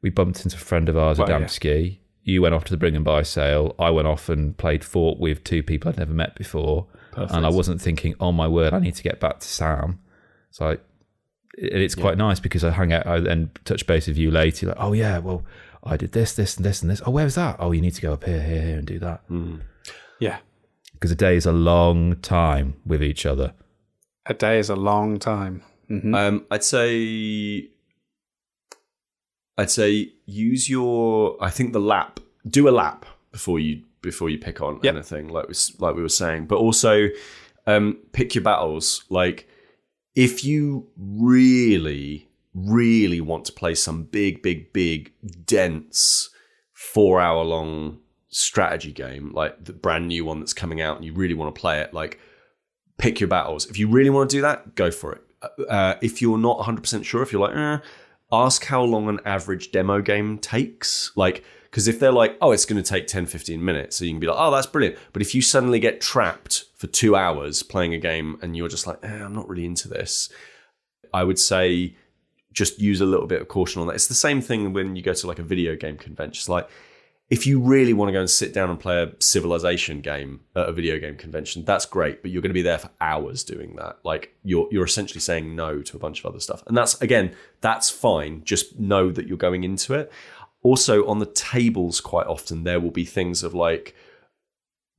We 0.01 0.11
bumped 0.11 0.45
into 0.45 0.57
a 0.57 0.61
friend 0.61 0.89
of 0.89 0.97
ours 0.97 1.19
Well, 1.19 1.31
at 1.31 1.65
yeah. 1.65 1.91
You 2.25 2.43
went 2.43 2.55
off 2.55 2.65
to 2.65 2.71
the 2.73 2.77
Bring 2.77 2.95
and 2.97 3.05
Buy 3.05 3.23
sale. 3.23 3.75
I 3.79 3.91
went 3.91 4.07
off 4.09 4.29
and 4.29 4.57
played 4.57 4.85
fort 4.85 5.19
with 5.19 5.43
two 5.45 5.63
people 5.63 5.89
I'd 5.89 5.99
never 5.99 6.13
met 6.15 6.35
before, 6.37 6.87
and 7.17 7.45
I 7.47 7.51
wasn't 7.51 7.81
thinking, 7.81 8.15
"Oh 8.21 8.33
my 8.33 8.47
word, 8.49 8.73
I 8.73 8.79
need 8.79 8.95
to 8.97 9.03
get 9.03 9.21
back 9.21 9.41
to 9.41 9.47
Sam." 9.49 9.99
So 10.51 10.67
I, 10.67 10.73
it- 10.73 10.85
it's 11.55 11.95
quite 11.95 12.17
nice 12.19 12.41
because 12.41 12.65
I 12.65 12.71
hang 12.71 12.93
out 12.93 13.07
I 13.07 13.21
then 13.21 13.51
touch 13.65 13.87
base 13.87 14.07
with 14.07 14.17
you 14.19 14.31
later. 14.31 14.67
Like, 14.69 14.77
oh 14.79 14.93
yeah, 14.93 15.19
well, 15.19 15.45
I 15.85 15.97
did 15.97 16.13
this, 16.13 16.35
this, 16.35 16.57
and 16.57 16.65
this, 16.65 16.81
and 16.83 16.91
this. 16.91 17.03
Oh, 17.07 17.11
where's 17.11 17.35
that? 17.35 17.57
Oh, 17.59 17.73
you 17.73 17.81
need 17.81 17.95
to 17.95 18.03
go 18.03 18.13
up 18.13 18.25
here, 18.25 18.41
here, 18.43 18.63
here, 18.63 18.79
and 18.79 18.87
do 18.87 18.99
that 19.01 19.23
Yeah, 20.21 20.39
because 20.95 21.11
a 21.11 21.17
day 21.17 21.37
is 21.37 21.47
a 21.47 21.53
long 21.53 22.17
time 22.21 22.75
with 22.87 23.03
each 23.03 23.27
other. 23.27 23.53
a 24.27 24.35
day 24.35 24.59
is 24.59 24.71
a 24.71 24.77
long 24.77 25.19
time. 25.19 25.63
hmm 25.89 26.15
Um, 26.15 26.47
I'd 26.51 26.65
say, 26.65 27.69
I'd 29.59 29.71
say 29.71 30.13
use 30.27 30.69
your. 30.71 31.37
I 31.41 31.51
think 31.51 31.73
the 31.73 31.81
lap. 31.81 32.21
Do 32.49 32.69
a 32.69 32.71
lap 32.71 33.05
before 33.31 33.59
you 33.61 33.83
before 34.01 34.29
you 34.31 34.39
pick 34.39 34.61
on 34.61 34.81
Yep. 34.83 34.95
anything, 34.95 35.29
like 35.29 35.47
we 35.47 35.53
s- 35.53 35.73
like 35.79 35.95
we 35.95 36.03
were 36.03 36.09
saying. 36.09 36.47
But 36.47 36.57
also, 36.57 37.09
um, 37.67 37.99
pick 38.13 38.35
your 38.35 38.43
battles. 38.43 39.05
Like 39.11 39.49
if 40.15 40.45
you 40.45 40.89
really, 40.97 42.29
really 42.55 43.21
want 43.21 43.45
to 43.47 43.53
play 43.53 43.75
some 43.75 44.05
big, 44.05 44.43
big, 44.43 44.73
big, 44.73 45.13
dense, 45.45 46.31
four 46.73 47.21
hour 47.21 47.45
long 47.45 47.99
strategy 48.29 48.93
game, 48.93 49.33
like 49.33 49.65
the 49.65 49.73
brand 49.73 50.09
new 50.09 50.25
one 50.25 50.41
that's 50.41 50.53
coming 50.53 50.81
out, 50.81 50.97
and 50.97 51.05
you 51.05 51.13
really 51.13 51.35
want 51.35 51.55
to 51.55 51.61
play 51.61 51.81
it, 51.81 51.95
like 51.95 52.19
pick 52.99 53.21
your 53.21 53.29
battles. 53.29 53.67
If 53.67 53.79
you 53.79 53.89
really 53.89 54.11
want 54.11 54.31
to 54.31 54.37
do 54.37 54.43
that, 54.43 54.75
go 54.75 54.91
for 54.91 55.13
it. 55.13 55.23
Uh, 55.69 55.95
if 56.03 56.23
you're 56.23 56.39
not 56.39 56.59
100% 56.59 57.05
sure, 57.05 57.23
if 57.23 57.33
you're 57.33 57.43
like, 57.43 57.57
eh, 57.57 57.79
ask 58.31 58.65
how 58.65 58.83
long 58.83 59.09
an 59.09 59.21
average 59.25 59.73
demo 59.73 60.01
game 60.01 60.39
takes. 60.39 61.11
Like, 61.17 61.45
because 61.73 61.89
if 61.89 61.99
they're 61.99 62.13
like, 62.13 62.37
oh, 62.43 62.53
it's 62.53 62.67
going 62.67 62.81
to 62.81 62.87
take 62.87 63.07
10, 63.07 63.25
15 63.25 63.65
minutes, 63.65 63.97
so 63.97 64.05
you 64.05 64.11
can 64.11 64.21
be 64.21 64.27
like, 64.27 64.37
oh, 64.39 64.51
that's 64.51 64.67
brilliant. 64.67 64.99
But 65.15 65.23
if 65.23 65.35
you 65.35 65.41
suddenly 65.41 65.81
get 65.81 66.03
trapped 66.03 66.67
for 66.77 66.87
two 66.87 67.17
hours 67.17 67.63
playing 67.63 67.95
a 67.95 67.99
game 67.99 68.39
and 68.43 68.55
you're 68.55 68.69
just 68.69 68.87
like, 68.87 68.99
eh, 69.03 69.25
I'm 69.25 69.35
not 69.35 69.49
really 69.49 69.65
into 69.65 69.89
this, 69.89 70.31
I 71.15 71.25
would 71.25 71.39
say 71.39 71.97
just 72.53 72.79
use 72.79 73.01
a 73.01 73.07
little 73.07 73.27
bit 73.27 73.41
of 73.41 73.49
caution 73.49 73.81
on 73.81 73.87
that. 73.87 73.95
It's 73.95 74.07
the 74.07 74.13
same 74.13 74.43
thing 74.43 74.75
when 74.75 74.97
you 74.97 75.03
go 75.03 75.15
to 75.15 75.27
like 75.27 75.39
a 75.39 75.43
video 75.43 75.75
game 75.75 75.97
convention. 75.97 76.41
It's 76.41 76.49
like, 76.51 76.69
if 77.31 77.47
you 77.47 77.59
really 77.59 77.95
want 77.95 78.11
to 78.11 78.13
go 78.13 78.21
and 78.21 78.29
sit 78.29 78.53
down 78.53 78.69
and 78.69 78.79
play 78.79 79.03
a 79.03 79.11
civilization 79.19 80.03
game 80.03 80.41
at 80.55 80.69
a 80.69 80.73
video 80.73 80.99
game 80.99 81.17
convention, 81.17 81.65
that's 81.65 81.87
great, 81.87 82.21
but 82.21 82.31
you're 82.31 82.43
going 82.43 82.51
to 82.51 82.55
be 82.55 82.61
there 82.61 82.77
for 82.77 82.91
hours 83.01 83.43
doing 83.43 83.77
that. 83.77 83.97
Like 84.05 84.35
you're 84.45 84.69
you're 84.71 84.85
essentially 84.85 85.21
saying 85.21 85.57
no 85.57 85.81
to 85.81 85.97
a 85.97 85.99
bunch 85.99 86.21
of 86.21 86.27
other 86.27 86.41
stuff. 86.41 86.63
And 86.67 86.77
that's 86.77 87.01
again, 87.01 87.35
that's 87.63 87.89
fine. 87.89 88.45
Just 88.45 88.79
know 88.79 89.11
that 89.11 89.27
you're 89.27 89.39
going 89.39 89.65
into 89.65 89.95
it. 89.95 90.13
Also 90.63 91.07
on 91.07 91.19
the 91.19 91.27
tables 91.27 92.01
quite 92.01 92.27
often 92.27 92.65
there 92.65 92.81
will 92.81 92.91
be 92.91 93.05
things 93.05 93.43
of 93.43 93.55
like 93.55 93.95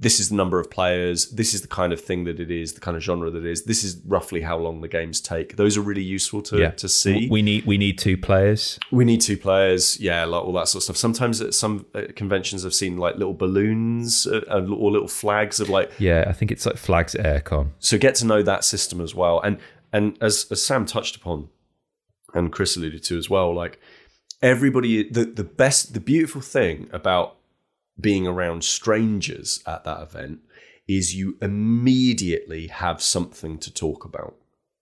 this 0.03 0.19
is 0.19 0.29
the 0.29 0.35
number 0.35 0.59
of 0.59 0.69
players, 0.69 1.29
this 1.29 1.53
is 1.53 1.61
the 1.61 1.67
kind 1.67 1.93
of 1.93 2.01
thing 2.01 2.25
that 2.25 2.39
it 2.39 2.51
is, 2.51 2.73
the 2.73 2.81
kind 2.81 2.97
of 2.97 3.03
genre 3.03 3.29
that 3.31 3.45
it 3.45 3.49
is. 3.49 3.63
This 3.63 3.83
is 3.83 4.01
roughly 4.05 4.41
how 4.41 4.57
long 4.57 4.81
the 4.81 4.87
games 4.87 5.21
take. 5.21 5.55
Those 5.55 5.77
are 5.77 5.81
really 5.81 6.03
useful 6.03 6.41
to 6.43 6.71
to 6.71 6.89
see. 6.89 7.29
We 7.29 7.41
need 7.41 7.65
we 7.65 7.77
need 7.77 7.97
two 7.97 8.17
players. 8.17 8.79
We 8.91 9.05
need 9.05 9.21
two 9.21 9.37
players, 9.37 9.99
yeah, 9.99 10.25
like 10.25 10.43
all 10.43 10.53
that 10.53 10.67
sort 10.67 10.81
of 10.81 10.83
stuff. 10.83 10.97
Sometimes 10.97 11.41
at 11.41 11.53
some 11.53 11.85
uh, 11.95 12.03
conventions, 12.15 12.65
I've 12.65 12.73
seen 12.73 12.97
like 12.97 13.15
little 13.15 13.33
balloons 13.33 14.27
uh, 14.27 14.41
uh, 14.49 14.65
or 14.71 14.91
little 14.91 15.07
flags 15.07 15.59
of 15.59 15.69
like. 15.69 15.91
Yeah, 15.99 16.25
I 16.27 16.33
think 16.33 16.51
it's 16.51 16.65
like 16.65 16.77
flags 16.77 17.15
at 17.15 17.25
airecon. 17.25 17.69
So 17.79 17.97
get 17.97 18.15
to 18.15 18.25
know 18.25 18.43
that 18.43 18.63
system 18.63 18.99
as 18.99 19.15
well, 19.15 19.39
and 19.41 19.57
and 19.91 20.17
as 20.21 20.47
as 20.51 20.61
Sam 20.61 20.85
touched 20.85 21.15
upon, 21.15 21.49
and 22.33 22.51
Kris 22.51 22.75
alluded 22.75 23.03
to 23.03 23.17
as 23.17 23.29
well, 23.29 23.53
like 23.53 23.79
everybody 24.43 25.09
the 25.09 25.25
the 25.25 25.43
best 25.43 25.93
the 25.93 25.99
beautiful 25.99 26.41
thing 26.41 26.89
about 26.91 27.37
being 27.99 28.27
around 28.27 28.63
strangers 28.63 29.63
at 29.65 29.83
that 29.85 30.01
event 30.01 30.39
is 30.87 31.15
you 31.15 31.37
immediately 31.41 32.67
have 32.67 33.01
something 33.01 33.57
to 33.57 33.73
talk 33.73 34.03
about. 34.03 34.35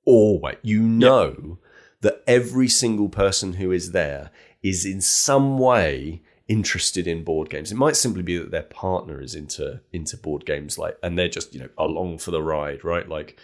Always. 0.03 0.57
You 0.63 0.81
know 0.81 1.59
that 2.01 2.23
every 2.25 2.67
single 2.67 3.07
person 3.07 3.53
who 3.53 3.71
is 3.71 3.91
there 3.91 4.31
is 4.63 4.83
in 4.85 4.99
some 4.99 5.59
way 5.59 6.23
interested 6.47 7.07
in 7.07 7.23
board 7.23 7.49
games. 7.49 7.71
It 7.71 7.75
might 7.75 7.95
simply 7.95 8.23
be 8.23 8.37
that 8.37 8.49
their 8.49 8.63
partner 8.63 9.21
is 9.21 9.35
into 9.35 9.81
into 9.93 10.17
board 10.17 10.45
games 10.45 10.79
like 10.79 10.97
and 11.03 11.17
they're 11.17 11.29
just, 11.29 11.53
you 11.53 11.59
know, 11.59 11.69
along 11.77 12.17
for 12.17 12.31
the 12.31 12.41
ride, 12.41 12.83
right? 12.83 13.07
Like 13.07 13.39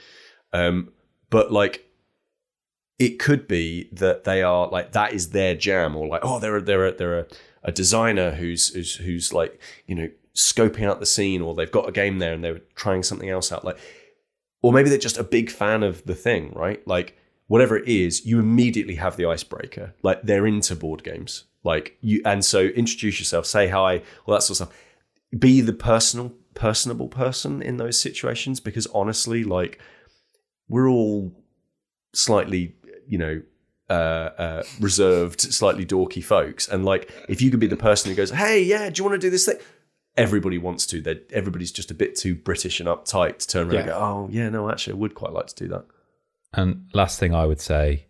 um 0.51 0.91
but 1.29 1.51
like 1.51 1.86
it 2.99 3.19
could 3.19 3.47
be 3.47 3.89
that 3.91 4.23
they 4.23 4.41
are 4.41 4.67
like 4.69 4.91
that 4.93 5.13
is 5.13 5.29
their 5.29 5.55
jam 5.55 5.95
or 5.95 6.07
like 6.07 6.21
oh 6.23 6.39
they're 6.39 6.57
a, 6.57 6.61
they're 6.61 6.87
a, 6.87 6.91
they're 6.91 7.19
a, 7.19 7.25
a 7.63 7.71
designer 7.71 8.31
who's, 8.31 8.69
who's 8.69 8.95
who's 8.95 9.33
like 9.33 9.59
you 9.85 9.95
know 9.95 10.09
scoping 10.35 10.87
out 10.87 10.99
the 10.99 11.05
scene 11.05 11.41
or 11.41 11.55
they've 11.55 11.71
got 11.71 11.89
a 11.89 11.91
game 11.91 12.19
there 12.19 12.33
and 12.33 12.43
they're 12.43 12.61
trying 12.75 13.03
something 13.03 13.29
else 13.29 13.51
out 13.51 13.65
like 13.65 13.77
or 14.61 14.71
maybe 14.71 14.89
they're 14.89 14.97
just 14.97 15.17
a 15.17 15.23
big 15.23 15.49
fan 15.49 15.83
of 15.83 16.03
the 16.05 16.15
thing 16.15 16.51
right? 16.53 16.85
Like 16.87 17.17
whatever 17.47 17.77
it 17.77 17.87
is 17.87 18.25
you 18.25 18.39
immediately 18.39 18.95
have 18.95 19.17
the 19.17 19.25
icebreaker. 19.25 19.93
Like 20.03 20.21
they're 20.23 20.47
into 20.47 20.75
board 20.75 21.03
games. 21.03 21.45
Like 21.63 21.97
you 22.01 22.21
and 22.25 22.45
so 22.45 22.61
introduce 22.61 23.19
yourself 23.19 23.45
say 23.45 23.67
hi 23.67 24.01
all 24.25 24.33
that 24.33 24.43
sort 24.43 24.61
of 24.61 24.67
stuff. 24.67 24.83
Be 25.37 25.61
the 25.61 25.73
personal 25.73 26.33
personable 26.53 27.07
person 27.07 27.61
in 27.61 27.77
those 27.77 27.99
situations 27.99 28.59
because 28.59 28.87
honestly 28.87 29.43
like 29.43 29.79
we're 30.67 30.89
all 30.89 31.31
slightly 32.13 32.75
you 33.07 33.17
know 33.17 33.41
uh, 33.89 33.93
uh, 33.93 34.63
reserved, 34.79 35.41
slightly 35.41 35.85
dorky 35.85 36.23
folks. 36.23 36.67
And 36.67 36.85
like, 36.85 37.11
if 37.29 37.41
you 37.41 37.49
could 37.51 37.59
be 37.59 37.67
the 37.67 37.77
person 37.77 38.09
who 38.09 38.15
goes, 38.15 38.31
"Hey, 38.31 38.61
yeah, 38.61 38.89
do 38.89 38.99
you 38.99 39.03
want 39.03 39.19
to 39.19 39.25
do 39.25 39.29
this 39.29 39.45
thing?" 39.45 39.57
Everybody 40.15 40.57
wants 40.57 40.87
to. 40.87 41.01
They're, 41.01 41.19
everybody's 41.31 41.71
just 41.71 41.91
a 41.91 41.93
bit 41.93 42.15
too 42.15 42.35
British 42.35 42.79
and 42.79 42.89
uptight 42.89 43.37
to 43.39 43.47
turn 43.47 43.67
around 43.67 43.77
and 43.77 43.89
go, 43.89 43.97
"Oh, 43.97 44.29
yeah, 44.31 44.49
no, 44.49 44.69
actually, 44.69 44.93
I 44.93 44.97
would 44.97 45.15
quite 45.15 45.31
like 45.31 45.47
to 45.47 45.55
do 45.55 45.67
that." 45.69 45.85
And 46.53 46.87
last 46.93 47.19
thing 47.19 47.35
I 47.35 47.45
would 47.45 47.61
say 47.61 48.07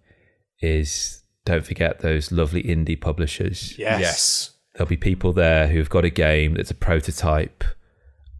is 0.61 1.21
don't 1.45 1.65
forget 1.65 1.99
those 1.99 2.31
lovely 2.31 2.63
indie 2.63 2.99
publishers. 2.99 3.77
Yes, 3.77 4.51
There'll 4.73 4.89
be 4.89 4.97
people 4.97 5.33
there 5.33 5.67
who've 5.67 5.89
got 5.89 6.05
a 6.05 6.09
game 6.09 6.53
that's 6.53 6.69
a 6.69 6.75
prototype 6.75 7.63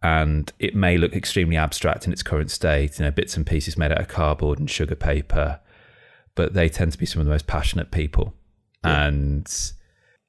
and 0.02 0.52
it 0.60 0.74
may 0.76 0.96
look 0.96 1.16
extremely 1.16 1.56
abstract 1.56 2.06
in 2.06 2.12
its 2.12 2.22
current 2.22 2.52
state, 2.52 2.98
you 2.98 3.04
know, 3.04 3.10
bits 3.10 3.36
and 3.36 3.44
pieces 3.44 3.76
made 3.76 3.90
out 3.90 4.00
of 4.00 4.06
cardboard 4.06 4.60
and 4.60 4.70
sugar 4.70 4.94
paper, 4.94 5.58
but 6.38 6.54
they 6.54 6.68
tend 6.68 6.92
to 6.92 6.98
be 6.98 7.04
some 7.04 7.18
of 7.18 7.26
the 7.26 7.32
most 7.32 7.48
passionate 7.48 7.90
people. 7.90 8.32
And 8.84 9.52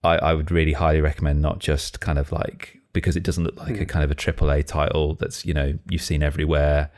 I, 0.04 0.18
I 0.18 0.34
would 0.34 0.50
really 0.50 0.74
highly 0.74 1.02
recommend 1.02 1.40
not 1.40 1.60
just 1.60 2.00
kind 2.00 2.18
of 2.18 2.32
like 2.32 2.80
because 2.94 3.16
it 3.16 3.22
doesn't 3.22 3.44
look 3.44 3.58
like 3.58 3.76
a 3.76 3.84
hmm. 3.84 3.84
kind 3.84 4.04
of 4.04 4.10
a 4.10 4.16
triple 4.16 4.50
A 4.50 4.64
title 4.64 5.14
that's, 5.14 5.46
you 5.46 5.54
know, 5.54 5.78
you've 5.88 6.02
seen 6.02 6.24
everywhere. 6.24 6.90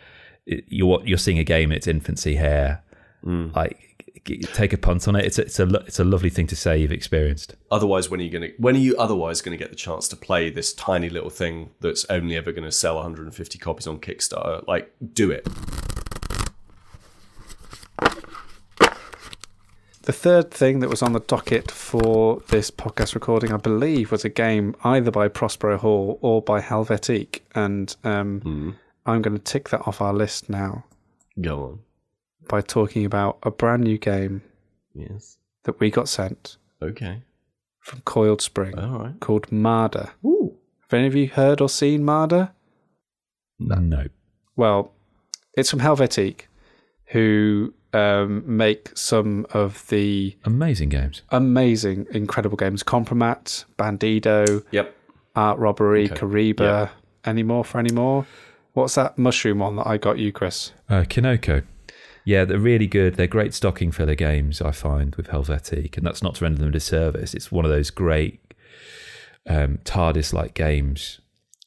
It- 0.46 0.64
You're 0.70 1.02
you're 1.06 1.18
seeing 1.18 1.40
a 1.40 1.44
game 1.44 1.74
in 1.74 1.78
its 1.78 1.88
infancy 1.88 2.38
here. 2.38 2.82
Hmm. 3.22 3.50
Like 3.54 4.22
g- 4.24 4.38
take 4.54 4.72
a 4.72 4.78
punt 4.78 5.06
on 5.10 5.18
it. 5.18 5.26
It's 5.26 5.38
a, 5.38 5.42
it's 5.42 5.60
a 5.60 5.68
it's 5.86 6.00
a 6.00 6.06
lovely 6.06 6.30
thing 6.30 6.48
to 6.48 6.56
say 6.56 6.78
you've 6.78 6.94
experienced. 6.94 7.58
Otherwise, 7.70 8.10
when 8.10 8.22
are 8.22 8.24
you 8.24 8.30
going 8.30 8.44
to? 8.44 8.54
When 8.60 8.78
are 8.78 8.80
you 8.80 8.96
otherwise 8.96 9.42
going 9.42 9.58
to 9.58 9.62
get 9.62 9.72
the 9.72 9.76
chance 9.76 10.08
to 10.08 10.16
play 10.16 10.50
this 10.50 10.72
tiny 10.72 11.10
little 11.10 11.30
thing 11.30 11.72
that's 11.82 12.06
only 12.10 12.38
ever 12.38 12.54
going 12.54 12.64
to 12.64 12.72
sell 12.72 12.96
150 12.96 13.60
copies 13.60 13.88
on 13.88 14.00
Kickstarter? 14.00 14.66
Like, 14.68 14.90
do 15.14 15.32
it. 15.32 15.46
The 20.12 20.18
third 20.18 20.52
thing 20.52 20.80
that 20.82 20.90
was 20.90 21.02
on 21.02 21.14
the 21.14 21.22
docket 21.22 21.72
for 21.72 22.42
this 22.50 22.70
podcast 22.70 23.16
recording, 23.16 23.54
I 23.54 23.56
believe, 23.56 24.12
was 24.12 24.26
a 24.26 24.30
game 24.30 24.76
either 24.84 25.10
by 25.10 25.30
Prospero 25.30 25.78
Hall 25.78 26.20
or 26.22 26.42
by 26.42 26.60
Helvetiq. 26.60 27.40
And 27.56 27.96
um, 28.04 28.76
I'm 29.06 29.22
going 29.22 29.38
to 29.38 29.42
tick 29.42 29.70
that 29.70 29.88
off 29.88 30.02
our 30.02 30.12
list 30.14 30.50
now 30.50 30.84
Go 31.40 31.64
on. 31.64 31.80
by 32.50 32.60
talking 32.60 33.06
about 33.06 33.38
a 33.44 33.52
brand 33.52 33.86
new 33.86 33.98
game 33.98 34.42
Yes. 34.94 35.38
that 35.64 35.80
we 35.80 35.90
got 35.90 36.10
sent 36.10 36.58
Okay. 36.82 37.22
from 37.80 38.02
Coiled 38.02 38.42
Spring 38.42 38.78
All 38.78 39.00
right. 39.00 39.20
called 39.22 39.50
Mada. 39.50 40.12
Ooh. 40.26 40.58
Have 40.90 40.98
any 40.98 41.08
of 41.08 41.16
you 41.16 41.30
heard 41.30 41.62
or 41.62 41.70
seen 41.70 42.04
Mada? 42.04 42.54
No. 43.60 44.08
Well, 44.58 44.92
it's 45.54 45.70
from 45.70 45.80
Helvetiq, 45.80 46.42
who 47.14 47.74
um, 47.94 48.44
make 48.46 48.90
some 48.98 49.46
of 49.52 49.88
the 49.90 50.36
Amazing 50.46 50.90
games. 50.90 51.22
amazing, 51.30 52.08
incredible 52.12 52.58
games. 52.58 52.84
Compromat, 52.84 53.66
Bandido, 53.78 54.64
Yep. 54.72 54.96
Art 55.36 55.60
Robbery, 55.60 56.06
Okay. 56.06 56.16
Kariba. 56.16 56.60
Yeah. 56.60 56.90
Any 57.26 57.44
more 57.44 57.64
for 57.64 57.80
any 57.80 57.94
more? 57.94 58.26
What's 58.74 58.96
that 58.96 59.18
mushroom 59.18 59.60
one 59.60 59.76
that 59.76 59.88
I 59.88 59.98
got 59.98 60.18
you, 60.18 60.32
Kris? 60.32 60.72
Uh, 60.90 61.02
Kinoko. 61.04 61.64
Yeah, 62.24 62.46
they're 62.46 62.60
really 62.60 62.88
good. 62.88 63.16
They're 63.16 63.28
great 63.28 63.54
stocking 63.54 63.92
filler 63.92 64.16
games, 64.16 64.62
I 64.62 64.72
find, 64.72 65.14
with 65.16 65.28
Helvetiq. 65.28 65.98
And 65.98 66.06
that's 66.06 66.22
not 66.24 66.36
to 66.36 66.44
render 66.46 66.60
them 66.60 66.70
a 66.70 66.72
disservice. 66.72 67.34
It's 67.34 67.52
one 67.52 67.66
of 67.66 67.72
those 67.72 67.90
great 67.90 68.40
um, 69.48 69.80
TARDIS 69.84 70.32
like 70.34 70.54
games 70.54 71.20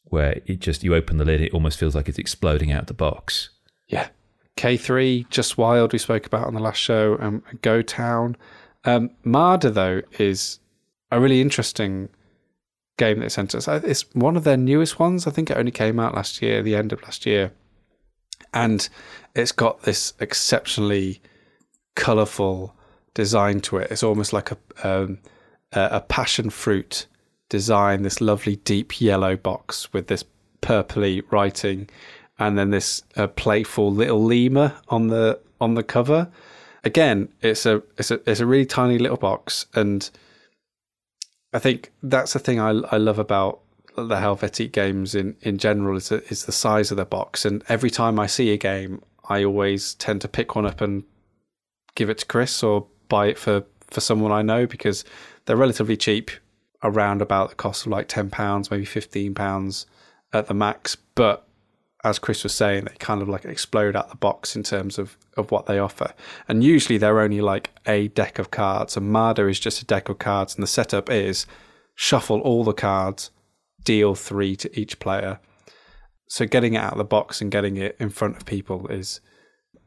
where 0.04 0.40
it 0.46 0.60
just, 0.60 0.84
you 0.84 0.94
open 0.94 1.16
the 1.16 1.24
lid, 1.24 1.40
it 1.40 1.52
almost 1.52 1.78
feels 1.78 1.94
like 1.94 2.08
it's 2.08 2.18
exploding 2.18 2.70
out 2.72 2.86
the 2.86 2.94
box. 2.94 3.50
Yeah. 3.88 4.08
K3, 4.56 5.28
Just 5.30 5.58
Wild, 5.58 5.92
we 5.92 5.98
spoke 5.98 6.26
about 6.26 6.46
on 6.46 6.54
the 6.54 6.60
last 6.60 6.78
show, 6.78 7.16
and 7.16 7.42
Go 7.62 7.82
Town. 7.82 8.36
Um, 8.84 9.10
Mada, 9.24 9.70
though, 9.70 10.02
is 10.18 10.60
a 11.10 11.20
really 11.20 11.40
interesting 11.40 12.08
game 12.96 13.20
that 13.20 13.32
sent 13.32 13.54
us. 13.54 13.66
Uh, 13.66 13.80
It's 13.84 14.04
one 14.14 14.36
of 14.36 14.44
their 14.44 14.56
newest 14.56 14.98
ones. 14.98 15.26
I 15.26 15.30
think 15.30 15.50
it 15.50 15.56
only 15.56 15.72
came 15.72 15.98
out 15.98 16.14
last 16.14 16.40
year, 16.42 16.62
the 16.62 16.76
end 16.76 16.92
of 16.92 17.02
last 17.02 17.26
year. 17.26 17.52
And 18.52 18.88
it's 19.34 19.52
got 19.52 19.82
this 19.82 20.12
exceptionally 20.20 21.20
colourful 21.96 22.74
design 23.14 23.60
to 23.60 23.78
it. 23.78 23.90
It's 23.90 24.02
almost 24.02 24.32
like 24.32 24.52
a, 24.52 24.58
um, 24.84 25.18
a 25.72 26.00
passion 26.00 26.50
fruit 26.50 27.06
design, 27.48 28.02
this 28.02 28.20
lovely 28.20 28.56
deep 28.56 29.00
yellow 29.00 29.36
box 29.36 29.92
with 29.92 30.06
this 30.06 30.24
purpley 30.62 31.22
writing 31.30 31.88
and 32.38 32.58
then 32.58 32.70
this 32.70 33.02
uh, 33.16 33.26
playful 33.26 33.92
little 33.92 34.22
lemur 34.22 34.74
on 34.88 35.08
the 35.08 35.40
on 35.60 35.74
the 35.74 35.82
cover. 35.82 36.30
Again, 36.82 37.28
it's 37.40 37.66
a 37.66 37.82
it's 37.98 38.10
a 38.10 38.20
it's 38.28 38.40
a 38.40 38.46
really 38.46 38.66
tiny 38.66 38.98
little 38.98 39.16
box, 39.16 39.66
and 39.74 40.08
I 41.52 41.58
think 41.58 41.92
that's 42.02 42.32
the 42.32 42.38
thing 42.38 42.60
I 42.60 42.70
I 42.70 42.96
love 42.96 43.18
about 43.18 43.60
the 43.96 44.16
Helvetiq 44.16 44.72
games 44.72 45.14
in 45.14 45.36
in 45.42 45.58
general 45.58 45.96
is 45.96 46.08
the, 46.08 46.24
is 46.28 46.44
the 46.44 46.52
size 46.52 46.90
of 46.90 46.96
the 46.96 47.04
box. 47.04 47.44
And 47.44 47.62
every 47.68 47.90
time 47.90 48.18
I 48.18 48.26
see 48.26 48.50
a 48.50 48.56
game, 48.56 49.02
I 49.28 49.44
always 49.44 49.94
tend 49.94 50.20
to 50.22 50.28
pick 50.28 50.56
one 50.56 50.66
up 50.66 50.80
and 50.80 51.04
give 51.94 52.10
it 52.10 52.18
to 52.18 52.26
Kris 52.26 52.62
or 52.62 52.86
buy 53.08 53.28
it 53.28 53.38
for 53.38 53.64
for 53.86 54.00
someone 54.00 54.32
I 54.32 54.42
know 54.42 54.66
because 54.66 55.04
they're 55.46 55.56
relatively 55.56 55.96
cheap, 55.96 56.30
around 56.82 57.22
about 57.22 57.48
the 57.48 57.54
cost 57.54 57.86
of 57.86 57.92
like 57.92 58.08
ten 58.08 58.30
pounds, 58.30 58.70
maybe 58.70 58.84
fifteen 58.84 59.34
pounds 59.34 59.86
at 60.32 60.46
the 60.46 60.54
max, 60.54 60.96
but 61.14 61.48
as 62.04 62.18
Kris 62.18 62.42
was 62.42 62.54
saying, 62.54 62.84
they 62.84 62.94
kind 62.98 63.22
of 63.22 63.28
like 63.28 63.44
explode 63.44 63.96
out 63.96 64.10
the 64.10 64.16
box 64.16 64.54
in 64.54 64.62
terms 64.62 64.98
of, 64.98 65.16
of 65.36 65.50
what 65.50 65.66
they 65.66 65.78
offer. 65.78 66.12
And 66.46 66.62
usually 66.62 66.98
they're 66.98 67.20
only 67.20 67.40
like 67.40 67.70
a 67.86 68.08
deck 68.08 68.38
of 68.38 68.50
cards, 68.50 68.96
and 68.96 69.10
Mada 69.10 69.48
is 69.48 69.58
just 69.58 69.82
a 69.82 69.86
deck 69.86 70.08
of 70.08 70.18
cards, 70.18 70.54
and 70.54 70.62
the 70.62 70.68
setup 70.68 71.10
is 71.10 71.46
shuffle 71.94 72.40
all 72.40 72.62
the 72.62 72.74
cards, 72.74 73.30
deal 73.82 74.14
three 74.14 74.54
to 74.56 74.78
each 74.78 74.98
player. 74.98 75.40
So 76.28 76.46
getting 76.46 76.74
it 76.74 76.78
out 76.78 76.92
of 76.92 76.98
the 76.98 77.04
box 77.04 77.40
and 77.40 77.50
getting 77.50 77.76
it 77.76 77.96
in 77.98 78.10
front 78.10 78.36
of 78.36 78.44
people 78.44 78.86
is 78.88 79.20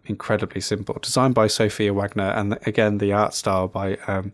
incredibly 0.06 0.62
simple. 0.62 0.98
Designed 1.02 1.36
by 1.36 1.48
Sophia 1.48 1.94
Wagner, 1.94 2.32
and 2.32 2.58
again 2.66 2.98
the 2.98 3.14
art 3.14 3.34
style 3.34 3.68
by 3.68 3.98
um, 4.08 4.34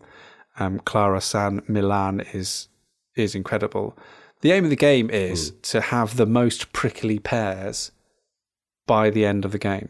um, 0.58 0.78
Clara 0.80 1.20
San 1.20 1.62
Milan 1.68 2.20
is 2.32 2.68
is 3.16 3.34
incredible. 3.34 3.96
The 4.44 4.52
aim 4.52 4.64
of 4.64 4.70
the 4.70 4.76
game 4.76 5.08
is 5.08 5.48
hmm. 5.48 5.56
to 5.62 5.80
have 5.80 6.18
the 6.18 6.26
most 6.26 6.74
prickly 6.74 7.18
pairs 7.18 7.92
by 8.86 9.08
the 9.08 9.24
end 9.24 9.46
of 9.46 9.52
the 9.52 9.58
game. 9.58 9.88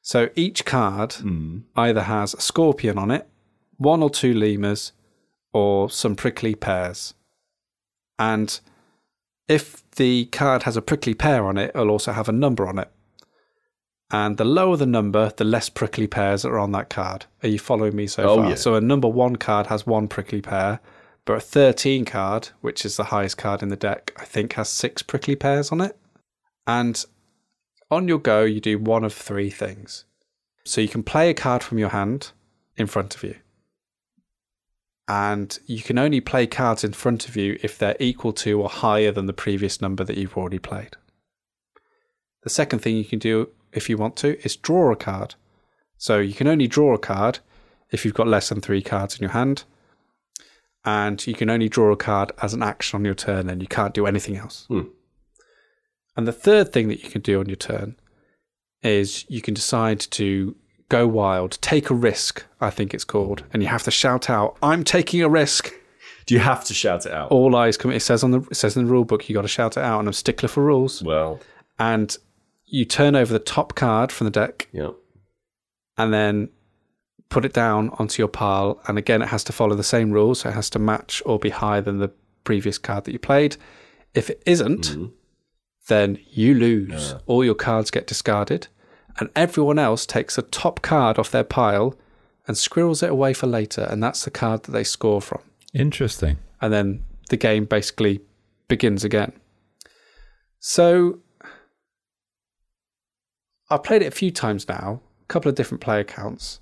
So 0.00 0.30
each 0.36 0.64
card 0.64 1.14
hmm. 1.14 1.62
either 1.74 2.02
has 2.02 2.34
a 2.34 2.40
scorpion 2.40 2.98
on 2.98 3.10
it, 3.10 3.26
one 3.78 4.00
or 4.00 4.10
two 4.10 4.32
lemurs, 4.32 4.92
or 5.52 5.90
some 5.90 6.14
prickly 6.14 6.54
pears. 6.54 7.14
And 8.16 8.60
if 9.48 9.82
the 9.96 10.26
card 10.26 10.62
has 10.62 10.76
a 10.76 10.82
prickly 10.82 11.12
pear 11.12 11.44
on 11.44 11.58
it, 11.58 11.72
it'll 11.74 11.90
also 11.90 12.12
have 12.12 12.28
a 12.28 12.32
number 12.32 12.68
on 12.68 12.78
it. 12.78 12.92
And 14.12 14.36
the 14.36 14.44
lower 14.44 14.76
the 14.76 14.86
number, 14.86 15.32
the 15.36 15.42
less 15.44 15.68
prickly 15.68 16.06
pears 16.06 16.42
that 16.42 16.50
are 16.50 16.60
on 16.60 16.70
that 16.72 16.90
card. 16.90 17.26
Are 17.42 17.48
you 17.48 17.58
following 17.58 17.96
me 17.96 18.06
so 18.06 18.22
Oh, 18.22 18.36
far? 18.36 18.50
yeah. 18.50 18.54
So 18.54 18.76
a 18.76 18.80
number 18.80 19.08
one 19.08 19.34
card 19.34 19.66
has 19.66 19.84
one 19.84 20.06
prickly 20.06 20.42
pear, 20.42 20.78
but 21.24 21.34
a 21.34 21.40
13 21.40 22.04
card, 22.04 22.48
which 22.60 22.84
is 22.84 22.96
the 22.96 23.04
highest 23.04 23.38
card 23.38 23.62
in 23.62 23.68
the 23.68 23.76
deck, 23.76 24.12
I 24.16 24.24
think 24.24 24.54
has 24.54 24.68
six 24.68 25.02
prickly 25.02 25.36
pears 25.36 25.70
on 25.72 25.80
it. 25.80 25.96
And 26.66 27.04
on 27.90 28.08
your 28.08 28.18
go, 28.18 28.42
you 28.42 28.60
do 28.60 28.78
one 28.78 29.04
of 29.04 29.12
three 29.12 29.50
things. 29.50 30.04
So 30.64 30.80
you 30.80 30.88
can 30.88 31.02
play 31.02 31.30
a 31.30 31.34
card 31.34 31.62
from 31.62 31.78
your 31.78 31.90
hand 31.90 32.32
in 32.76 32.86
front 32.86 33.14
of 33.14 33.22
you. 33.22 33.36
and 35.08 35.58
you 35.66 35.82
can 35.82 35.98
only 35.98 36.20
play 36.20 36.46
cards 36.46 36.84
in 36.84 36.92
front 36.92 37.28
of 37.28 37.36
you 37.36 37.58
if 37.62 37.76
they're 37.76 37.96
equal 38.00 38.32
to 38.32 38.60
or 38.60 38.68
higher 38.68 39.10
than 39.12 39.26
the 39.26 39.32
previous 39.32 39.80
number 39.80 40.04
that 40.04 40.16
you've 40.16 40.36
already 40.36 40.58
played. 40.60 40.96
The 42.44 42.50
second 42.50 42.78
thing 42.78 42.96
you 42.96 43.04
can 43.04 43.18
do 43.18 43.50
if 43.72 43.90
you 43.90 43.96
want 43.96 44.16
to 44.16 44.40
is 44.44 44.56
draw 44.56 44.92
a 44.92 44.96
card. 44.96 45.34
So 45.98 46.18
you 46.18 46.34
can 46.34 46.46
only 46.46 46.66
draw 46.66 46.94
a 46.94 46.98
card 46.98 47.40
if 47.90 48.04
you've 48.04 48.14
got 48.14 48.28
less 48.28 48.48
than 48.48 48.60
three 48.60 48.80
cards 48.80 49.16
in 49.16 49.22
your 49.22 49.32
hand, 49.32 49.64
and 50.84 51.24
you 51.26 51.34
can 51.34 51.48
only 51.50 51.68
draw 51.68 51.92
a 51.92 51.96
card 51.96 52.32
as 52.42 52.54
an 52.54 52.62
action 52.62 52.96
on 52.98 53.04
your 53.04 53.14
turn, 53.14 53.48
and 53.48 53.60
you 53.62 53.68
can't 53.68 53.94
do 53.94 54.06
anything 54.06 54.36
else. 54.36 54.66
Hmm. 54.68 54.82
And 56.16 56.26
the 56.28 56.32
third 56.32 56.72
thing 56.72 56.88
that 56.88 57.02
you 57.02 57.10
can 57.10 57.22
do 57.22 57.40
on 57.40 57.46
your 57.46 57.56
turn 57.56 57.96
is 58.82 59.24
you 59.28 59.40
can 59.40 59.54
decide 59.54 60.00
to 60.00 60.54
go 60.88 61.06
wild, 61.06 61.56
take 61.62 61.88
a 61.88 61.94
risk, 61.94 62.44
I 62.60 62.68
think 62.70 62.92
it's 62.92 63.04
called, 63.04 63.44
and 63.52 63.62
you 63.62 63.68
have 63.68 63.82
to 63.84 63.90
shout 63.90 64.28
out, 64.28 64.56
"I'm 64.62 64.84
taking 64.84 65.22
a 65.22 65.28
risk." 65.28 65.72
Do 66.26 66.34
you 66.34 66.40
have 66.40 66.64
to 66.66 66.74
shout 66.74 67.04
it 67.06 67.12
out? 67.12 67.30
All 67.32 67.56
eyes 67.56 67.76
come. 67.76 67.90
It 67.90 68.00
says 68.00 68.22
on 68.22 68.30
the 68.30 68.40
it 68.50 68.56
says 68.56 68.76
in 68.76 68.84
the 68.84 68.90
rule 68.90 69.04
book 69.04 69.28
you 69.28 69.34
got 69.34 69.42
to 69.42 69.48
shout 69.48 69.76
it 69.76 69.82
out, 69.82 69.98
and 70.00 70.08
I'm 70.08 70.12
stickler 70.12 70.48
for 70.48 70.62
rules. 70.62 71.02
Well, 71.02 71.40
And 71.78 72.16
you 72.66 72.84
turn 72.84 73.16
over 73.16 73.32
the 73.32 73.38
top 73.38 73.74
card 73.74 74.12
from 74.12 74.26
the 74.26 74.30
deck, 74.30 74.68
yeah. 74.72 74.90
and 75.98 76.12
then 76.12 76.50
put 77.32 77.46
it 77.46 77.54
down 77.54 77.88
onto 77.98 78.20
your 78.20 78.28
pile. 78.28 78.78
And 78.86 78.98
again, 78.98 79.22
it 79.22 79.28
has 79.28 79.42
to 79.44 79.52
follow 79.52 79.74
the 79.74 79.82
same 79.82 80.12
rules. 80.12 80.40
So 80.40 80.50
it 80.50 80.54
has 80.54 80.68
to 80.70 80.78
match 80.78 81.22
or 81.24 81.38
be 81.38 81.48
higher 81.48 81.80
than 81.80 81.98
the 81.98 82.12
previous 82.44 82.76
card 82.76 83.04
that 83.04 83.12
you 83.12 83.18
played. 83.18 83.56
If 84.12 84.28
it 84.28 84.42
isn't, 84.44 84.88
mm-hmm. 84.88 85.06
then 85.88 86.18
you 86.30 86.54
lose. 86.54 87.14
All 87.26 87.42
your 87.42 87.54
cards 87.54 87.90
get 87.90 88.06
discarded, 88.06 88.68
and 89.18 89.30
everyone 89.34 89.78
else 89.78 90.04
takes 90.04 90.36
a 90.36 90.42
top 90.42 90.82
card 90.82 91.18
off 91.18 91.30
their 91.30 91.44
pile 91.44 91.94
and 92.46 92.58
squirrels 92.58 93.02
it 93.02 93.10
away 93.10 93.32
for 93.32 93.46
later. 93.46 93.86
And 93.88 94.02
that's 94.02 94.24
the 94.24 94.30
card 94.30 94.64
that 94.64 94.72
they 94.72 94.84
score 94.84 95.22
from. 95.22 95.40
Interesting. 95.72 96.38
And 96.60 96.70
then 96.70 97.02
the 97.30 97.38
game 97.38 97.64
basically 97.64 98.20
begins 98.68 99.04
again. 99.04 99.32
So 100.58 101.20
I've 103.70 103.82
played 103.82 104.02
it 104.02 104.06
a 104.06 104.10
few 104.10 104.30
times 104.30 104.68
now, 104.68 105.00
a 105.22 105.26
couple 105.28 105.48
of 105.48 105.54
different 105.54 105.80
player 105.80 106.04
counts, 106.04 106.60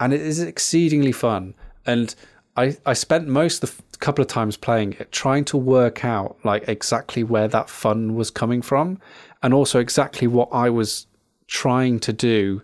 and 0.00 0.12
it 0.12 0.20
is 0.20 0.40
exceedingly 0.40 1.12
fun. 1.12 1.54
And 1.86 2.14
I, 2.56 2.76
I 2.84 2.92
spent 2.92 3.28
most 3.28 3.62
of 3.62 3.76
the 3.76 3.98
couple 3.98 4.22
of 4.22 4.28
times 4.28 4.56
playing 4.56 4.92
it 4.94 5.10
trying 5.10 5.44
to 5.44 5.56
work 5.56 6.04
out 6.04 6.36
like 6.44 6.68
exactly 6.68 7.24
where 7.24 7.48
that 7.48 7.68
fun 7.68 8.14
was 8.14 8.30
coming 8.30 8.62
from 8.62 9.00
and 9.42 9.52
also 9.52 9.80
exactly 9.80 10.28
what 10.28 10.48
I 10.52 10.70
was 10.70 11.06
trying 11.46 11.98
to 12.00 12.12
do 12.12 12.62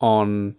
on 0.00 0.58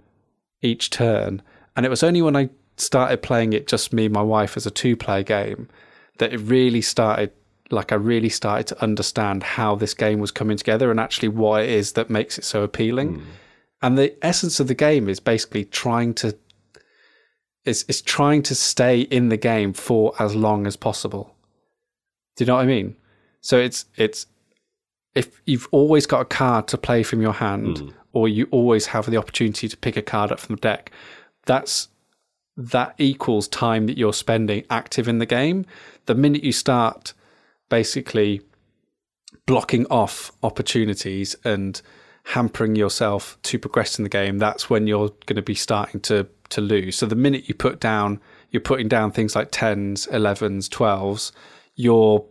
each 0.62 0.90
turn. 0.90 1.42
And 1.76 1.86
it 1.86 1.90
was 1.90 2.04
only 2.04 2.22
when 2.22 2.36
I 2.36 2.50
started 2.78 3.22
playing 3.22 3.54
it 3.54 3.68
just 3.68 3.94
me 3.94 4.06
and 4.06 4.14
my 4.14 4.22
wife 4.22 4.58
as 4.58 4.66
a 4.66 4.72
two 4.72 4.96
player 4.96 5.24
game 5.24 5.70
that 6.18 6.34
it 6.34 6.38
really 6.38 6.82
started 6.82 7.32
like 7.70 7.92
I 7.92 7.96
really 7.96 8.30
started 8.30 8.68
to 8.68 8.84
understand 8.84 9.44
how 9.44 9.76
this 9.76 9.94
game 9.94 10.20
was 10.20 10.32
coming 10.32 10.58
together 10.58 10.92
and 10.92 11.00
actually 11.00 11.30
what 11.30 11.64
it 11.64 11.70
is 11.70 11.94
that 11.94 12.10
makes 12.10 12.38
it 12.38 12.44
so 12.44 12.62
appealing. 12.64 13.16
Hmm. 13.16 13.26
And 13.84 13.98
the 13.98 14.16
essence 14.26 14.62
of 14.62 14.68
the 14.68 14.74
game 14.74 15.10
is 15.10 15.20
basically 15.20 15.66
trying 15.66 16.14
to 16.16 16.36
is 17.66 17.84
is 17.84 18.02
trying 18.02 18.42
to 18.44 18.56
stay 18.56 19.02
in 19.02 19.30
the 19.30 19.38
game 19.38 19.74
for 19.74 20.14
as 20.20 20.36
long 20.36 20.66
as 20.66 20.76
possible. 20.78 21.36
Do 22.36 22.44
you 22.44 22.48
know 22.48 22.56
what 22.56 22.64
I 22.64 22.66
mean? 22.66 22.96
So 23.42 23.60
it's 23.60 23.86
it's 23.98 24.26
if 25.14 25.42
you've 25.46 25.68
always 25.72 26.06
got 26.06 26.22
a 26.22 26.26
card 26.26 26.68
to 26.70 26.78
play 26.78 27.04
from 27.04 27.22
your 27.22 27.34
hand, 27.34 27.80
hmm. 27.80 27.90
or 28.14 28.28
you 28.28 28.48
always 28.52 28.88
have 28.88 29.06
the 29.10 29.18
opportunity 29.18 29.68
to 29.68 29.78
pick 29.78 29.98
a 29.98 30.02
card 30.02 30.32
up 30.32 30.40
from 30.40 30.56
the 30.56 30.62
deck, 30.62 30.92
that's 31.46 31.90
that 32.56 32.96
equals 32.98 33.50
time 33.50 33.88
that 33.88 33.98
you're 33.98 34.14
spending 34.14 34.64
active 34.70 35.10
in 35.10 35.18
the 35.18 35.26
game. 35.26 35.66
The 36.06 36.16
minute 36.16 36.44
you 36.44 36.54
start 36.54 37.14
basically 37.70 38.42
blocking 39.46 39.86
off 39.88 40.32
opportunities 40.42 41.36
and 41.44 41.82
hampering 42.24 42.76
yourself 42.76 43.38
to 43.44 43.60
progress 43.60 43.98
in 44.00 44.04
the 44.04 44.10
game, 44.10 44.38
that's 44.38 44.70
when 44.70 44.88
you're 44.88 45.10
going 45.26 45.36
to 45.36 45.42
be 45.42 45.56
starting 45.56 46.00
to 46.02 46.28
to 46.50 46.62
lose. 46.62 46.98
So 46.98 47.06
the 47.06 47.16
minute 47.16 47.48
you 47.48 47.56
put 47.56 47.80
down, 47.80 48.20
you're 48.52 48.62
putting 48.62 48.88
down 48.88 49.12
things 49.12 49.36
like 49.36 49.50
tens, 49.52 50.08
elevens, 50.08 50.70
twelves, 50.70 51.32
you're 51.76 52.26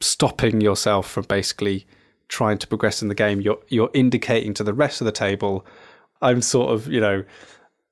stopping 0.00 0.60
yourself 0.60 1.08
from 1.08 1.24
basically 1.24 1.86
trying 2.28 2.58
to 2.58 2.66
progress 2.66 3.02
in 3.02 3.08
the 3.08 3.14
game. 3.14 3.40
You're 3.40 3.58
you're 3.68 3.90
indicating 3.94 4.54
to 4.54 4.64
the 4.64 4.74
rest 4.74 5.00
of 5.00 5.04
the 5.04 5.12
table, 5.12 5.66
I'm 6.22 6.42
sort 6.42 6.72
of 6.72 6.88
you 6.88 7.00
know 7.00 7.24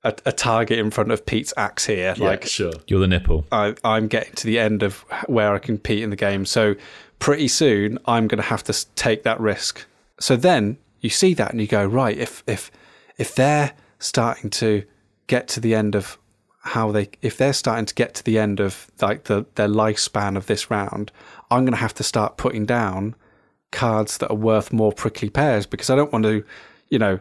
a, 0.05 0.15
a 0.27 0.33
target 0.33 0.79
in 0.79 0.91
front 0.91 1.11
of 1.11 1.25
Pete's 1.27 1.55
axe 1.57 1.87
here. 1.87 2.15
Yeah, 2.17 2.25
like 2.25 2.45
sure. 2.45 2.73
You're 2.87 3.01
the 3.01 3.09
nipple. 3.09 3.47
I, 3.51 3.75
I'm 3.85 4.07
getting 4.09 4.35
to 4.35 4.47
the 4.47 4.59
end 4.59 4.83
of 4.83 5.05
where 5.27 5.55
I 5.55 5.59
compete 5.59 6.03
in 6.03 6.11
the 6.11 6.17
game. 6.17 6.45
So 6.47 6.75
pretty 7.19 7.49
soon 7.49 7.99
I'm 8.07 8.29
going 8.29 8.41
to 8.43 8.49
have 8.49 8.65
to 8.65 8.95
take 8.95 9.23
that 9.23 9.41
risk. 9.41 9.87
So 10.21 10.37
then 10.37 10.77
you 11.05 11.11
see 11.11 11.35
that 11.35 11.51
and 11.51 11.61
you 11.61 11.67
go 11.67 11.85
right. 11.85 12.17
If 12.17 12.43
if 12.47 12.71
if 13.19 13.35
they're 13.35 13.73
starting 13.99 14.49
to 14.51 14.85
get 15.27 15.47
to 15.49 15.61
the 15.61 15.75
end 15.75 15.95
of 15.95 16.19
how 16.61 16.91
they 16.93 17.11
if 17.21 17.37
they're 17.37 17.53
starting 17.53 17.85
to 17.85 17.95
get 17.95 18.15
to 18.15 18.25
the 18.25 18.39
end 18.39 18.59
of 18.59 18.91
like 19.03 19.25
the 19.25 19.45
their 19.57 19.69
lifespan 19.69 20.35
of 20.35 20.47
this 20.47 20.71
round, 20.71 21.13
I'm 21.51 21.65
going 21.65 21.75
to 21.75 21.79
have 21.79 21.93
to 21.95 22.03
start 22.03 22.39
putting 22.39 22.65
down 22.65 23.15
cards 23.71 24.17
that 24.19 24.31
are 24.31 24.37
worth 24.37 24.73
more 24.73 24.93
prickly 24.93 25.29
pears 25.29 25.67
because 25.67 25.91
I 25.91 25.97
don't 25.97 26.11
want 26.11 26.25
to, 26.25 26.43
you 26.89 26.99
know, 26.99 27.19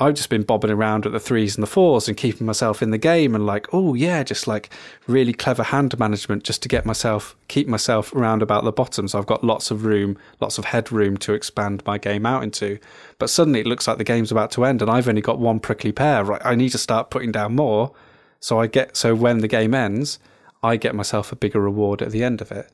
I've 0.00 0.14
just 0.14 0.30
been 0.30 0.44
bobbing 0.44 0.70
around 0.70 1.04
at 1.04 1.12
the 1.12 1.20
threes 1.20 1.56
and 1.56 1.62
the 1.62 1.66
fours 1.66 2.08
and 2.08 2.16
keeping 2.16 2.46
myself 2.46 2.80
in 2.80 2.90
the 2.90 2.96
game 2.96 3.34
and 3.34 3.44
like, 3.44 3.68
oh 3.70 3.92
yeah, 3.92 4.22
just 4.22 4.46
like 4.48 4.70
really 5.06 5.34
clever 5.34 5.62
hand 5.62 5.98
management 5.98 6.42
just 6.42 6.62
to 6.62 6.68
get 6.68 6.86
myself 6.86 7.36
keep 7.48 7.68
myself 7.68 8.14
around 8.14 8.40
about 8.40 8.64
the 8.64 8.72
bottom. 8.72 9.06
So 9.06 9.18
I've 9.18 9.26
got 9.26 9.44
lots 9.44 9.70
of 9.70 9.84
room, 9.84 10.16
lots 10.40 10.56
of 10.56 10.64
headroom 10.64 11.18
to 11.18 11.34
expand 11.34 11.82
my 11.84 11.98
game 11.98 12.24
out 12.24 12.42
into. 12.42 12.78
But 13.18 13.28
suddenly 13.28 13.60
it 13.60 13.66
looks 13.66 13.86
like 13.86 13.98
the 13.98 14.04
game's 14.04 14.32
about 14.32 14.50
to 14.52 14.64
end 14.64 14.80
and 14.80 14.90
I've 14.90 15.06
only 15.06 15.20
got 15.20 15.38
one 15.38 15.60
prickly 15.60 15.92
pear. 15.92 16.24
Right, 16.24 16.42
I 16.46 16.54
need 16.54 16.70
to 16.70 16.78
start 16.78 17.10
putting 17.10 17.30
down 17.30 17.54
more. 17.54 17.92
So 18.40 18.58
I 18.58 18.68
get 18.68 18.96
so 18.96 19.14
when 19.14 19.38
the 19.38 19.48
game 19.48 19.74
ends, 19.74 20.18
I 20.62 20.76
get 20.76 20.94
myself 20.94 21.30
a 21.30 21.36
bigger 21.36 21.60
reward 21.60 22.00
at 22.00 22.10
the 22.10 22.24
end 22.24 22.40
of 22.40 22.50
it. 22.50 22.70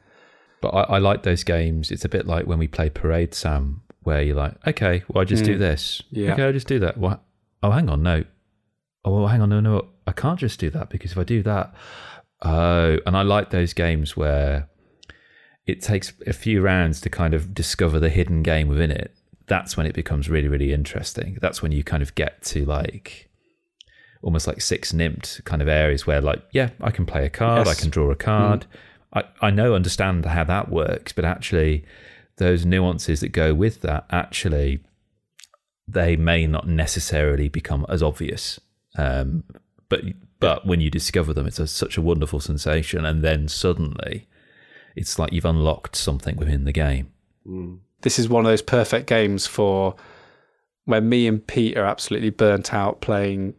But 0.61 0.69
I, 0.69 0.83
I 0.83 0.99
like 0.99 1.25
those 1.25 1.43
games. 1.43 1.91
It's 1.91 2.05
a 2.05 2.09
bit 2.09 2.27
like 2.27 2.47
when 2.47 2.59
we 2.59 2.69
play 2.69 2.89
Parade 2.89 3.35
Sam, 3.35 3.83
where 4.07 4.23
you're 4.23 4.37
like, 4.37 4.55
okay, 4.67 5.03
well, 5.09 5.23
I 5.23 5.25
just 5.25 5.45
do 5.45 5.57
mm. 5.57 5.59
this. 5.59 6.01
Yeah. 6.11 6.33
Okay, 6.33 6.45
I'll 6.45 6.53
just 6.53 6.69
do 6.69 6.79
that. 6.79 6.97
What? 6.97 7.23
Oh, 7.63 7.73
hang 7.73 7.91
on, 7.91 8.03
no. 8.03 8.25
Oh, 9.05 9.13
well, 9.13 9.27
hang 9.27 9.43
on, 9.43 9.49
no, 9.49 9.61
no. 9.61 9.89
I 10.07 10.13
can't 10.13 10.39
just 10.39 10.61
do 10.61 10.71
that 10.71 10.89
because 10.91 11.13
if 11.13 11.19
I 11.19 11.25
do 11.25 11.43
that, 11.43 11.75
oh, 12.43 12.99
and 13.05 13.17
I 13.17 13.23
like 13.23 13.51
those 13.51 13.73
games 13.73 14.17
where 14.17 14.69
it 15.67 15.83
takes 15.83 16.13
a 16.25 16.33
few 16.33 16.63
rounds 16.63 17.01
to 17.01 17.11
kind 17.11 17.35
of 17.35 17.53
discover 17.53 17.99
the 17.99 18.09
hidden 18.09 18.45
game 18.45 18.69
within 18.69 18.93
it. 18.93 19.13
That's 19.49 19.77
when 19.77 19.87
it 19.87 19.95
becomes 19.95 20.31
really, 20.31 20.49
really 20.49 20.73
interesting. 20.73 21.39
That's 21.41 21.61
when 21.61 21.73
you 21.73 21.83
kind 21.83 22.03
of 22.03 22.15
get 22.15 22.43
to 22.45 22.65
like 22.65 23.29
almost 24.23 24.47
like 24.47 24.61
six 24.61 24.93
nimped 24.93 25.43
kind 25.45 25.61
of 25.61 25.69
areas 25.69 26.07
where 26.07 26.21
like, 26.21 26.43
yeah, 26.53 26.71
I 26.81 26.93
can 26.93 27.07
play 27.07 27.27
a 27.27 27.31
card, 27.31 27.67
I 27.67 27.75
can 27.75 27.91
draw 27.91 28.11
a 28.11 28.17
mm. 28.17 28.21
card. 28.21 28.67
I, 29.13 29.25
I 29.41 29.51
know, 29.51 29.75
understand 29.75 30.25
how 30.25 30.45
that 30.45 30.71
works, 30.71 31.13
but 31.13 31.25
actually 31.25 31.85
those 32.39 32.67
nuances 32.67 33.21
that 33.21 33.31
go 33.31 33.55
with 33.55 33.81
that 33.83 34.07
actually 34.11 34.81
they 35.89 36.17
may 36.17 36.47
not 36.47 36.67
necessarily 36.69 37.49
become 37.49 37.87
as 37.89 38.03
obvious. 38.03 38.61
Um, 38.99 39.45
but 39.89 40.03
but 40.41 40.67
when 40.67 40.81
you 40.81 40.91
discover 40.91 41.33
them, 41.33 41.47
it's 41.47 41.59
a, 41.59 41.67
such 41.67 41.97
a 41.97 42.03
wonderful 42.03 42.41
sensation, 42.41 43.05
and 43.07 43.23
then 43.23 43.49
suddenly, 43.49 44.29
it's 44.97 45.19
like 45.19 45.33
you've 45.33 45.45
unlocked 45.45 45.97
something 45.97 46.37
within 46.37 46.65
the 46.65 46.73
game. 46.73 47.13
this 48.03 48.19
is 48.19 48.29
one 48.29 48.45
of 48.45 48.51
those 48.51 48.63
perfect 48.63 49.07
games 49.07 49.47
for 49.47 49.95
when 50.85 51.09
me 51.09 51.27
and 51.27 51.47
Pete 51.47 51.77
are 51.77 51.85
absolutely 51.87 52.31
burnt 52.31 52.75
out 52.75 53.01
playing 53.01 53.55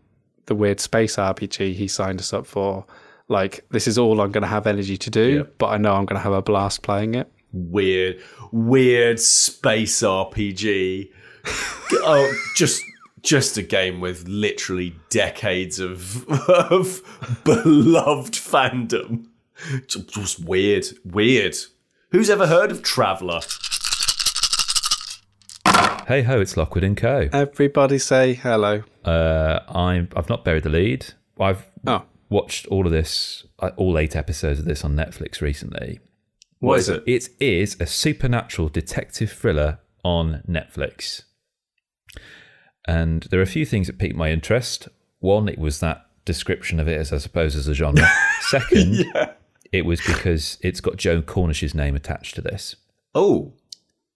the 0.45 0.55
weird 0.55 0.79
space 0.79 1.15
RPG 1.15 1.73
he 1.73 1.87
signed 1.87 2.19
us 2.19 2.31
up 2.33 2.45
for. 2.45 2.85
Like, 3.29 3.65
this 3.71 3.87
is 3.87 3.97
all 3.97 4.21
I'm 4.21 4.31
going 4.31 4.43
to 4.43 4.47
have 4.47 4.67
energy 4.67 4.95
to 4.97 5.09
do, 5.09 5.29
Yep. 5.37 5.53
but 5.57 5.67
I 5.67 5.77
know 5.77 5.93
I'm 5.93 6.05
going 6.05 6.17
to 6.19 6.23
have 6.23 6.31
a 6.33 6.41
blast 6.41 6.81
playing 6.83 7.15
it. 7.15 7.29
Weird, 7.51 8.21
weird 8.51 9.19
space 9.19 9.99
RPG. 10.01 11.09
oh, 11.93 12.33
just 12.55 12.81
just 13.21 13.57
a 13.57 13.61
game 13.63 13.99
with 13.99 14.27
literally 14.27 14.95
decades 15.09 15.79
of 15.79 16.27
of 16.49 17.01
beloved 17.43 18.33
fandom. 18.33 19.25
Just 19.87 20.09
just 20.09 20.39
weird, 20.45 20.85
weird. 21.05 21.55
Who's 22.11 22.29
ever 22.29 22.47
heard 22.47 22.71
of 22.71 22.83
Traveller? 22.83 23.41
Hey 26.07 26.21
ho, 26.21 26.39
it's 26.39 26.55
Lockwood 26.55 26.85
and 26.85 26.95
Co. 26.95 27.27
Everybody 27.33 27.97
say 27.97 28.33
hello. 28.33 28.83
Uh, 29.03 29.59
I'm 29.67 30.07
I've 30.15 30.29
not 30.29 30.45
buried 30.45 30.63
the 30.63 30.69
lead. 30.69 31.07
I've 31.39 31.65
Oh, 31.85 32.03
watched 32.29 32.65
all 32.67 32.85
of 32.85 32.91
this, 32.93 33.45
uh, 33.59 33.71
all 33.75 33.97
eight 33.97 34.15
episodes 34.15 34.59
of 34.59 34.65
this 34.65 34.85
on 34.85 34.95
Netflix 34.95 35.41
recently. 35.41 35.99
What 36.59 36.79
is 36.79 36.89
it? 36.89 37.03
It 37.05 37.29
is 37.39 37.77
a 37.79 37.85
supernatural 37.85 38.69
detective 38.69 39.31
thriller 39.31 39.79
on 40.03 40.41
Netflix. 40.47 41.23
And 42.87 43.23
there 43.23 43.39
are 43.39 43.43
a 43.43 43.47
few 43.47 43.65
things 43.65 43.87
that 43.87 43.97
piqued 43.99 44.15
my 44.15 44.31
interest. 44.31 44.87
One, 45.19 45.47
it 45.49 45.59
was 45.59 45.79
that 45.81 46.05
description 46.25 46.79
of 46.79 46.87
it 46.87 46.97
as 46.97 47.11
I 47.13 47.17
suppose 47.17 47.55
as 47.55 47.67
a 47.67 47.73
genre. 47.73 48.07
Second, 48.41 49.05
it 49.71 49.85
was 49.85 49.99
because 50.01 50.57
it's 50.61 50.79
got 50.81 50.97
Joe 50.97 51.21
Cornish's 51.21 51.75
name 51.75 51.95
attached 51.95 52.35
to 52.35 52.41
this. 52.41 52.75
Oh, 53.13 53.53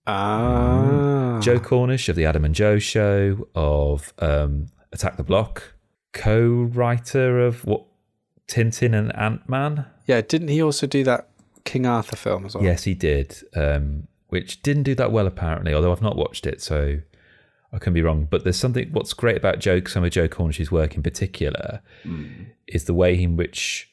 Ah. 0.08 1.40
Joe 1.42 1.60
Cornish 1.60 2.10
of 2.10 2.16
the 2.16 2.26
Adam 2.26 2.44
and 2.44 2.56
Joe 2.56 2.80
Show, 2.80 3.48
of 3.54 4.14
um, 4.20 4.68
Attack 4.92 5.18
the 5.18 5.24
Block, 5.24 5.76
co-writer 6.12 7.40
of 7.40 7.64
what 7.66 7.86
Tintin 8.48 8.98
and 8.98 9.16
Ant 9.16 9.48
Man. 9.48 9.86
Yeah, 10.08 10.22
didn't 10.22 10.48
he 10.48 10.62
also 10.62 10.88
do 10.88 11.04
that 11.04 11.30
King 11.64 11.86
Arthur 11.86 12.16
film 12.16 12.46
as 12.46 12.56
well? 12.56 12.64
Yes, 12.64 12.84
he 12.84 12.94
did, 12.94 13.36
um, 13.56 14.08
which 14.30 14.62
didn't 14.62 14.84
do 14.84 14.96
that 14.96 15.12
well 15.12 15.28
apparently. 15.28 15.74
Although 15.74 15.92
I've 15.92 16.02
not 16.02 16.16
watched 16.16 16.46
it, 16.46 16.62
so 16.62 17.00
I 17.74 17.80
can 17.80 17.94
be 17.94 18.02
wrong. 18.02 18.28
But 18.30 18.44
there's 18.44 18.58
something. 18.58 18.90
What's 18.92 19.14
great 19.14 19.38
about 19.38 19.60
Joe, 19.60 19.82
some 19.86 20.04
of 20.04 20.12
Joe 20.12 20.28
Cornish's 20.28 20.72
work 20.72 20.96
in 20.96 21.04
particular, 21.04 21.82
is 22.68 22.86
the 22.86 22.94
way 22.94 23.22
in 23.22 23.36
which 23.38 23.90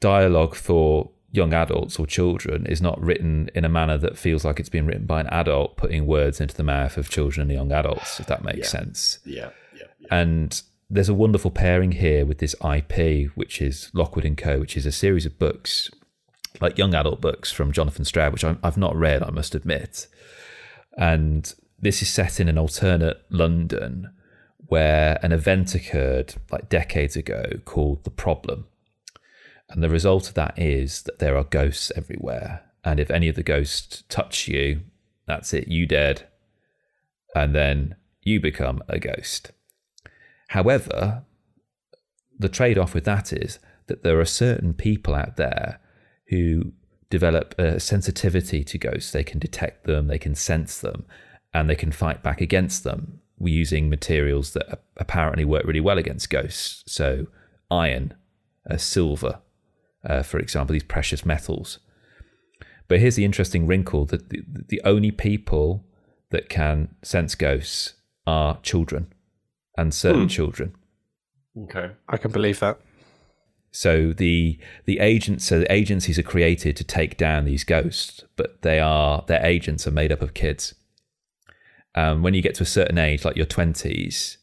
dialogue 0.00 0.54
for 0.54 1.10
young 1.30 1.52
adults 1.52 1.98
or 1.98 2.06
children 2.06 2.64
is 2.66 2.80
not 2.80 3.00
written 3.02 3.50
in 3.54 3.64
a 3.64 3.68
manner 3.68 3.98
that 3.98 4.16
feels 4.16 4.44
like 4.44 4.58
it's 4.58 4.70
been 4.70 4.86
written 4.86 5.04
by 5.04 5.20
an 5.20 5.26
adult 5.26 5.76
putting 5.76 6.06
words 6.06 6.40
into 6.40 6.54
the 6.54 6.62
mouth 6.62 6.96
of 6.96 7.10
children 7.10 7.50
and 7.50 7.56
young 7.58 7.72
adults, 7.72 8.18
if 8.18 8.26
that 8.26 8.42
makes 8.42 8.70
sense. 8.70 9.18
yeah, 9.24 9.50
yeah. 9.74 9.82
yeah. 10.00 10.08
And 10.10 10.62
there's 10.90 11.08
a 11.08 11.14
wonderful 11.14 11.50
pairing 11.50 11.92
here 11.92 12.24
with 12.24 12.38
this 12.38 12.54
IP, 12.64 13.30
which 13.34 13.60
is 13.60 13.90
Lockwood 13.92 14.24
and 14.24 14.38
Co., 14.38 14.60
which 14.60 14.76
is 14.76 14.86
a 14.86 14.92
series 14.92 15.26
of 15.26 15.38
books, 15.38 15.90
like 16.60 16.78
young 16.78 16.94
adult 16.94 17.20
books 17.20 17.52
from 17.52 17.72
Jonathan 17.72 18.04
Stroud, 18.04 18.32
which 18.32 18.44
I'm, 18.44 18.58
I've 18.62 18.76
not 18.76 18.96
read, 18.96 19.22
I 19.22 19.30
must 19.30 19.54
admit. 19.54 20.06
And 20.96 21.52
this 21.78 22.02
is 22.02 22.08
set 22.08 22.40
in 22.40 22.48
an 22.48 22.58
alternate 22.58 23.22
London 23.30 24.12
where 24.66 25.18
an 25.22 25.32
event 25.32 25.74
occurred 25.74 26.34
like 26.50 26.68
decades 26.68 27.16
ago 27.16 27.44
called 27.64 28.04
The 28.04 28.10
Problem. 28.10 28.66
And 29.70 29.82
the 29.82 29.88
result 29.88 30.28
of 30.28 30.34
that 30.34 30.58
is 30.58 31.02
that 31.02 31.18
there 31.18 31.36
are 31.36 31.44
ghosts 31.44 31.92
everywhere. 31.94 32.64
And 32.84 32.98
if 32.98 33.10
any 33.10 33.28
of 33.28 33.36
the 33.36 33.42
ghosts 33.42 34.02
touch 34.08 34.48
you, 34.48 34.80
that's 35.26 35.52
it, 35.52 35.68
you 35.68 35.86
dead. 35.86 36.26
And 37.34 37.54
then 37.54 37.96
you 38.22 38.40
become 38.40 38.82
a 38.88 38.98
ghost. 38.98 39.52
However, 40.48 41.22
the 42.38 42.48
trade 42.48 42.78
off 42.78 42.94
with 42.94 43.04
that 43.04 43.32
is 43.32 43.58
that 43.86 44.02
there 44.02 44.20
are 44.20 44.24
certain 44.24 44.74
people 44.74 45.14
out 45.14 45.36
there 45.36 45.80
who 46.28 46.72
develop 47.10 47.54
a 47.58 47.80
sensitivity 47.80 48.64
to 48.64 48.78
ghosts. 48.78 49.12
They 49.12 49.24
can 49.24 49.38
detect 49.38 49.84
them, 49.84 50.08
they 50.08 50.18
can 50.18 50.34
sense 50.34 50.78
them, 50.78 51.06
and 51.54 51.68
they 51.68 51.74
can 51.74 51.92
fight 51.92 52.22
back 52.22 52.40
against 52.40 52.84
them 52.84 53.20
using 53.40 53.88
materials 53.88 54.52
that 54.52 54.82
apparently 54.96 55.44
work 55.44 55.64
really 55.64 55.80
well 55.80 55.98
against 55.98 56.30
ghosts. 56.30 56.82
So, 56.86 57.26
iron, 57.70 58.14
uh, 58.68 58.76
silver, 58.76 59.40
uh, 60.04 60.22
for 60.22 60.38
example, 60.38 60.72
these 60.72 60.82
precious 60.82 61.24
metals. 61.24 61.78
But 62.88 63.00
here's 63.00 63.16
the 63.16 63.24
interesting 63.24 63.66
wrinkle 63.66 64.06
that 64.06 64.30
the, 64.30 64.42
the 64.68 64.80
only 64.84 65.10
people 65.10 65.84
that 66.30 66.48
can 66.48 66.94
sense 67.02 67.34
ghosts 67.34 67.94
are 68.26 68.58
children 68.62 69.12
and 69.76 69.94
certain 69.94 70.28
children. 70.28 70.74
Okay. 71.64 71.90
I 72.08 72.16
can 72.16 72.30
believe 72.30 72.60
that. 72.60 72.78
So 73.70 74.12
the 74.12 74.58
the 74.86 74.98
agents 74.98 75.44
so 75.44 75.60
the 75.60 75.72
agencies 75.72 76.18
are 76.18 76.22
created 76.22 76.76
to 76.76 76.84
take 76.84 77.16
down 77.16 77.44
these 77.44 77.64
ghosts, 77.64 78.24
but 78.36 78.62
they 78.62 78.80
are 78.80 79.24
their 79.26 79.44
agents 79.44 79.86
are 79.86 79.90
made 79.92 80.12
up 80.12 80.22
of 80.22 80.34
kids. 80.34 80.74
Um, 81.94 82.22
when 82.22 82.34
you 82.34 82.42
get 82.42 82.54
to 82.56 82.62
a 82.62 82.66
certain 82.66 82.98
age, 82.98 83.24
like 83.24 83.36
your 83.36 83.46
twenties, 83.46 84.38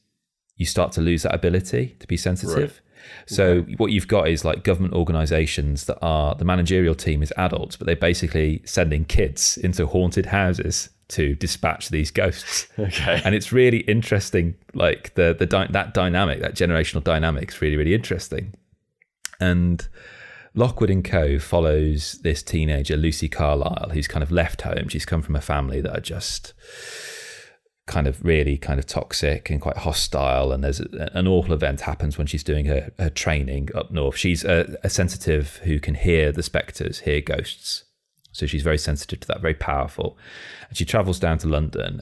you 0.57 0.65
start 0.65 0.91
to 0.93 1.01
lose 1.01 1.23
that 1.23 1.33
ability 1.33 1.95
to 1.99 2.07
be 2.07 2.17
sensitive. 2.17 2.81
So 3.27 3.61
what 3.77 3.91
you've 3.91 4.07
got 4.07 4.27
is 4.27 4.43
like 4.43 4.63
government 4.63 4.93
organisations 4.95 5.85
that 5.85 5.99
are 6.01 6.35
the 6.35 6.45
managerial 6.45 6.95
team 6.95 7.21
is 7.21 7.31
adults, 7.37 7.75
but 7.75 7.85
they're 7.85 7.95
basically 7.95 8.61
sending 8.65 9.05
kids 9.05 9.57
into 9.57 9.85
haunted 9.85 10.27
houses 10.27 10.89
to 11.09 11.35
dispatch 11.35 11.89
these 11.89 12.11
ghosts. 12.11 12.67
Okay. 12.79 13.21
and 13.23 13.35
it's 13.35 13.51
really 13.51 13.79
interesting 13.79 14.55
like 14.73 15.13
the 15.15 15.35
the 15.37 15.45
dy- 15.45 15.67
that 15.71 15.93
dynamic 15.93 16.41
that 16.41 16.55
generational 16.55 17.03
dynamic 17.03 17.49
is 17.49 17.61
really 17.61 17.77
really 17.77 17.93
interesting 17.93 18.53
and 19.39 19.87
lockwood 20.53 20.89
and 20.89 21.03
co. 21.03 21.37
follows 21.39 22.19
this 22.23 22.41
teenager 22.41 22.97
lucy 22.97 23.27
carlyle 23.27 23.89
who's 23.91 24.07
kind 24.07 24.23
of 24.23 24.31
left 24.31 24.61
home. 24.61 24.87
She's 24.87 25.05
come 25.05 25.21
from 25.21 25.35
a 25.35 25.41
family 25.41 25.81
that 25.81 25.95
are 25.95 26.01
just 26.01 26.53
kind 27.87 28.07
of 28.07 28.23
really 28.25 28.57
kind 28.57 28.79
of 28.79 28.87
toxic 28.87 29.49
and 29.49 29.61
quite 29.61 29.77
hostile. 29.77 30.51
And 30.51 30.63
there's 30.63 30.79
an 30.79 31.27
awful 31.27 31.53
event 31.53 31.81
happens 31.81 32.17
when 32.17 32.27
she's 32.27 32.43
doing 32.43 32.65
her, 32.65 32.91
her 32.97 33.09
training 33.09 33.69
up 33.75 33.91
north. 33.91 34.17
She's 34.17 34.43
a, 34.43 34.75
a 34.83 34.89
sensitive 34.89 35.57
who 35.57 35.79
can 35.79 35.95
hear 35.95 36.31
the 36.31 36.43
spectres 36.43 37.01
hear 37.01 37.21
ghosts. 37.21 37.83
So 38.31 38.45
she's 38.45 38.63
very 38.63 38.77
sensitive 38.77 39.21
to 39.21 39.27
that 39.27 39.41
very 39.41 39.53
powerful. 39.53 40.17
And 40.67 40.77
she 40.77 40.85
travels 40.85 41.19
down 41.19 41.37
to 41.39 41.47
london 41.47 42.01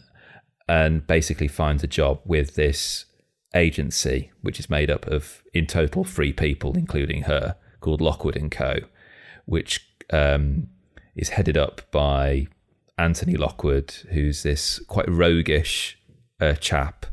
and 0.67 1.05
basically 1.05 1.47
finds 1.47 1.83
a 1.83 1.87
job 1.87 2.21
with 2.25 2.55
this 2.55 3.05
agency, 3.53 4.31
which 4.41 4.59
is 4.59 4.69
made 4.69 4.89
up 4.89 5.05
of 5.07 5.43
in 5.53 5.67
total 5.67 6.03
three 6.03 6.33
people, 6.33 6.73
including 6.75 7.23
her, 7.23 7.55
called 7.79 8.01
Lockwood 8.01 8.35
and 8.35 8.51
Co., 8.51 8.79
which 9.45 9.87
um, 10.11 10.67
is 11.15 11.29
headed 11.29 11.57
up 11.57 11.81
by 11.91 12.47
Anthony 12.97 13.35
Lockwood, 13.35 13.93
who's 14.11 14.43
this 14.43 14.79
quite 14.87 15.09
roguish 15.09 15.97
uh, 16.39 16.53
chap 16.53 17.05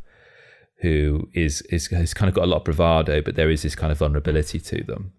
who 0.81 1.29
is 1.35 1.61
is 1.63 1.89
has 1.89 2.15
kind 2.15 2.29
of 2.29 2.35
got 2.35 2.45
a 2.45 2.47
lot 2.47 2.59
of 2.59 2.65
bravado, 2.65 3.21
but 3.21 3.35
there 3.35 3.51
is 3.51 3.63
this 3.63 3.75
kind 3.75 3.93
of 3.93 3.99
vulnerability 3.99 4.59
to 4.59 4.83
them, 4.85 5.13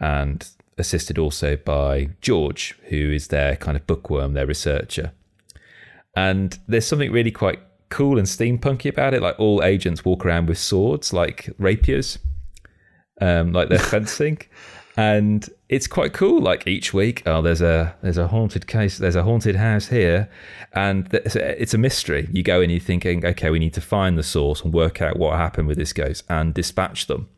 and 0.00 0.48
assisted 0.78 1.18
also 1.18 1.56
by 1.56 2.10
George, 2.20 2.78
who 2.88 3.10
is 3.12 3.28
their 3.28 3.56
kind 3.56 3.76
of 3.76 3.86
bookworm, 3.86 4.34
their 4.34 4.46
researcher. 4.46 5.12
And 6.14 6.58
there's 6.66 6.86
something 6.86 7.12
really 7.12 7.30
quite 7.30 7.60
cool 7.88 8.18
and 8.18 8.26
steampunky 8.26 8.90
about 8.90 9.14
it. 9.14 9.22
Like 9.22 9.38
all 9.38 9.62
agents 9.62 10.04
walk 10.04 10.24
around 10.24 10.48
with 10.48 10.58
swords, 10.58 11.12
like 11.12 11.50
rapiers, 11.58 12.18
um, 13.20 13.52
like 13.52 13.68
they're 13.68 13.78
fencing, 13.94 14.38
and 14.96 15.48
it's 15.68 15.86
quite 15.86 16.12
cool. 16.12 16.40
Like 16.40 16.66
each 16.66 16.92
week, 16.92 17.22
oh, 17.26 17.42
there's 17.42 17.62
a 17.62 17.94
there's 18.02 18.18
a 18.18 18.28
haunted 18.28 18.66
case, 18.66 18.98
there's 18.98 19.16
a 19.16 19.22
haunted 19.22 19.56
house 19.56 19.88
here, 19.88 20.28
and 20.72 21.10
th- 21.10 21.36
it's 21.36 21.74
a, 21.74 21.78
mystery. 21.78 22.28
You 22.32 22.42
go 22.42 22.60
in, 22.60 22.70
you're 22.70 22.80
thinking, 22.80 23.24
okay, 23.24 23.50
we 23.50 23.58
need 23.58 23.74
to 23.74 23.80
find 23.80 24.18
the 24.18 24.22
source 24.22 24.62
and 24.62 24.72
work 24.72 25.00
out 25.02 25.16
what 25.16 25.36
happened 25.36 25.68
with 25.68 25.78
this 25.78 25.92
ghost 25.92 26.24
and 26.28 26.54
dispatch 26.54 27.06
them. 27.06 27.28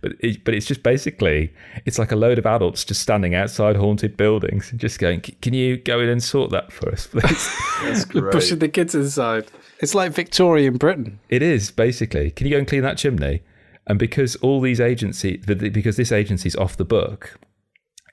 But 0.00 0.12
it, 0.20 0.44
but 0.44 0.54
it's 0.54 0.66
just 0.66 0.82
basically 0.82 1.52
it's 1.84 1.98
like 1.98 2.12
a 2.12 2.16
load 2.16 2.38
of 2.38 2.46
adults 2.46 2.84
just 2.84 3.00
standing 3.00 3.34
outside 3.34 3.76
haunted 3.76 4.16
buildings 4.16 4.70
and 4.70 4.80
just 4.80 4.98
going, 4.98 5.20
can 5.20 5.54
you 5.54 5.76
go 5.76 6.00
in 6.00 6.08
and 6.08 6.22
sort 6.22 6.50
that 6.50 6.72
for 6.72 6.90
us, 6.90 7.06
please? 7.06 7.56
That's 7.82 8.04
great. 8.04 8.32
Pushing 8.32 8.58
the 8.58 8.68
kids 8.68 8.94
inside. 8.94 9.46
It's 9.80 9.94
like 9.94 10.12
Victorian 10.12 10.76
Britain. 10.76 11.20
It 11.28 11.42
is 11.42 11.70
basically. 11.70 12.30
Can 12.30 12.46
you 12.46 12.52
go 12.52 12.58
and 12.58 12.66
clean 12.66 12.82
that 12.82 12.98
chimney? 12.98 13.42
And 13.86 13.98
because 13.98 14.36
all 14.36 14.60
these 14.60 14.80
agencies, 14.80 15.44
because 15.46 15.96
this 15.96 16.10
agency's 16.10 16.56
off 16.56 16.76
the 16.76 16.84
book, 16.84 17.38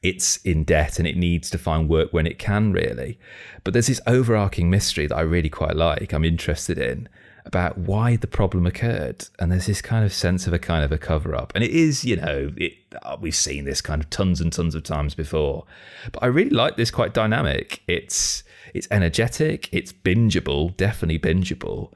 it's 0.04 0.38
in 0.38 0.66
debt 0.66 1.00
and 1.00 1.08
it 1.08 1.16
needs 1.16 1.50
to 1.50 1.58
find 1.58 1.90
work 1.90 2.12
when 2.12 2.28
it 2.28 2.38
can, 2.38 2.74
really. 2.74 3.18
But 3.64 3.74
there's 3.74 3.88
this 3.88 4.02
overarching 4.06 4.70
mystery 4.70 5.08
that 5.08 5.16
I 5.16 5.22
really 5.22 5.50
quite 5.50 5.76
like. 5.76 6.14
I'm 6.14 6.26
interested 6.26 6.78
in 6.78 7.08
about 7.46 7.78
why 7.78 8.18
the 8.18 8.28
problem 8.28 8.66
occurred, 8.66 9.28
and 9.40 9.52
there's 9.52 9.66
this 9.66 9.82
kind 9.82 10.06
of 10.06 10.14
sense 10.14 10.46
of 10.46 10.54
a 10.54 10.60
kind 10.60 10.84
of 10.84 10.92
a 10.92 10.98
cover 10.98 11.36
up. 11.36 11.52
And 11.56 11.64
it 11.64 11.72
is, 11.72 12.06
you 12.06 12.18
know, 12.18 12.52
it, 12.58 12.74
uh, 13.02 13.18
we've 13.20 13.36
seen 13.36 13.66
this 13.66 13.82
kind 13.82 14.02
of 14.02 14.10
tons 14.10 14.40
and 14.42 14.52
tons 14.52 14.76
of 14.76 14.84
times 14.84 15.16
before. 15.16 15.66
But 16.12 16.24
I 16.24 16.28
really 16.28 16.52
like 16.52 16.76
this 16.76 16.92
quite 16.92 17.14
dynamic. 17.14 17.82
It's 17.88 18.44
it's 18.74 18.88
energetic. 18.92 19.70
It's 19.72 19.94
bingeable, 19.94 20.76
definitely 20.78 21.20
bingeable, 21.20 21.94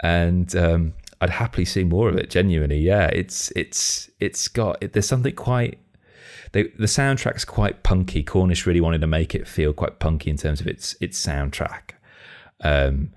and 0.00 0.54
um, 0.56 0.94
I'd 1.20 1.30
happily 1.30 1.64
see 1.64 1.84
more 1.84 2.08
of 2.08 2.16
it. 2.16 2.30
Genuinely, 2.30 2.78
yeah. 2.78 3.06
It's 3.08 3.52
it's 3.54 4.10
it's 4.20 4.48
got 4.48 4.78
it, 4.82 4.92
there's 4.92 5.08
something 5.08 5.34
quite. 5.34 5.78
They, 6.52 6.64
the 6.64 6.86
soundtrack's 6.86 7.44
quite 7.44 7.82
punky. 7.84 8.24
Cornish 8.24 8.66
really 8.66 8.80
wanted 8.80 9.00
to 9.02 9.06
make 9.06 9.34
it 9.34 9.46
feel 9.46 9.72
quite 9.72 10.00
punky 10.00 10.30
in 10.30 10.36
terms 10.36 10.60
of 10.60 10.66
its 10.66 10.96
its 11.00 11.24
soundtrack, 11.24 11.92
um, 12.62 13.12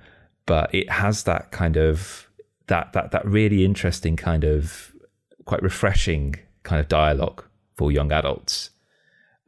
but 0.45 0.74
it 0.74 0.89
has 0.89 1.24
that 1.24 1.51
kind 1.51 1.78
of 1.78 2.30
that 2.68 2.93
that 2.93 3.11
that 3.11 3.26
really 3.26 3.66
interesting 3.66 4.16
kind 4.16 4.43
of 4.43 4.93
quite 5.45 5.64
refreshing 5.64 6.36
kind 6.64 6.80
of 6.80 6.88
dialogue 6.88 7.43
for 7.76 7.91
young 7.91 8.11
adults 8.11 8.70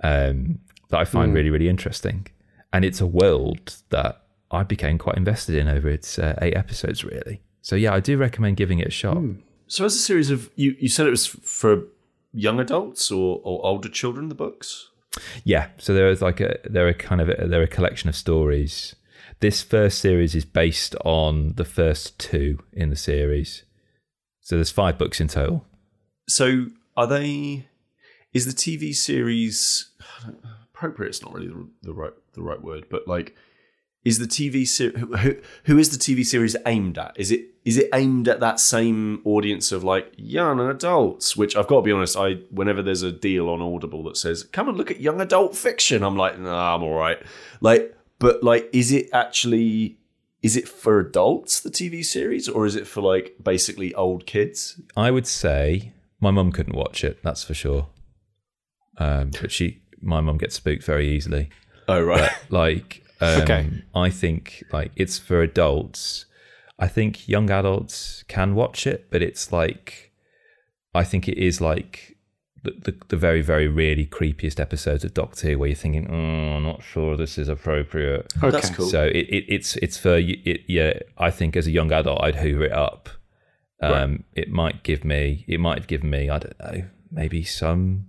um, 0.04 0.60
that 0.90 1.00
I 1.00 1.06
find 1.06 1.34
really 1.34 1.50
really 1.50 1.70
interesting, 1.70 2.28
and 2.76 2.84
it's 2.84 3.00
a 3.00 3.08
world 3.08 3.78
that 3.90 4.24
I 4.52 4.64
became 4.64 4.98
quite 4.98 5.16
invested 5.16 5.56
in 5.56 5.70
over 5.70 5.88
its 5.88 6.20
uh, 6.20 6.38
eight 6.42 6.58
episodes 6.58 7.06
really. 7.06 7.42
So 7.62 7.78
yeah, 7.78 7.94
I 7.94 8.02
do 8.02 8.18
recommend 8.18 8.58
giving 8.58 8.80
it 8.80 8.88
a 8.88 8.92
shot. 8.92 9.18
So, 9.68 9.86
as 9.86 9.96
a 9.96 10.00
series 10.00 10.30
of 10.30 10.52
you, 10.56 10.76
you 10.78 10.90
said 10.90 11.08
it 11.08 11.12
was 11.12 11.26
for 11.26 11.84
young 12.34 12.60
adults 12.60 13.10
or, 13.12 13.40
or 13.46 13.66
older 13.66 13.88
children. 13.88 14.28
The 14.28 14.36
books. 14.36 14.90
Yeah, 15.46 15.70
so 15.78 15.94
there 15.94 16.10
is 16.10 16.22
like 16.22 16.42
a 16.42 16.58
there 16.66 16.86
are 16.86 16.94
kind 16.94 17.22
of 17.22 17.30
a, 17.30 17.48
there 17.48 17.62
are 17.62 17.64
a 17.64 17.68
collection 17.68 18.10
of 18.10 18.16
stories. 18.16 18.94
This 19.40 19.62
first 19.62 20.00
series 20.00 20.36
is 20.36 20.44
based 20.44 20.96
on 21.06 21.54
the 21.56 21.66
first 21.66 22.20
two 22.20 22.60
in 22.74 22.90
the 22.90 22.96
series. 22.98 23.64
So 24.42 24.58
there's 24.58 24.70
five 24.70 24.98
books 24.98 25.22
in 25.22 25.30
total. 25.30 25.66
so 26.28 26.68
are 26.98 27.08
they? 27.08 27.68
Is 28.34 28.46
the 28.46 28.52
TV 28.52 28.94
series 28.94 29.90
appropriate? 30.76 31.10
It's 31.10 31.22
not 31.22 31.34
really 31.34 31.48
the, 31.48 31.68
the 31.84 31.94
right 31.94 32.14
the 32.34 32.42
right 32.42 32.62
word, 32.62 32.86
but 32.90 33.08
like, 33.08 33.36
is 34.04 34.20
the 34.20 34.26
TV 34.26 34.68
series 34.68 35.00
who, 35.22 35.38
who 35.64 35.78
is 35.78 35.90
the 35.90 35.98
TV 35.98 36.26
series 36.26 36.56
aimed 36.66 36.98
at? 36.98 37.14
Is 37.18 37.32
it 37.32 37.46
is 37.64 37.78
it 37.78 37.90
aimed 37.94 38.28
at 38.28 38.40
that 38.42 38.60
same 38.60 39.22
audience 39.26 39.72
of 39.72 39.84
like 39.84 40.14
young 40.18 40.60
adults? 40.60 41.36
Which 41.36 41.56
I've 41.56 41.68
got 41.68 41.78
to 41.78 41.82
be 41.82 41.92
honest, 41.92 42.18
I 42.18 42.36
whenever 42.52 42.82
there's 42.82 43.02
a 43.02 43.12
deal 43.12 43.50
on 43.50 43.62
Audible 43.62 44.04
that 44.04 44.18
says 44.18 44.44
come 44.44 44.68
and 44.70 44.78
look 44.78 44.92
at 44.92 45.00
young 45.00 45.22
adult 45.22 45.56
fiction, 45.56 46.04
I'm 46.04 46.18
like, 46.18 46.40
nah, 46.40 46.76
I'm 46.76 46.84
all 46.84 46.96
right. 46.96 47.18
Like, 47.62 47.96
but 48.20 48.44
like, 48.44 48.70
is 48.74 48.92
it 48.92 49.10
actually? 49.14 49.98
Is 50.44 50.56
it 50.56 50.68
for 50.70 51.00
adults, 51.00 51.60
the 51.60 51.72
TV 51.72 52.06
series, 52.06 52.48
or 52.48 52.68
is 52.68 52.76
it 52.76 52.86
for 52.86 53.02
like 53.02 53.36
basically 53.44 53.96
old 53.96 54.28
kids? 54.28 54.80
I 54.96 55.10
would 55.10 55.26
say 55.26 55.94
my 56.20 56.30
mum 56.30 56.52
couldn't 56.52 56.76
watch 56.76 57.04
it. 57.04 57.18
That's 57.24 57.44
for 57.44 57.56
sure. 57.56 57.88
Um, 58.98 59.32
but 59.42 59.52
she, 59.52 59.82
my 60.02 60.22
mum 60.22 60.38
gets 60.38 60.56
spooked 60.56 60.84
very 60.84 61.10
easily. 61.10 61.50
Oh 61.88 62.02
right. 62.02 62.32
Like, 62.50 63.04
um, 63.22 63.42
Okay. 63.42 63.70
I 63.94 64.10
think 64.10 64.64
like 64.72 64.92
it's 64.96 65.18
for 65.20 65.42
adults. 65.42 66.26
I 66.78 66.88
think 66.88 67.28
young 67.30 67.50
adults 67.50 68.24
can 68.28 68.54
watch 68.56 68.86
it, 68.86 69.08
but 69.10 69.22
it's 69.22 69.52
like, 69.52 70.12
I 70.94 71.04
think 71.06 71.28
it 71.30 71.38
is 71.38 71.62
like 71.62 72.18
the, 72.64 72.72
the, 72.72 72.98
the 73.10 73.16
very, 73.18 73.42
very, 73.42 73.68
really 73.70 74.06
creepiest 74.06 74.60
episodes 74.60 75.06
of 75.06 75.14
Doctor 75.14 75.52
Who 75.52 75.60
where 75.60 75.70
you're 75.70 75.76
thinking, 75.76 76.08
oh, 76.10 76.58
I'm 76.58 76.64
not 76.64 76.84
sure 76.84 77.16
this 77.16 77.38
is 77.38 77.48
appropriate. 77.48 78.34
Okay. 78.38 78.50
That's 78.50 78.70
cool. 78.72 78.88
So 78.90 79.06
it, 79.06 79.28
it, 79.30 79.46
it's 79.48 79.76
it's 79.78 79.98
for 79.98 80.18
it, 80.18 80.62
yeah. 80.68 81.00
I 81.18 81.32
think 81.32 81.56
as 81.56 81.68
a 81.68 81.72
young 81.72 81.92
adult, 81.94 82.22
I'd 82.22 82.36
hoover 82.36 82.66
it 82.66 82.74
up. 82.74 83.10
Um, 83.82 84.24
It 84.34 84.50
might 84.50 84.84
give 84.84 85.06
me. 85.06 85.46
It 85.48 85.60
might 85.60 85.78
have 85.78 85.88
given 85.88 86.10
me. 86.10 86.30
I 86.30 86.40
don't 86.40 86.60
know. 86.60 86.84
Maybe 87.12 87.44
some 87.44 88.08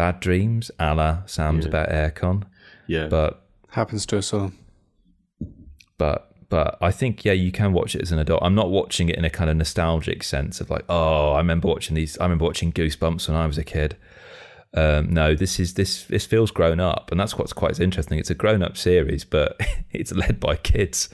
bad 0.00 0.18
dreams, 0.20 0.70
a 0.78 0.94
la 0.94 1.18
Sam's 1.26 1.66
about 1.66 1.90
airecon. 1.90 2.44
yeah. 2.86 3.06
But 3.08 3.42
Happens 3.68 4.06
to 4.06 4.16
us 4.18 4.32
all. 4.32 4.50
but 5.98 6.32
but 6.48 6.78
I 6.80 6.90
think 6.90 7.22
yeah, 7.24 7.34
you 7.34 7.52
can 7.52 7.72
watch 7.74 7.94
it 7.94 8.00
as 8.00 8.10
an 8.10 8.18
adult. 8.18 8.42
I'm 8.42 8.54
not 8.54 8.70
watching 8.70 9.10
it 9.10 9.16
in 9.16 9.24
a 9.26 9.30
kind 9.30 9.50
of 9.50 9.56
nostalgic 9.58 10.22
sense 10.24 10.60
of 10.60 10.70
like, 10.70 10.84
oh, 10.88 11.32
I 11.32 11.38
remember 11.38 11.68
watching 11.68 11.94
these. 11.94 12.16
I 12.18 12.24
remember 12.24 12.46
watching 12.46 12.72
Goosebumps 12.72 13.28
when 13.28 13.36
I 13.36 13.46
was 13.46 13.58
a 13.58 13.62
kid. 13.62 13.96
Um, 14.72 15.12
no, 15.12 15.34
this 15.34 15.58
is 15.58 15.74
this 15.74 16.04
this 16.04 16.24
feels 16.24 16.52
grown 16.52 16.78
up, 16.78 17.10
and 17.10 17.18
that's 17.18 17.36
what's 17.36 17.52
quite 17.52 17.80
interesting. 17.80 18.20
It's 18.20 18.30
a 18.30 18.36
grown 18.36 18.62
up 18.62 18.76
series, 18.76 19.24
but 19.24 19.60
it's 19.90 20.12
led 20.12 20.38
by 20.38 20.56
kids, 20.56 21.08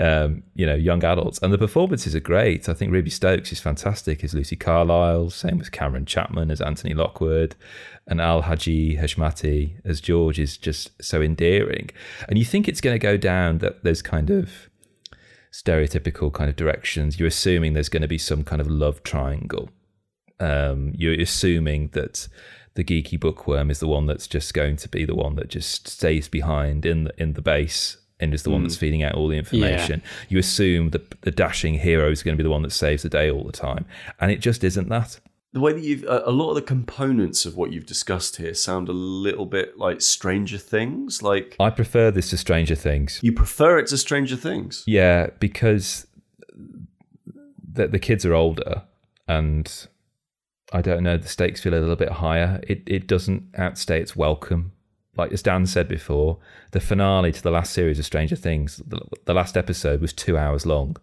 um, 0.00 0.42
you 0.54 0.64
know, 0.64 0.74
young 0.74 1.04
adults, 1.04 1.38
and 1.42 1.52
the 1.52 1.58
performances 1.58 2.14
are 2.14 2.20
great. 2.20 2.66
I 2.66 2.72
think 2.72 2.92
Ruby 2.92 3.10
Stokes 3.10 3.52
is 3.52 3.60
fantastic 3.60 4.24
as 4.24 4.32
Lucy 4.32 4.56
Carlyle. 4.56 5.28
Same 5.28 5.58
with 5.58 5.70
Cameron 5.70 6.06
Chapman 6.06 6.50
as 6.50 6.62
Anthony 6.62 6.94
Lockwood, 6.94 7.56
and 8.06 8.22
Ali 8.22 8.42
Hadji-Heshmati 8.42 9.80
as 9.84 10.00
George 10.00 10.38
is 10.38 10.56
just 10.56 10.90
so 11.02 11.20
endearing. 11.20 11.90
And 12.26 12.38
you 12.38 12.44
think 12.46 12.68
it's 12.68 12.80
going 12.80 12.94
to 12.94 12.98
go 12.98 13.18
down 13.18 13.58
that 13.58 13.84
there's 13.84 14.00
kind 14.00 14.30
of 14.30 14.70
stereotypical 15.52 16.32
kind 16.32 16.48
of 16.48 16.56
directions. 16.56 17.18
You're 17.18 17.28
assuming 17.28 17.74
there's 17.74 17.90
going 17.90 18.02
to 18.02 18.08
be 18.08 18.18
some 18.18 18.44
kind 18.44 18.62
of 18.62 18.66
love 18.66 19.02
triangle. 19.02 19.68
Um, 20.40 20.92
you're 20.96 21.20
assuming 21.20 21.90
that 21.92 22.28
the 22.74 22.84
geeky 22.84 23.18
bookworm 23.18 23.70
is 23.70 23.80
the 23.80 23.86
one 23.86 24.06
that's 24.06 24.26
just 24.26 24.52
going 24.52 24.76
to 24.76 24.88
be 24.88 25.04
the 25.04 25.14
one 25.14 25.36
that 25.36 25.48
just 25.48 25.88
stays 25.88 26.28
behind 26.28 26.84
in 26.84 27.04
the, 27.04 27.22
in 27.22 27.32
the 27.34 27.42
base 27.42 27.98
and 28.20 28.32
is 28.32 28.42
the 28.42 28.50
one 28.50 28.62
that's 28.62 28.76
mm. 28.76 28.80
feeding 28.80 29.02
out 29.02 29.14
all 29.14 29.28
the 29.28 29.36
information. 29.36 30.02
You 30.28 30.38
assume 30.38 30.90
that 30.90 31.20
the 31.22 31.30
dashing 31.30 31.74
hero 31.74 32.10
is 32.10 32.22
going 32.22 32.36
to 32.36 32.42
be 32.42 32.46
the 32.46 32.50
one 32.50 32.62
that 32.62 32.70
saves 32.70 33.02
the 33.02 33.08
day 33.08 33.30
all 33.30 33.44
the 33.44 33.52
time, 33.52 33.86
and 34.20 34.30
it 34.30 34.40
just 34.40 34.64
isn't 34.64 34.88
that. 34.88 35.18
the 35.52 35.60
way 35.60 35.72
that 35.72 35.82
you've 35.82 36.04
a 36.04 36.22
a 36.26 36.30
lot 36.30 36.50
of 36.50 36.54
the 36.56 36.62
components 36.62 37.44
of 37.44 37.56
what 37.56 37.72
you've 37.72 37.86
discussed 37.86 38.36
here 38.36 38.54
sound 38.54 38.88
a 38.88 38.92
little 38.92 39.46
bit 39.46 39.78
like 39.78 40.00
Stranger 40.00 40.58
Things. 40.58 41.22
Like 41.22 41.56
I 41.58 41.70
prefer 41.70 42.10
this 42.10 42.30
to 42.30 42.36
Stranger 42.36 42.76
Things. 42.76 43.20
you 43.22 43.32
prefer 43.32 43.78
it 43.78 43.88
to 43.88 43.98
Stranger 43.98 44.36
Things. 44.36 44.84
Yeah, 44.86 45.28
because 45.38 46.06
the, 47.72 47.88
the 47.88 47.98
kids 47.98 48.24
are 48.24 48.34
older 48.34 48.82
and 49.26 49.88
I 50.74 50.82
don't 50.82 51.04
know, 51.04 51.16
the 51.16 51.28
stakes 51.28 51.60
feel 51.60 51.72
a 51.72 51.78
little 51.78 51.94
bit 51.94 52.10
higher. 52.10 52.60
It 52.66 52.82
it 52.86 53.06
doesn't 53.06 53.44
outstay 53.56 54.00
its 54.00 54.16
welcome. 54.16 54.72
Like 55.16 55.32
as 55.32 55.42
Dan 55.42 55.66
said 55.66 55.86
before, 55.86 56.38
the 56.72 56.80
finale 56.80 57.30
to 57.30 57.42
the 57.42 57.52
last 57.52 57.72
series 57.72 58.00
of 58.00 58.04
Stranger 58.04 58.34
Things, 58.34 58.82
the, 58.84 59.00
the 59.24 59.34
last 59.34 59.56
episode 59.56 60.00
was 60.00 60.12
two 60.12 60.36
hours 60.36 60.66
long. 60.66 60.96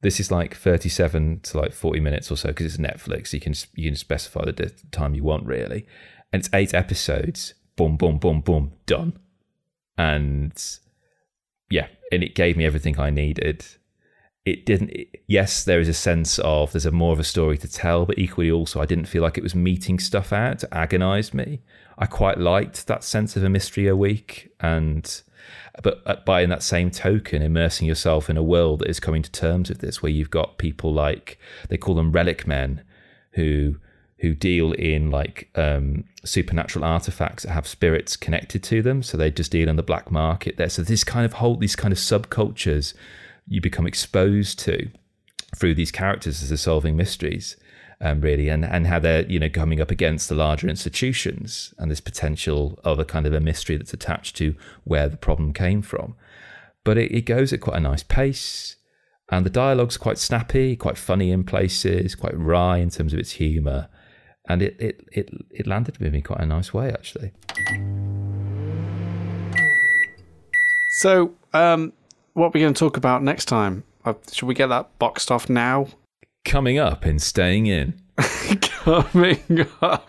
This 0.00 0.18
is 0.18 0.30
like 0.30 0.56
thirty-seven 0.56 1.40
to 1.40 1.58
like 1.58 1.74
forty 1.74 2.00
minutes 2.00 2.30
or 2.30 2.36
so 2.36 2.48
because 2.48 2.66
it's 2.66 2.82
Netflix. 2.82 3.34
You 3.34 3.40
can 3.40 3.52
you 3.74 3.90
can 3.90 3.96
specify 3.96 4.46
the 4.46 4.72
time 4.90 5.14
you 5.14 5.24
want 5.24 5.44
really, 5.44 5.86
and 6.32 6.40
it's 6.40 6.50
eight 6.54 6.72
episodes. 6.72 7.52
Boom, 7.76 7.98
boom, 7.98 8.18
boom, 8.18 8.40
boom, 8.40 8.72
done. 8.86 9.18
And 9.98 10.52
yeah, 11.68 11.88
and 12.10 12.22
it 12.22 12.34
gave 12.34 12.56
me 12.56 12.64
everything 12.64 12.98
I 12.98 13.10
needed. 13.10 13.66
It 14.48 14.64
didn't. 14.64 14.90
It, 14.90 15.20
yes, 15.26 15.64
there 15.64 15.78
is 15.78 15.88
a 15.88 15.94
sense 15.94 16.38
of 16.38 16.72
there's 16.72 16.86
a 16.86 16.90
more 16.90 17.12
of 17.12 17.20
a 17.20 17.24
story 17.24 17.58
to 17.58 17.68
tell, 17.68 18.06
but 18.06 18.18
equally 18.18 18.50
also 18.50 18.80
I 18.80 18.86
didn't 18.86 19.04
feel 19.04 19.22
like 19.22 19.36
it 19.36 19.42
was 19.42 19.54
meeting 19.54 19.98
stuff 19.98 20.32
out 20.32 20.60
to 20.60 20.74
agonize 20.74 21.34
me. 21.34 21.60
I 21.98 22.06
quite 22.06 22.38
liked 22.38 22.86
that 22.86 23.04
sense 23.04 23.36
of 23.36 23.44
a 23.44 23.50
mystery 23.50 23.88
a 23.88 23.96
week, 23.96 24.50
and 24.58 25.22
but 25.82 26.00
uh, 26.06 26.16
by 26.24 26.40
in 26.40 26.48
that 26.48 26.62
same 26.62 26.90
token, 26.90 27.42
immersing 27.42 27.86
yourself 27.86 28.30
in 28.30 28.38
a 28.38 28.42
world 28.42 28.78
that 28.78 28.88
is 28.88 29.00
coming 29.00 29.22
to 29.22 29.30
terms 29.30 29.68
with 29.68 29.80
this, 29.80 30.02
where 30.02 30.12
you've 30.12 30.30
got 30.30 30.56
people 30.56 30.94
like 30.94 31.38
they 31.68 31.76
call 31.76 31.94
them 31.94 32.12
relic 32.12 32.46
men, 32.46 32.82
who 33.32 33.76
who 34.20 34.34
deal 34.34 34.72
in 34.72 35.10
like 35.10 35.50
um, 35.56 36.04
supernatural 36.24 36.86
artifacts 36.86 37.42
that 37.42 37.52
have 37.52 37.68
spirits 37.68 38.16
connected 38.16 38.62
to 38.62 38.80
them. 38.80 39.02
So 39.02 39.18
they 39.18 39.30
just 39.30 39.52
deal 39.52 39.68
in 39.68 39.76
the 39.76 39.82
black 39.82 40.10
market 40.10 40.56
there. 40.56 40.70
So 40.70 40.82
this 40.82 41.04
kind 41.04 41.26
of 41.26 41.34
whole 41.34 41.56
these 41.56 41.76
kind 41.76 41.92
of 41.92 41.98
subcultures 41.98 42.94
you 43.48 43.60
become 43.60 43.86
exposed 43.86 44.58
to 44.60 44.90
through 45.56 45.74
these 45.74 45.90
characters 45.90 46.42
as 46.42 46.50
they're 46.50 46.58
solving 46.58 46.96
mysteries, 46.96 47.56
um, 48.00 48.20
really, 48.20 48.48
and 48.48 48.64
and 48.64 48.86
how 48.86 48.98
they're 48.98 49.26
you 49.26 49.38
know 49.38 49.48
coming 49.48 49.80
up 49.80 49.90
against 49.90 50.28
the 50.28 50.34
larger 50.34 50.68
institutions 50.68 51.74
and 51.78 51.90
this 51.90 52.00
potential 52.00 52.78
of 52.84 52.98
a 52.98 53.04
kind 53.04 53.26
of 53.26 53.32
a 53.32 53.40
mystery 53.40 53.76
that's 53.76 53.94
attached 53.94 54.36
to 54.36 54.54
where 54.84 55.08
the 55.08 55.16
problem 55.16 55.52
came 55.52 55.82
from. 55.82 56.14
But 56.84 56.98
it, 56.98 57.12
it 57.12 57.22
goes 57.22 57.52
at 57.52 57.60
quite 57.60 57.76
a 57.76 57.80
nice 57.80 58.02
pace. 58.02 58.76
And 59.30 59.44
the 59.44 59.50
dialogue's 59.50 59.98
quite 59.98 60.16
snappy, 60.16 60.74
quite 60.74 60.96
funny 60.96 61.30
in 61.32 61.44
places, 61.44 62.14
quite 62.14 62.34
wry 62.34 62.78
in 62.78 62.88
terms 62.88 63.12
of 63.12 63.18
its 63.18 63.32
humour. 63.32 63.88
And 64.48 64.62
it, 64.62 64.74
it, 64.80 65.06
it, 65.12 65.30
it 65.50 65.66
landed 65.66 65.98
with 65.98 66.14
me 66.14 66.22
quite 66.22 66.40
a 66.40 66.46
nice 66.46 66.72
way, 66.72 66.88
actually. 66.88 67.32
So, 70.88 71.34
um, 71.52 71.92
what 72.38 72.54
we're 72.54 72.58
we 72.58 72.60
going 72.60 72.74
to 72.74 72.78
talk 72.78 72.96
about 72.96 73.22
next 73.22 73.46
time? 73.46 73.84
Uh, 74.04 74.14
should 74.32 74.46
we 74.46 74.54
get 74.54 74.68
that 74.68 74.96
boxed 74.98 75.30
off 75.30 75.48
now? 75.50 75.88
Coming 76.44 76.78
up 76.78 77.04
in 77.04 77.18
Staying 77.18 77.66
In. 77.66 78.00
Coming 78.62 79.66
up 79.82 80.08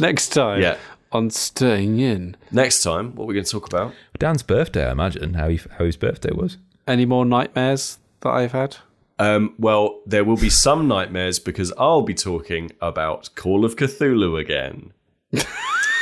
next 0.00 0.28
time 0.30 0.62
Yeah. 0.62 0.76
on 1.12 1.28
Staying 1.30 1.98
In. 1.98 2.36
Next 2.52 2.82
time, 2.82 3.14
what 3.14 3.24
are 3.24 3.26
we're 3.26 3.34
going 3.34 3.44
to 3.44 3.50
talk 3.50 3.66
about? 3.66 3.92
Dan's 4.18 4.42
birthday, 4.42 4.86
I 4.86 4.92
imagine, 4.92 5.34
how, 5.34 5.48
he, 5.48 5.60
how 5.78 5.84
his 5.84 5.96
birthday 5.96 6.30
was. 6.32 6.56
Any 6.86 7.04
more 7.04 7.24
nightmares 7.26 7.98
that 8.20 8.30
I've 8.30 8.52
had? 8.52 8.76
Um, 9.18 9.54
well, 9.58 10.00
there 10.06 10.24
will 10.24 10.36
be 10.38 10.48
some 10.50 10.88
nightmares 10.88 11.38
because 11.38 11.72
I'll 11.76 12.02
be 12.02 12.14
talking 12.14 12.70
about 12.80 13.28
Call 13.34 13.64
of 13.64 13.76
Cthulhu 13.76 14.40
again. 14.40 14.92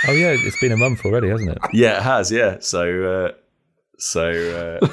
Oh, 0.07 0.13
yeah, 0.13 0.37
it's 0.39 0.61
been 0.61 0.71
a 0.73 0.77
month 0.77 1.05
already, 1.05 1.29
hasn't 1.29 1.51
it? 1.51 1.59
Yeah, 1.73 1.97
it 1.99 2.03
has. 2.05 2.31
Yeah, 2.31 2.59
so 2.61 3.27
uh, 3.27 3.33
so 3.99 4.81
uh, 4.81 4.89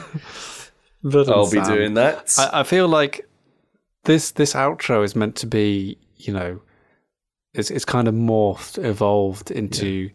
I'll 1.31 1.49
be 1.49 1.61
doing 1.61 1.93
that. 1.95 2.33
I, 2.37 2.61
I 2.61 2.63
feel 2.63 2.87
like 2.87 3.27
this 4.05 4.31
this 4.31 4.53
outro 4.53 5.03
is 5.03 5.15
meant 5.15 5.35
to 5.37 5.47
be, 5.47 5.97
you 6.17 6.33
know, 6.33 6.61
it's 7.53 7.69
it's 7.69 7.85
kind 7.85 8.07
of 8.07 8.13
morphed, 8.13 8.83
evolved 8.83 9.51
into, 9.51 10.09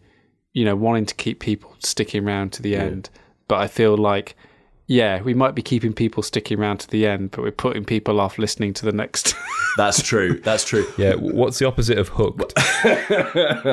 you 0.53 0.65
know, 0.65 0.75
wanting 0.75 1.05
to 1.05 1.15
keep 1.15 1.39
people 1.39 1.75
sticking 1.79 2.27
around 2.27 2.51
to 2.53 2.61
the 2.61 2.75
end. 2.75 3.09
But 3.47 3.59
I 3.59 3.67
feel 3.67 3.97
like, 3.97 4.35
yeah, 4.87 5.21
we 5.21 5.33
might 5.33 5.55
be 5.55 5.61
keeping 5.61 5.93
people 5.93 6.23
sticking 6.23 6.59
around 6.59 6.79
to 6.79 6.89
the 6.89 7.07
end, 7.07 7.31
but 7.31 7.41
we're 7.41 7.51
putting 7.51 7.85
people 7.85 8.19
off 8.19 8.37
listening 8.37 8.73
to 8.75 8.85
the 8.85 8.91
next. 8.91 9.35
That's 9.77 10.01
true. 10.01 10.39
That's 10.39 10.65
true. 10.65 10.85
Yeah, 10.97 11.15
what's 11.15 11.59
the 11.59 11.67
opposite 11.67 11.97
of 11.97 12.09
hooked? 12.09 12.53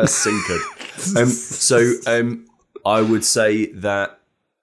Sinkered. 0.02 1.16
Um, 1.16 1.28
so 1.28 1.92
um, 2.06 2.46
I 2.86 3.02
would 3.02 3.24
say 3.24 3.66
that 3.72 4.17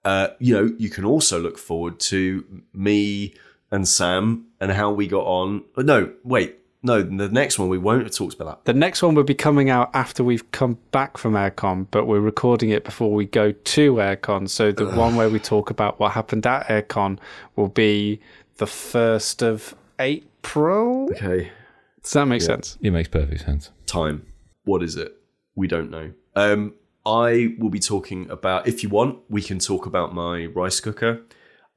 uh, 0.06 0.28
you 0.38 0.54
know 0.54 0.74
you 0.78 0.88
can 0.88 1.04
also 1.04 1.38
look 1.40 1.58
forward 1.58 1.98
to 1.98 2.62
me 2.72 3.34
and 3.72 3.86
Sam 3.88 4.46
and 4.60 4.70
how 4.70 4.92
we 4.92 5.06
got 5.08 5.26
on. 5.26 5.64
oh, 5.76 5.82
No, 5.82 6.12
wait, 6.22 6.58
no. 6.82 7.02
The 7.02 7.28
next 7.28 7.58
one 7.58 7.68
we 7.68 7.78
won't 7.78 8.04
have 8.04 8.14
talked 8.14 8.34
about 8.34 8.64
that. 8.64 8.72
the 8.72 8.78
next 8.78 9.02
one 9.02 9.16
will 9.16 9.24
be 9.24 9.34
coming 9.34 9.68
out 9.68 9.90
after 9.92 10.22
we've 10.22 10.48
come 10.52 10.78
back 10.92 11.18
from 11.18 11.32
Airecon, 11.34 11.88
but 11.90 12.06
we're 12.06 12.20
recording 12.20 12.70
it 12.70 12.84
before 12.84 13.12
we 13.12 13.26
go 13.26 13.50
to 13.50 13.94
Airecon. 13.94 14.48
So 14.48 14.70
the 14.70 14.86
one 14.86 15.16
where 15.16 15.28
we 15.28 15.40
talk 15.40 15.70
about 15.70 15.98
what 15.98 16.12
happened 16.12 16.46
at 16.46 16.68
Airecon 16.68 17.18
will 17.56 17.68
be 17.68 18.20
the 18.58 18.66
first 18.68 19.42
of 19.42 19.74
April. 19.98 21.08
Okay. 21.10 21.50
Does 22.02 22.12
that 22.12 22.26
make 22.26 22.42
sense? 22.42 22.78
It 22.80 22.92
makes 22.92 23.08
perfect 23.08 23.40
sense. 23.44 23.72
time. 23.86 24.24
What 24.64 24.82
is 24.84 24.94
it? 24.94 25.16
We 25.56 25.66
don't 25.66 25.90
know. 25.90 26.12
Um, 26.36 26.74
I 27.06 27.54
will 27.58 27.70
be 27.70 27.78
talking 27.78 28.28
about. 28.30 28.66
If 28.66 28.82
you 28.82 28.88
want, 28.88 29.20
we 29.28 29.40
can 29.40 29.60
talk 29.60 29.86
about 29.86 30.12
my 30.12 30.46
rice 30.46 30.80
cooker. 30.80 31.22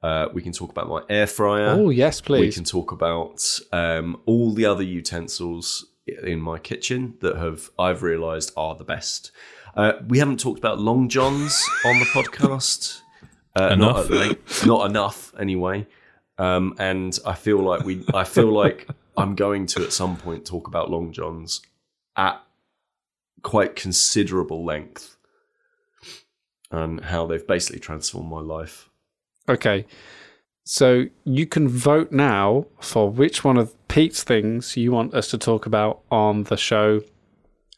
Uh, 0.02 0.26
we 0.32 0.42
can 0.42 0.52
talk 0.52 0.70
about 0.70 0.88
my 0.88 1.02
air 1.08 1.26
fryer. 1.26 1.68
Oh, 1.68 1.90
yes, 1.90 2.20
please. 2.20 2.40
We 2.40 2.52
can 2.52 2.64
talk 2.64 2.90
about 2.90 3.60
um, 3.72 4.20
all 4.26 4.52
the 4.52 4.66
other 4.66 4.82
utensils 4.82 5.86
in 6.24 6.40
my 6.40 6.58
kitchen 6.58 7.14
that 7.20 7.36
have 7.36 7.70
I've 7.78 8.02
realised 8.02 8.52
are 8.56 8.74
the 8.74 8.84
best. 8.84 9.30
Uh, 9.76 9.92
we 10.08 10.18
haven't 10.18 10.40
talked 10.40 10.58
about 10.58 10.80
long 10.80 11.08
johns 11.08 11.64
on 11.84 11.98
the 12.00 12.06
podcast. 12.06 13.00
Uh, 13.54 13.74
not, 13.74 13.74
Enough. 13.74 14.04
at 14.06 14.10
length, 14.10 14.66
not 14.66 14.90
enough, 14.90 15.32
anyway. 15.38 15.86
Um, 16.38 16.74
and 16.78 17.16
I 17.24 17.34
feel 17.34 17.58
like 17.58 17.84
we. 17.84 18.04
I 18.12 18.24
feel 18.24 18.50
like 18.50 18.88
I'm 19.16 19.34
going 19.36 19.66
to 19.66 19.84
at 19.84 19.92
some 19.92 20.16
point 20.16 20.44
talk 20.44 20.66
about 20.66 20.90
long 20.90 21.12
johns 21.12 21.60
at 22.16 22.42
quite 23.42 23.76
considerable 23.76 24.64
length 24.64 25.16
and 26.70 27.04
how 27.04 27.26
they've 27.26 27.46
basically 27.46 27.80
transformed 27.80 28.30
my 28.30 28.40
life. 28.40 28.88
Okay. 29.48 29.86
So 30.64 31.06
you 31.24 31.46
can 31.46 31.68
vote 31.68 32.12
now 32.12 32.66
for 32.80 33.10
which 33.10 33.42
one 33.42 33.56
of 33.56 33.74
Pete's 33.88 34.22
things 34.22 34.76
you 34.76 34.92
want 34.92 35.14
us 35.14 35.28
to 35.30 35.38
talk 35.38 35.66
about 35.66 36.02
on 36.10 36.44
the 36.44 36.56
show. 36.56 37.02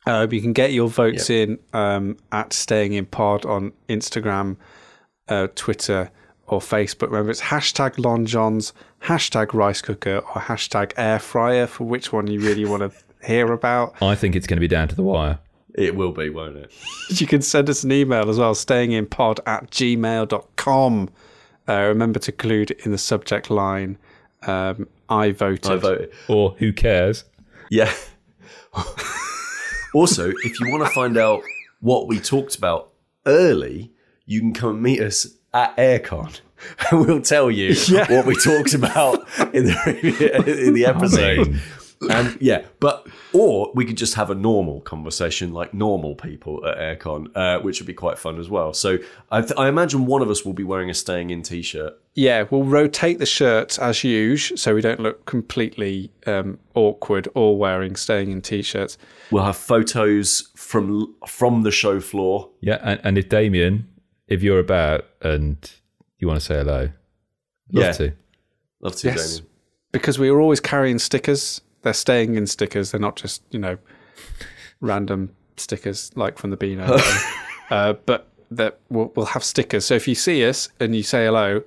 Uh, 0.05 0.27
you 0.31 0.41
can 0.43 0.53
get 0.53 0.73
your 0.73 0.89
votes 0.89 1.31
in 1.31 1.59
um, 1.73 2.17
at 2.33 2.53
Staying 2.53 2.93
in 2.93 3.07
Pod 3.07 3.47
on 3.47 3.73
Instagram, 3.89 4.57
uh, 5.29 5.47
Twitter, 5.55 6.11
or 6.49 6.61
Facebook. 6.61 7.07
Remember, 7.07 7.31
it's 7.31 7.41
hashtag 7.41 8.05
Lon 8.05 8.27
Johns, 8.27 8.73
hashtag 9.03 9.55
Rice 9.55 9.81
Cooker, 9.81 10.19
or 10.19 10.43
hashtag 10.43 10.93
Air 10.97 11.19
Fryer 11.19 11.67
for 11.67 11.85
which 11.85 12.13
one 12.13 12.27
you 12.27 12.41
really 12.41 12.65
want 12.65 12.83
to 12.83 12.93
hear 13.27 13.53
about. 13.53 13.95
I 14.03 14.17
think 14.17 14.37
it's 14.37 14.47
going 14.47 14.57
to 14.57 14.61
be 14.61 14.69
down 14.69 14.89
to 14.89 14.95
the 14.95 15.03
wire. 15.05 15.39
It 15.75 15.95
will 15.97 16.13
be, 16.13 16.29
won't 16.31 16.57
it? 16.57 16.73
You 17.11 17.27
can 17.27 17.43
send 17.43 17.69
us 17.71 17.85
an 17.85 17.93
email 17.93 18.29
as 18.31 18.39
well, 18.39 18.55
stayinginpod 18.55 19.41
at 19.47 19.71
gmail.com. 19.71 21.11
Uh, 21.69 21.73
remember 21.87 22.19
to 22.19 22.33
include 22.33 22.71
in 22.85 22.91
the 22.93 22.99
subject 22.99 23.51
line, 23.51 23.97
um, 24.47 24.89
I 25.09 25.31
voted. 25.33 25.71
I 25.71 25.77
voted. 25.77 26.13
Or 26.29 26.57
who 26.59 26.73
cares? 26.73 27.25
Yeah. 27.71 27.93
also, 29.95 30.31
if 30.31 30.61
you 30.61 30.71
want 30.71 30.85
to 30.85 30.91
find 30.91 31.17
out 31.17 31.43
what 31.81 32.09
we 32.09 32.19
talked 32.19 32.57
about 32.57 32.91
early, 33.27 33.93
you 34.27 34.41
can 34.41 34.53
come 34.55 34.71
and 34.71 34.83
meet 34.83 35.01
us 35.01 35.27
at 35.53 35.77
Airecon. 35.77 36.41
And 36.91 37.01
we'll 37.07 37.21
tell 37.23 37.51
you 37.51 37.75
Yeah. 37.89 38.11
what 38.13 38.25
we 38.27 38.35
talked 38.37 38.75
about 38.75 39.27
in 39.55 39.65
the 39.67 40.65
in 40.67 40.75
the 40.75 40.87
episode. 40.87 41.49
mean- 41.49 41.61
And 42.11 42.37
yeah, 42.41 42.65
but 42.81 43.07
or 43.33 43.71
we 43.75 43.85
could 43.85 43.97
just 43.97 44.15
have 44.15 44.31
a 44.31 44.35
normal 44.35 44.81
conversation 44.81 45.53
like 45.53 45.73
normal 45.73 46.15
people 46.17 46.65
at 46.67 46.77
Airecon, 46.79 47.29
uh, 47.37 47.61
which 47.61 47.81
would 47.81 47.87
be 47.87 47.95
quite 47.95 48.19
fun 48.19 48.39
as 48.41 48.49
well. 48.51 48.73
So 48.73 48.99
I, 49.31 49.41
th- 49.41 49.53
I 49.57 49.69
imagine 49.69 50.07
one 50.07 50.23
of 50.23 50.29
us 50.31 50.45
will 50.45 50.53
be 50.53 50.65
wearing 50.65 50.91
a 50.91 50.95
staying 50.95 51.31
in 51.31 51.43
t-shirt. 51.43 51.95
Yeah, 52.15 52.45
we'll 52.51 52.65
rotate 52.65 53.19
the 53.19 53.27
shirts 53.27 53.79
as 53.79 54.03
usual 54.05 54.57
so 54.59 54.75
we 54.75 54.81
don't 54.81 55.01
look 55.01 55.25
completely 55.27 56.11
um, 56.27 56.59
awkward 56.75 57.29
all 57.35 57.57
wearing 57.57 57.95
staying 57.97 58.31
in 58.31 58.43
t 58.43 58.63
shirts. 58.63 58.99
We'll 59.31 59.45
have 59.45 59.57
photos 59.57 60.51
from 60.57 61.15
from 61.27 61.63
the 61.63 61.71
show 61.71 62.01
floor. 62.01 62.51
Yeah, 62.61 62.79
and, 62.83 63.01
and 63.05 63.19
if 63.19 63.29
Damien, 63.29 63.89
if 64.29 64.43
you're 64.43 64.59
about 64.59 65.07
and 65.21 65.57
you 66.19 66.27
want 66.29 66.41
to 66.41 66.45
say 66.45 66.57
hello, 66.57 66.91
love 67.73 67.85
Yeah. 67.85 67.93
to. 67.93 68.13
Love 68.81 68.97
to, 68.97 69.09
Yes. 69.09 69.37
Damien. 69.37 69.49
Because 69.93 70.19
we 70.19 70.31
were 70.31 70.41
always 70.41 70.61
carrying 70.61 70.99
stickers. 70.99 71.61
They're 71.83 71.93
staying 71.93 72.37
in 72.37 72.47
stickers. 72.47 72.91
They're 72.91 73.01
not 73.01 73.17
just, 73.17 73.43
you 73.51 73.59
know, 73.59 73.79
random 74.81 75.31
stickers 75.57 76.11
like 76.17 76.39
from 76.39 76.51
the 76.51 76.57
Beano. 76.57 76.99
uh, 77.71 77.95
but 78.07 78.29
that 78.51 78.79
we'll, 78.89 79.13
we'll 79.17 79.27
have 79.27 79.45
stickers. 79.45 79.85
So 79.85 79.95
if 79.95 80.07
you 80.07 80.15
see 80.15 80.47
us 80.47 80.69
and 80.81 80.95
you 80.95 81.03
say 81.03 81.27
hello, 81.27 81.63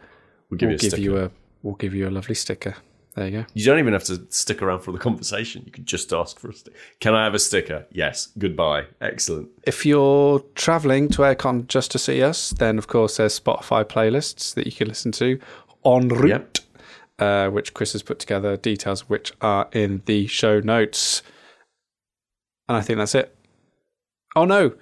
We'll 0.49 0.57
give 0.57 0.69
we'll 0.69 0.79
you 0.79 0.87
a 0.87 0.89
give 0.89 0.99
you 0.99 1.17
a 1.17 1.31
we'll 1.63 1.75
give 1.75 1.93
you 1.93 2.07
a 2.07 2.11
lovely 2.11 2.35
sticker. 2.35 2.75
There 3.15 3.25
you 3.25 3.31
go. 3.31 3.45
You 3.53 3.65
don't 3.65 3.79
even 3.79 3.93
have 3.93 4.03
to 4.05 4.25
stick 4.29 4.61
around 4.61 4.81
for 4.81 4.91
the 4.91 4.97
conversation. 4.97 5.63
You 5.65 5.71
can 5.71 5.85
just 5.85 6.11
ask 6.11 6.37
for 6.37 6.49
a 6.49 6.53
sticker. 6.53 6.75
Can 6.99 7.13
I 7.13 7.23
have 7.23 7.33
a 7.33 7.39
sticker? 7.39 7.85
Yes. 7.91 8.27
Goodbye. 8.37 8.85
Excellent. 8.99 9.47
If 9.63 9.85
you're 9.85 10.41
traveling 10.55 11.07
to 11.09 11.21
Airecon 11.21 11.67
just 11.67 11.91
to 11.91 11.99
see 11.99 12.21
us, 12.21 12.49
then 12.49 12.77
of 12.77 12.87
course 12.87 13.17
there's 13.17 13.39
Spotify 13.39 13.85
playlists 13.85 14.53
that 14.55 14.65
you 14.65 14.73
can 14.73 14.89
listen 14.89 15.13
to 15.13 15.39
en 15.85 16.09
route, 16.09 16.29
Yep. 16.29 16.57
Uh, 17.17 17.49
which 17.49 17.73
Kris 17.73 17.93
has 17.93 18.03
put 18.03 18.19
together, 18.19 18.57
details 18.57 19.07
which 19.07 19.31
are 19.39 19.69
in 19.71 20.01
the 20.05 20.27
show 20.27 20.59
notes. 20.59 21.21
And 22.67 22.75
I 22.75 22.81
think 22.81 22.97
that's 22.97 23.15
it. 23.15 23.33
Oh 24.35 24.43
no! 24.43 24.73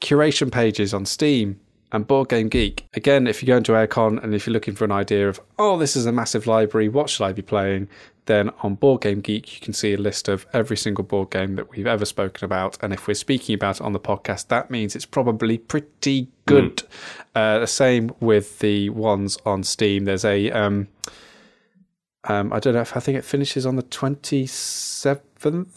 Curation 0.00 0.52
pages 0.52 0.94
on 0.94 1.04
Steam 1.04 1.58
and 1.92 2.06
Board 2.06 2.30
Game 2.30 2.48
Geek. 2.48 2.86
Again, 2.94 3.26
if 3.26 3.42
you 3.42 3.46
go 3.46 3.58
into 3.58 3.72
Airecon 3.72 4.22
and 4.22 4.34
if 4.34 4.46
you're 4.46 4.52
looking 4.52 4.74
for 4.74 4.84
an 4.84 4.92
idea 4.92 5.28
of, 5.28 5.40
oh, 5.58 5.78
this 5.78 5.94
is 5.94 6.06
a 6.06 6.12
massive 6.12 6.46
library, 6.46 6.88
what 6.88 7.10
should 7.10 7.24
I 7.24 7.32
be 7.32 7.42
playing? 7.42 7.88
Then 8.24 8.50
on 8.62 8.76
Board 8.76 9.02
Game 9.02 9.20
Geek, 9.20 9.54
you 9.54 9.60
can 9.60 9.74
see 9.74 9.92
a 9.92 9.98
list 9.98 10.28
of 10.28 10.46
every 10.54 10.76
single 10.76 11.04
board 11.04 11.30
game 11.30 11.56
that 11.56 11.70
we've 11.70 11.86
ever 11.86 12.06
spoken 12.06 12.44
about. 12.44 12.78
And 12.82 12.94
if 12.94 13.06
we're 13.06 13.14
speaking 13.14 13.54
about 13.54 13.76
it 13.76 13.82
on 13.82 13.92
the 13.92 14.00
podcast, 14.00 14.48
that 14.48 14.70
means 14.70 14.96
it's 14.96 15.04
probably 15.04 15.58
pretty 15.58 16.28
good. 16.46 16.82
Uh, 17.34 17.60
the 17.60 17.66
same 17.66 18.12
with 18.20 18.60
the 18.60 18.88
ones 18.90 19.38
on 19.44 19.62
Steam. 19.62 20.04
There's 20.04 20.24
a, 20.24 20.50
um, 20.50 20.88
um, 22.24 22.52
I 22.52 22.60
don't 22.60 22.74
know 22.74 22.80
if 22.80 22.96
I 22.96 23.00
think 23.00 23.18
it 23.18 23.24
finishes 23.24 23.66
on 23.66 23.76
the 23.76 23.82
27th. 23.82 25.68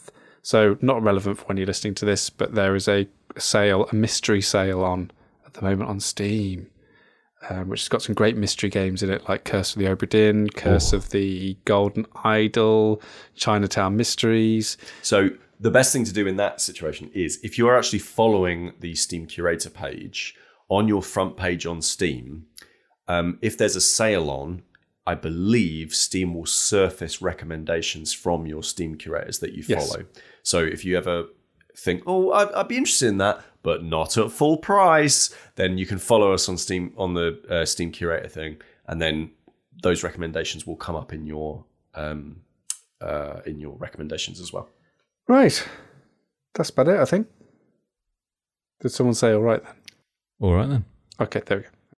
So 0.41 0.77
not 0.81 1.01
relevant 1.01 1.39
for 1.39 1.45
when 1.45 1.57
you're 1.57 1.65
listening 1.65 1.95
to 1.95 2.05
this, 2.05 2.29
but 2.29 2.53
there 2.53 2.75
is 2.75 2.87
a 2.87 3.07
sale, 3.37 3.87
a 3.91 3.95
mystery 3.95 4.41
sale 4.41 4.83
on 4.83 5.09
the 5.55 5.61
moment 5.61 5.89
on 5.89 5.99
Steam, 5.99 6.67
um, 7.49 7.69
which 7.69 7.81
has 7.81 7.89
got 7.89 8.01
some 8.01 8.15
great 8.15 8.37
mystery 8.37 8.69
games 8.69 9.03
in 9.03 9.09
it, 9.09 9.27
like 9.27 9.43
Curse 9.43 9.75
of 9.75 9.79
the 9.79 9.85
Obra 9.85 10.53
Curse 10.55 10.93
of 10.93 11.09
the 11.09 11.57
Golden 11.65 12.05
Idol, 12.23 13.01
Chinatown 13.35 13.95
Mysteries. 13.95 14.77
So 15.01 15.29
the 15.59 15.71
best 15.71 15.93
thing 15.93 16.03
to 16.05 16.13
do 16.13 16.27
in 16.27 16.37
that 16.37 16.61
situation 16.61 17.09
is 17.13 17.39
if 17.43 17.57
you 17.57 17.67
are 17.67 17.77
actually 17.77 17.99
following 17.99 18.73
the 18.79 18.95
Steam 18.95 19.25
curator 19.25 19.69
page 19.69 20.35
on 20.69 20.87
your 20.87 21.01
front 21.01 21.37
page 21.37 21.65
on 21.65 21.81
Steam, 21.81 22.45
um, 23.07 23.37
if 23.41 23.57
there's 23.57 23.75
a 23.75 23.81
sale 23.81 24.29
on, 24.29 24.63
I 25.07 25.13
believe 25.13 25.93
Steam 25.93 26.33
will 26.33 26.47
surface 26.47 27.21
recommendations 27.21 28.11
from 28.11 28.47
your 28.47 28.63
Steam 28.63 28.95
curators 28.95 29.39
that 29.39 29.53
you 29.53 29.63
Yes. 29.67 29.87
follow. 29.87 30.05
So 30.41 30.59
if 30.63 30.83
you 30.83 30.97
ever 30.97 31.25
think, 31.77 32.01
oh, 32.07 32.31
I'd, 32.31 32.51
I'd 32.53 32.67
be 32.67 32.77
interested 32.77 33.09
in 33.09 33.19
that, 33.19 33.41
but 33.65 33.83
not 33.83 34.15
at 34.15 34.31
full 34.31 34.57
price, 34.57 35.33
then 35.55 35.75
you 35.79 35.87
can 35.87 35.97
follow 35.97 36.31
us 36.31 36.47
on 36.47 36.55
Steam 36.55 36.93
on 36.97 37.15
the 37.15 37.41
uh, 37.49 37.65
Steam 37.65 37.91
curator 37.91 38.29
thing, 38.29 38.57
and 38.85 39.01
then 39.01 39.31
those 39.81 40.03
recommendations 40.03 40.67
will 40.67 40.75
come 40.75 40.95
up 40.95 41.11
in 41.11 41.25
your 41.25 41.65
um, 41.95 42.41
uh, 43.01 43.41
in 43.47 43.59
your 43.59 43.75
recommendations 43.77 44.39
as 44.39 44.53
well. 44.53 44.69
Right. 45.27 45.67
That's 46.53 46.69
about 46.69 46.89
it, 46.89 46.99
I 46.99 47.05
think. 47.05 47.27
Did 48.81 48.91
someone 48.91 49.15
say 49.15 49.33
all 49.33 49.41
right 49.41 49.63
then? 49.63 49.73
All 50.39 50.53
right 50.53 50.69
then. 50.69 50.85
Okay, 51.19 51.41
there 51.43 51.57
we 51.57 51.63
go. 51.63 51.69